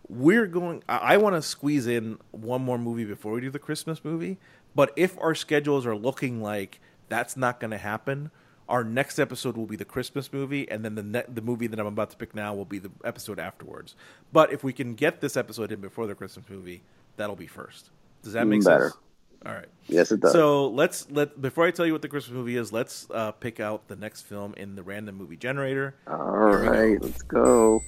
we're 0.08 0.46
going. 0.46 0.82
I, 0.88 0.96
I 0.98 1.16
want 1.16 1.36
to 1.36 1.42
squeeze 1.42 1.86
in 1.86 2.18
one 2.32 2.62
more 2.62 2.78
movie 2.78 3.04
before 3.04 3.32
we 3.32 3.40
do 3.40 3.50
the 3.50 3.58
Christmas 3.58 4.04
movie. 4.04 4.38
But 4.74 4.92
if 4.96 5.18
our 5.18 5.34
schedules 5.34 5.86
are 5.86 5.96
looking 5.96 6.42
like 6.42 6.80
that's 7.08 7.36
not 7.36 7.58
going 7.60 7.70
to 7.72 7.78
happen, 7.78 8.30
our 8.68 8.84
next 8.84 9.18
episode 9.18 9.56
will 9.56 9.66
be 9.66 9.76
the 9.76 9.84
Christmas 9.84 10.32
movie, 10.32 10.70
and 10.70 10.84
then 10.84 10.94
the 10.94 11.02
ne- 11.02 11.24
the 11.28 11.42
movie 11.42 11.66
that 11.66 11.78
I'm 11.80 11.86
about 11.86 12.10
to 12.10 12.16
pick 12.16 12.34
now 12.34 12.54
will 12.54 12.64
be 12.64 12.78
the 12.78 12.90
episode 13.04 13.38
afterwards. 13.38 13.94
But 14.32 14.52
if 14.52 14.62
we 14.62 14.72
can 14.72 14.94
get 14.94 15.20
this 15.20 15.36
episode 15.36 15.72
in 15.72 15.80
before 15.80 16.06
the 16.06 16.14
Christmas 16.14 16.44
movie, 16.48 16.82
that'll 17.16 17.36
be 17.36 17.46
first. 17.46 17.90
Does 18.22 18.34
that 18.34 18.46
make 18.46 18.64
Better. 18.64 18.90
sense? 18.90 19.00
All 19.46 19.54
right. 19.54 19.68
Yes, 19.86 20.12
it 20.12 20.20
does. 20.20 20.32
So 20.32 20.68
let's 20.68 21.10
let 21.10 21.40
before 21.40 21.66
I 21.66 21.70
tell 21.70 21.86
you 21.86 21.92
what 21.92 22.02
the 22.02 22.08
Christmas 22.08 22.34
movie 22.34 22.56
is, 22.56 22.72
let's 22.72 23.06
uh, 23.10 23.32
pick 23.32 23.58
out 23.58 23.88
the 23.88 23.96
next 23.96 24.22
film 24.22 24.54
in 24.56 24.74
the 24.74 24.82
random 24.82 25.16
movie 25.16 25.36
generator. 25.36 25.94
All 26.06 26.18
right, 26.18 27.00
go. 27.00 27.06
let's 27.06 27.22
go. 27.22 27.80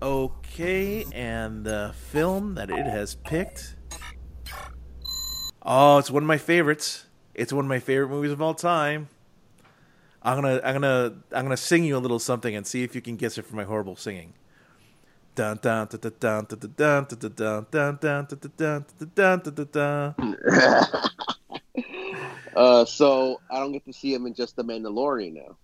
Okay, 0.00 1.04
and 1.12 1.64
the 1.64 1.92
film 2.10 2.54
that 2.54 2.70
it 2.70 2.86
has 2.86 3.16
picked. 3.16 3.74
Oh, 5.62 5.98
it's 5.98 6.10
one 6.10 6.22
of 6.22 6.28
my 6.28 6.38
favorites. 6.38 7.06
It's 7.34 7.52
one 7.52 7.64
of 7.64 7.68
my 7.68 7.80
favorite 7.80 8.08
movies 8.08 8.30
of 8.30 8.40
all 8.40 8.54
time. 8.54 9.08
I'm 10.22 10.40
gonna, 10.40 10.60
I'm 10.62 10.74
gonna, 10.74 11.14
I'm 11.32 11.44
gonna 11.44 11.56
sing 11.56 11.84
you 11.84 11.96
a 11.96 11.98
little 11.98 12.18
something 12.18 12.54
and 12.54 12.64
see 12.66 12.84
if 12.84 12.94
you 12.94 13.00
can 13.00 13.16
guess 13.16 13.36
it 13.36 13.46
from 13.46 13.56
my 13.56 13.64
horrible 13.64 13.96
singing. 13.96 14.34
Uh, 22.56 22.86
so 22.86 23.38
I 23.50 23.58
don't 23.58 23.72
get 23.72 23.84
to 23.84 23.92
see 23.92 24.14
him 24.14 24.26
in 24.26 24.32
just 24.32 24.56
the 24.56 24.64
Mandalorian 24.64 25.34
now. 25.34 25.56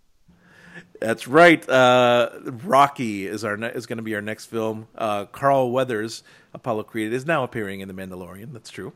That's 1.01 1.27
right. 1.27 1.67
Uh, 1.69 2.31
Rocky 2.65 3.27
is 3.27 3.45
our 3.45 3.57
ne- 3.57 3.73
is 3.73 3.87
going 3.87 3.97
to 3.97 4.03
be 4.03 4.15
our 4.15 4.21
next 4.21 4.47
film. 4.47 4.87
Uh, 4.95 5.25
Carl 5.25 5.71
Weathers, 5.71 6.23
Apollo 6.55 6.85
Creed, 6.85 7.13
is 7.13 7.27
now 7.27 7.45
appearing 7.45 7.81
in 7.81 7.89
the 7.89 7.95
Mandalorian. 7.95 8.53
That's 8.53 8.71
true, 8.71 8.93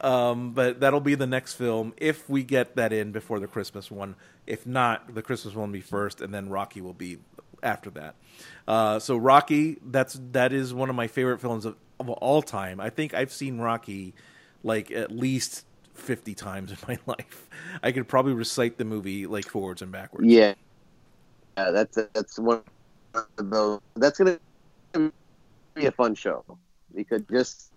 um, 0.00 0.52
but 0.52 0.80
that'll 0.80 1.00
be 1.00 1.14
the 1.14 1.26
next 1.26 1.54
film 1.54 1.94
if 1.96 2.28
we 2.28 2.44
get 2.44 2.76
that 2.76 2.92
in 2.92 3.12
before 3.12 3.40
the 3.40 3.46
Christmas 3.46 3.90
one. 3.90 4.16
If 4.46 4.66
not, 4.66 5.14
the 5.14 5.22
Christmas 5.22 5.54
one 5.54 5.70
will 5.70 5.74
be 5.74 5.80
first, 5.80 6.20
and 6.20 6.34
then 6.34 6.48
Rocky 6.48 6.80
will 6.80 6.94
be 6.94 7.18
after 7.62 7.90
that. 7.90 8.14
Uh, 8.66 8.98
so 8.98 9.16
Rocky, 9.16 9.78
that's 9.84 10.20
that 10.32 10.52
is 10.52 10.74
one 10.74 10.90
of 10.90 10.96
my 10.96 11.06
favorite 11.06 11.40
films 11.40 11.64
of, 11.64 11.76
of 12.00 12.08
all 12.08 12.42
time. 12.42 12.80
I 12.80 12.90
think 12.90 13.14
I've 13.14 13.32
seen 13.32 13.58
Rocky 13.58 14.14
like 14.62 14.90
at 14.90 15.12
least 15.12 15.64
50 15.94 16.34
times 16.34 16.72
in 16.72 16.78
my 16.88 16.98
life. 17.06 17.48
I 17.82 17.92
could 17.92 18.08
probably 18.08 18.34
recite 18.34 18.78
the 18.78 18.84
movie 18.84 19.26
like 19.26 19.46
forwards 19.46 19.82
and 19.82 19.90
backwards. 19.90 20.28
Yeah. 20.28 20.54
Yeah, 21.56 21.70
that's 21.70 21.98
that's 22.12 22.38
one 22.38 22.62
of 23.14 23.26
those 23.38 23.80
that's 23.94 24.18
going 24.18 24.38
to 24.92 25.12
be 25.74 25.86
a 25.86 25.92
fun 25.92 26.14
show. 26.14 26.44
Because 26.94 27.22
just 27.30 27.72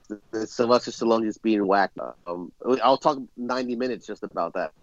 Sylvester 0.45 0.91
Stallone 0.91 1.23
just 1.23 1.41
being 1.41 1.65
whacked. 1.65 1.97
Um, 2.27 2.51
I'll 2.83 2.97
talk 2.97 3.19
90 3.37 3.75
minutes 3.75 4.05
just 4.05 4.23
about 4.23 4.53
that. 4.53 4.73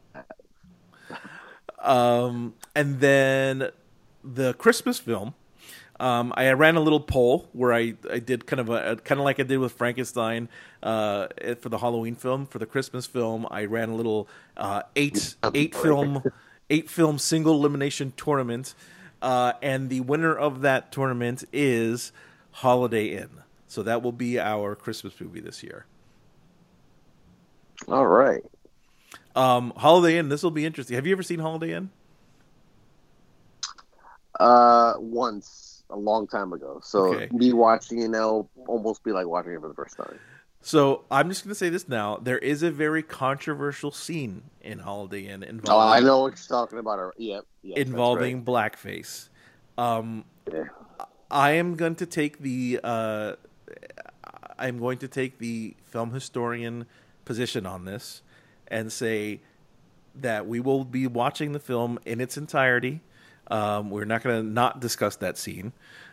um, 1.79 2.55
and 2.75 3.01
then 3.01 3.71
the 4.35 4.55
Christmas 4.55 4.99
film 4.99 5.35
um, 5.99 6.33
I 6.37 6.51
ran 6.53 6.77
a 6.77 6.81
little 6.81 7.01
poll 7.01 7.49
where 7.53 7.73
I, 7.73 7.95
I 8.11 8.19
did 8.19 8.47
kind 8.47 8.61
of 8.61 8.69
a 8.69 8.97
kind 8.97 9.19
of 9.19 9.25
like 9.25 9.41
I 9.41 9.45
did 9.45 9.59
with 9.59 9.73
Frankenstein 9.73 10.49
uh, 10.83 11.29
for 11.61 11.69
the 11.69 11.79
Halloween 11.79 12.15
film 12.15 12.47
for 12.47 12.59
the 12.59 12.67
Christmas 12.67 13.07
film. 13.07 13.47
I 13.51 13.65
ran 13.65 13.89
a 13.89 13.95
little 13.95 14.29
uh, 14.57 14.83
eight 14.95 15.37
eight 15.55 15.75
film 15.75 16.23
eight 16.69 16.91
film 16.91 17.19
single 17.19 17.55
elimination 17.55 18.13
tournament, 18.17 18.75
uh, 19.23 19.55
and 19.63 19.89
the 19.89 20.01
winner 20.01 20.35
of 20.35 20.61
that 20.61 20.93
tournament 20.93 21.45
is 21.53 22.13
Holiday 22.51 23.17
Inn. 23.17 23.31
So 23.67 23.83
that 23.83 24.03
will 24.03 24.13
be 24.13 24.39
our 24.39 24.75
Christmas 24.75 25.19
movie 25.19 25.41
this 25.41 25.63
year. 25.63 25.87
All 27.89 28.07
right. 28.07 28.43
Um, 29.35 29.73
Holiday 29.77 30.19
Inn. 30.19 30.29
This 30.29 30.43
will 30.43 30.51
be 30.51 30.67
interesting. 30.67 30.95
Have 30.95 31.07
you 31.07 31.13
ever 31.13 31.23
seen 31.23 31.41
Holiday 31.41 31.73
Inn? 31.73 31.91
Uh, 34.39 34.95
once 34.99 35.77
a 35.91 35.97
long 35.97 36.27
time 36.27 36.53
ago. 36.53 36.81
So 36.83 37.15
okay. 37.15 37.29
me 37.33 37.53
watching 37.53 38.03
it 38.03 38.09
now 38.09 38.49
almost 38.67 39.05
be 39.05 39.13
like 39.13 39.27
watching 39.27 39.53
it 39.53 39.61
for 39.61 39.69
the 39.69 39.75
first 39.75 39.97
time. 39.97 40.19
So 40.63 41.05
I'm 41.13 41.29
just 41.29 41.45
going 41.45 41.53
to 41.53 41.59
say 41.59 41.69
this 41.69 41.89
now. 41.89 42.17
There 42.17 42.39
is 42.39 42.65
a 42.65 42.73
very 42.73 43.03
controversial 43.03 43.93
scene 43.93 44.43
in 44.63 44.81
Holiday 44.81 45.29
Inn 45.29 45.45
involving. 45.45 45.89
Oh, 45.89 45.93
I 45.93 46.01
know 46.01 46.23
what 46.23 46.35
you're 46.37 46.59
talking 46.59 46.81
about. 46.81 47.15
Yep. 47.19 47.45
yep 47.63 47.79
involving 47.79 48.39
right. 48.39 48.73
blackface. 48.73 49.29
Um, 49.79 50.25
yeah. 50.53 50.65
I 51.31 51.53
am 51.53 51.77
going 51.77 51.95
to 51.97 52.07
take 52.07 52.39
the. 52.39 52.81
Uh, 52.83 53.37
I'm 54.59 54.79
going 54.79 54.99
to 54.99 55.09
take 55.09 55.39
the 55.39 55.77
film 55.85 56.13
historian 56.13 56.87
position 57.25 57.65
on 57.65 57.85
this, 57.85 58.23
and 58.67 58.91
say 58.91 59.43
that 60.17 60.49
we 60.49 60.59
will 60.59 60.85
be 60.85 61.07
watching 61.07 61.53
the 61.53 61.61
film 61.61 61.99
in 62.05 62.21
its 62.21 62.37
entirety 62.37 63.03
um, 63.51 63.91
we're 63.91 64.05
not 64.05 64.23
going 64.23 64.43
to 64.43 64.49
not 64.49 64.81
discuss 64.81 65.17
that 65.17 65.39
scene. 65.39 65.73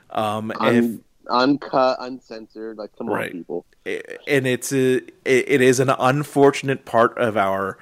Um, 0.09 0.51
if, 0.61 0.99
uncut, 1.29 1.97
uncensored. 1.99 2.77
Like, 2.77 2.95
come 2.97 3.09
right. 3.09 3.31
on, 3.31 3.37
people. 3.37 3.65
And 3.85 4.47
it's 4.47 4.71
a, 4.71 5.01
it 5.25 5.61
is 5.61 5.79
an 5.79 5.89
unfortunate 5.89 6.85
part 6.85 7.17
of 7.17 7.37
our 7.37 7.77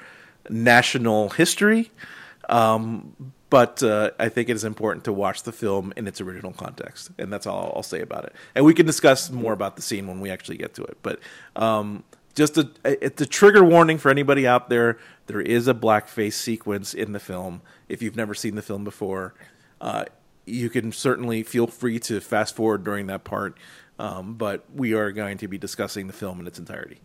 national 0.50 1.30
history. 1.30 1.92
Um, 2.50 3.34
but 3.52 3.84
uh, 3.84 4.12
I 4.18 4.30
think 4.30 4.48
it 4.50 4.56
is 4.56 4.64
important 4.64 5.04
to 5.06 5.14
watch 5.14 5.44
the 5.44 5.52
film 5.52 5.92
in 5.98 6.08
its 6.08 6.22
original 6.22 6.54
context, 6.54 7.12
and 7.18 7.32
that's 7.32 7.46
all 7.46 7.74
I'll 7.76 7.84
say 7.84 8.00
about 8.02 8.24
it. 8.24 8.34
And 8.56 8.64
we 8.64 8.74
can 8.74 8.86
discuss 8.86 9.30
more 9.30 9.52
about 9.52 9.76
the 9.76 9.82
scene 9.82 10.08
when 10.08 10.22
we 10.22 10.30
actually 10.30 10.56
get 10.56 10.74
to 10.76 10.84
it. 10.84 10.98
But 11.04 11.20
um, 11.58 12.06
just 12.34 12.58
a 12.58 12.70
it's 12.86 13.22
a 13.22 13.26
trigger 13.26 13.64
warning 13.64 13.98
for 13.98 14.10
anybody 14.10 14.48
out 14.48 14.70
there. 14.70 14.98
There 15.28 15.42
is 15.42 15.68
a 15.68 15.74
blackface 15.74 16.34
sequence 16.34 16.94
in 16.94 17.12
the 17.12 17.20
film. 17.20 17.62
If 17.92 18.02
you've 18.02 18.16
never 18.16 18.34
seen 18.34 18.56
the 18.56 18.62
film 18.62 18.84
before, 18.84 19.34
uh, 19.80 20.06
you 20.46 20.70
can 20.70 20.92
certainly 20.92 21.44
feel 21.44 21.68
free 21.68 22.00
to 22.00 22.22
fast 22.22 22.56
forward 22.56 22.84
during 22.84 23.08
that 23.08 23.24
part. 23.24 23.58
Um, 24.00 24.34
but 24.34 24.66
we 24.74 24.94
are 24.94 25.12
going 25.12 25.38
to 25.40 25.48
be 25.48 25.58
discussing 25.58 26.08
the 26.08 26.14
film 26.14 26.40
in 26.40 26.48
its 26.48 26.58
entirety. 26.58 27.00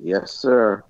Yes, 0.00 0.32
sir. 0.32 0.82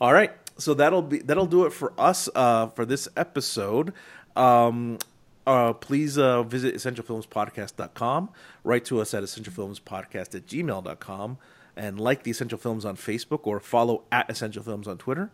All 0.00 0.12
right, 0.12 0.32
so 0.58 0.74
that'll 0.74 1.02
be 1.02 1.18
that'll 1.18 1.46
do 1.46 1.64
it 1.64 1.72
for 1.72 1.92
us 1.98 2.28
uh, 2.34 2.66
for 2.68 2.84
this 2.84 3.08
episode. 3.16 3.92
Um, 4.36 4.98
uh, 5.46 5.72
please 5.72 6.18
uh, 6.18 6.42
visit 6.42 6.74
essentialfilmspodcast.com. 6.74 8.28
Write 8.64 8.84
to 8.84 9.00
us 9.00 9.14
at 9.14 9.22
essentialfilmspodcast 9.22 10.34
at 10.34 10.46
gmail.com 10.46 11.38
and 11.74 11.98
like 11.98 12.24
the 12.24 12.30
Essential 12.30 12.58
Films 12.58 12.84
on 12.84 12.96
Facebook 12.96 13.40
or 13.44 13.60
follow 13.60 14.04
at 14.12 14.28
Essential 14.28 14.62
Films 14.62 14.86
on 14.86 14.98
Twitter. 14.98 15.30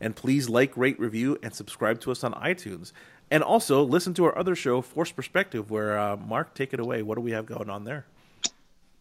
And 0.00 0.14
please 0.14 0.48
like, 0.48 0.76
rate, 0.76 0.98
review, 0.98 1.38
and 1.42 1.54
subscribe 1.54 2.00
to 2.00 2.10
us 2.10 2.22
on 2.24 2.32
iTunes. 2.34 2.92
And 3.30 3.42
also 3.42 3.82
listen 3.82 4.14
to 4.14 4.24
our 4.24 4.38
other 4.38 4.54
show, 4.54 4.80
Force 4.80 5.10
Perspective, 5.10 5.70
where 5.70 5.98
uh, 5.98 6.16
Mark, 6.16 6.54
take 6.54 6.72
it 6.72 6.80
away. 6.80 7.02
What 7.02 7.16
do 7.16 7.20
we 7.20 7.32
have 7.32 7.46
going 7.46 7.70
on 7.70 7.84
there? 7.84 8.06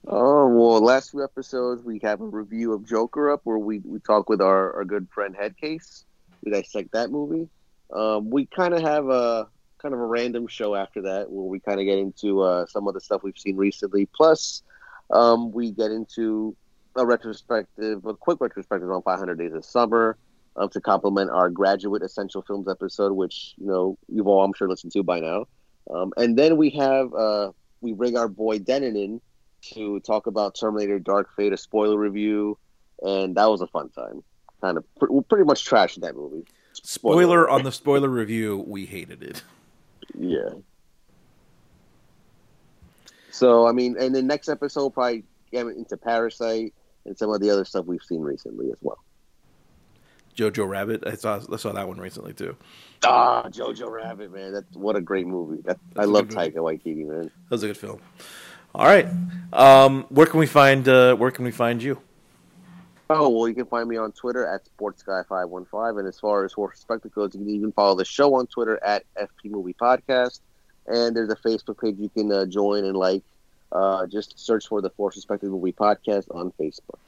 Oh 0.07 0.47
well, 0.47 0.81
last 0.81 1.11
few 1.11 1.23
episodes 1.23 1.83
we 1.83 1.99
have 2.03 2.21
a 2.21 2.25
review 2.25 2.73
of 2.73 2.87
Joker 2.87 3.31
up 3.31 3.41
where 3.43 3.57
we, 3.57 3.79
we 3.79 3.99
talk 3.99 4.29
with 4.29 4.39
our, 4.39 4.71
our 4.73 4.85
good 4.85 5.07
friend 5.11 5.35
Headcase. 5.35 6.03
We 6.43 6.51
dissect 6.51 6.91
that 6.91 7.09
movie. 7.09 7.49
Um, 7.91 8.29
we 8.29 8.45
kind 8.45 8.75
of 8.75 8.81
have 8.81 9.09
a 9.09 9.47
kind 9.79 9.93
of 9.93 9.99
a 9.99 10.05
random 10.05 10.47
show 10.47 10.75
after 10.75 11.01
that 11.03 11.31
where 11.31 11.45
we 11.45 11.59
kind 11.59 11.79
of 11.79 11.85
get 11.85 11.97
into 11.97 12.41
uh, 12.41 12.65
some 12.67 12.87
of 12.87 12.93
the 12.93 13.01
stuff 13.01 13.23
we've 13.23 13.37
seen 13.37 13.57
recently. 13.57 14.07
Plus, 14.07 14.61
um, 15.11 15.51
we 15.51 15.71
get 15.71 15.91
into 15.91 16.55
a 16.95 17.05
retrospective, 17.05 18.05
a 18.05 18.13
quick 18.13 18.39
retrospective 18.41 18.89
on 18.89 19.01
500 19.01 19.37
Days 19.37 19.53
of 19.53 19.65
Summer 19.65 20.17
um, 20.57 20.69
to 20.69 20.81
complement 20.81 21.29
our 21.31 21.49
graduate 21.49 22.01
essential 22.01 22.41
films 22.41 22.67
episode, 22.67 23.13
which 23.13 23.53
you 23.57 23.67
know 23.67 23.97
you've 24.07 24.27
all 24.27 24.43
I'm 24.43 24.53
sure 24.53 24.69
listened 24.69 24.93
to 24.93 25.03
by 25.03 25.19
now. 25.19 25.47
Um, 25.93 26.13
and 26.17 26.37
then 26.37 26.57
we 26.57 26.69
have 26.71 27.13
uh, 27.13 27.51
we 27.81 27.93
bring 27.93 28.17
our 28.17 28.27
boy 28.27 28.59
Denon 28.59 28.95
in 28.95 29.21
to 29.73 29.99
talk 30.01 30.27
about 30.27 30.55
Terminator 30.55 30.99
Dark 30.99 31.35
Fate, 31.35 31.53
a 31.53 31.57
spoiler 31.57 31.97
review, 31.97 32.57
and 33.01 33.35
that 33.35 33.45
was 33.45 33.61
a 33.61 33.67
fun 33.67 33.89
time. 33.89 34.23
Kind 34.61 34.77
of 34.77 34.95
pr- 34.95 35.21
pretty 35.27 35.45
much 35.45 35.67
trashed 35.67 36.01
that 36.01 36.15
movie. 36.15 36.45
Spoiler 36.73 37.49
on 37.49 37.63
the 37.63 37.71
spoiler 37.71 38.09
review, 38.09 38.63
we 38.67 38.85
hated 38.85 39.23
it. 39.23 39.43
Yeah. 40.17 40.49
So 43.31 43.67
I 43.67 43.71
mean, 43.71 43.97
and 43.99 44.15
the 44.15 44.21
next 44.21 44.49
episode 44.49 44.91
probably 44.91 45.23
get 45.51 45.67
into 45.67 45.97
Parasite 45.97 46.73
and 47.05 47.17
some 47.17 47.31
of 47.31 47.41
the 47.41 47.49
other 47.49 47.65
stuff 47.65 47.85
we've 47.85 48.03
seen 48.03 48.21
recently 48.21 48.71
as 48.71 48.77
well. 48.81 48.99
Jojo 50.35 50.67
Rabbit, 50.67 51.03
I 51.05 51.15
saw 51.15 51.39
I 51.51 51.55
saw 51.55 51.71
that 51.71 51.87
one 51.87 51.97
recently 51.97 52.33
too. 52.33 52.55
Ah, 53.05 53.43
Jojo 53.49 53.89
Rabbit, 53.89 54.33
man, 54.33 54.53
that's 54.53 54.75
what 54.75 54.95
a 54.95 55.01
great 55.01 55.27
movie. 55.27 55.61
That 55.61 55.79
I 55.95 56.05
love 56.05 56.27
Taika 56.27 56.55
Waititi, 56.55 57.07
man. 57.07 57.31
That 57.49 57.51
was 57.51 57.63
a 57.63 57.67
good 57.67 57.77
film. 57.77 58.01
All 58.73 58.85
right, 58.85 59.07
um, 59.53 60.05
where 60.09 60.25
can 60.25 60.39
we 60.39 60.47
find 60.47 60.87
uh, 60.87 61.15
where 61.15 61.31
can 61.31 61.45
we 61.45 61.51
find 61.51 61.81
you? 61.81 62.01
Oh 63.09 63.29
well, 63.29 63.47
you 63.47 63.53
can 63.53 63.65
find 63.65 63.87
me 63.87 63.97
on 63.97 64.11
Twitter 64.11 64.45
at 64.45 64.67
SportsGuy515, 64.77 65.99
and 65.99 66.07
as 66.07 66.19
far 66.19 66.43
as 66.43 66.51
horse 66.51 66.79
spectacles, 66.79 67.35
you 67.35 67.41
can 67.41 67.49
even 67.49 67.71
follow 67.71 67.95
the 67.95 68.05
show 68.05 68.33
on 68.35 68.47
Twitter 68.47 68.83
at 68.83 69.03
FP 69.15 69.51
Movie 69.51 69.75
Podcast. 69.79 70.39
And 70.87 71.15
there's 71.15 71.29
a 71.29 71.35
Facebook 71.35 71.81
page 71.81 71.95
you 71.97 72.09
can 72.09 72.31
uh, 72.31 72.45
join 72.45 72.83
and 72.85 72.97
like. 72.97 73.23
Uh, 73.71 74.05
just 74.05 74.39
search 74.39 74.67
for 74.67 74.79
the 74.79 74.89
Force 74.91 75.15
Perspective 75.15 75.49
Movie 75.49 75.73
Podcast 75.73 76.33
on 76.33 76.53
Facebook. 76.57 76.99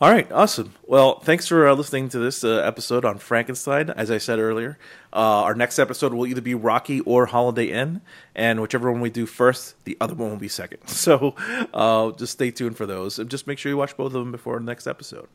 All 0.00 0.12
right, 0.12 0.30
awesome. 0.30 0.74
Well, 0.86 1.18
thanks 1.18 1.48
for 1.48 1.66
uh, 1.66 1.74
listening 1.74 2.08
to 2.10 2.20
this 2.20 2.44
uh, 2.44 2.58
episode 2.58 3.04
on 3.04 3.18
Frankenstein. 3.18 3.90
As 3.90 4.12
I 4.12 4.18
said 4.18 4.38
earlier, 4.38 4.78
uh, 5.12 5.42
our 5.42 5.56
next 5.56 5.76
episode 5.80 6.14
will 6.14 6.24
either 6.24 6.40
be 6.40 6.54
Rocky 6.54 7.00
or 7.00 7.26
Holiday 7.26 7.72
Inn, 7.72 8.00
and 8.32 8.60
whichever 8.60 8.92
one 8.92 9.00
we 9.00 9.10
do 9.10 9.26
first, 9.26 9.74
the 9.86 9.96
other 10.00 10.14
one 10.14 10.30
will 10.30 10.36
be 10.36 10.46
second. 10.46 10.82
So 10.86 11.34
uh, 11.74 12.12
just 12.12 12.34
stay 12.34 12.52
tuned 12.52 12.76
for 12.76 12.86
those, 12.86 13.18
and 13.18 13.28
just 13.28 13.48
make 13.48 13.58
sure 13.58 13.70
you 13.70 13.76
watch 13.76 13.96
both 13.96 14.14
of 14.14 14.20
them 14.20 14.30
before 14.30 14.60
the 14.60 14.64
next 14.64 14.86
episode. 14.86 15.26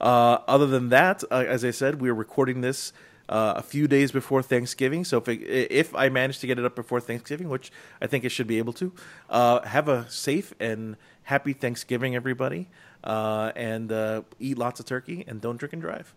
Uh, 0.00 0.38
other 0.46 0.68
than 0.68 0.90
that, 0.90 1.24
uh, 1.32 1.44
as 1.48 1.64
I 1.64 1.72
said, 1.72 2.00
we 2.00 2.08
are 2.08 2.14
recording 2.14 2.60
this. 2.60 2.92
A 3.34 3.62
few 3.62 3.88
days 3.88 4.12
before 4.12 4.42
Thanksgiving, 4.42 5.06
so 5.06 5.16
if 5.16 5.26
it, 5.26 5.40
if 5.40 5.94
I 5.94 6.10
manage 6.10 6.40
to 6.40 6.46
get 6.46 6.58
it 6.58 6.66
up 6.66 6.76
before 6.76 7.00
Thanksgiving, 7.00 7.48
which 7.48 7.72
I 7.98 8.06
think 8.06 8.24
it 8.24 8.28
should 8.28 8.46
be 8.46 8.58
able 8.58 8.74
to, 8.74 8.92
have 9.30 9.88
a 9.88 10.04
safe 10.10 10.52
and 10.60 10.98
happy 11.22 11.54
Thanksgiving, 11.54 12.14
everybody 12.14 12.68
uh, 13.04 13.52
and 13.56 13.92
uh, 13.92 14.22
eat 14.38 14.58
lots 14.58 14.80
of 14.80 14.86
turkey 14.86 15.24
and 15.26 15.40
don't 15.40 15.56
drink 15.56 15.72
and 15.72 15.82
drive. 15.82 16.14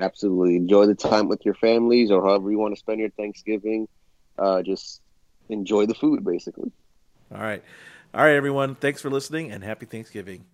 Absolutely. 0.00 0.56
Enjoy 0.56 0.86
the 0.86 0.94
time 0.94 1.28
with 1.28 1.44
your 1.44 1.54
families 1.54 2.10
or 2.10 2.22
however 2.22 2.50
you 2.50 2.58
want 2.58 2.74
to 2.74 2.78
spend 2.78 3.00
your 3.00 3.10
Thanksgiving. 3.10 3.88
Uh, 4.38 4.62
just 4.62 5.00
enjoy 5.48 5.86
the 5.86 5.94
food, 5.94 6.24
basically. 6.24 6.70
All 7.34 7.40
right. 7.40 7.62
All 8.14 8.22
right, 8.24 8.36
everyone. 8.36 8.74
Thanks 8.74 9.02
for 9.02 9.10
listening 9.10 9.50
and 9.50 9.64
happy 9.64 9.86
Thanksgiving. 9.86 10.44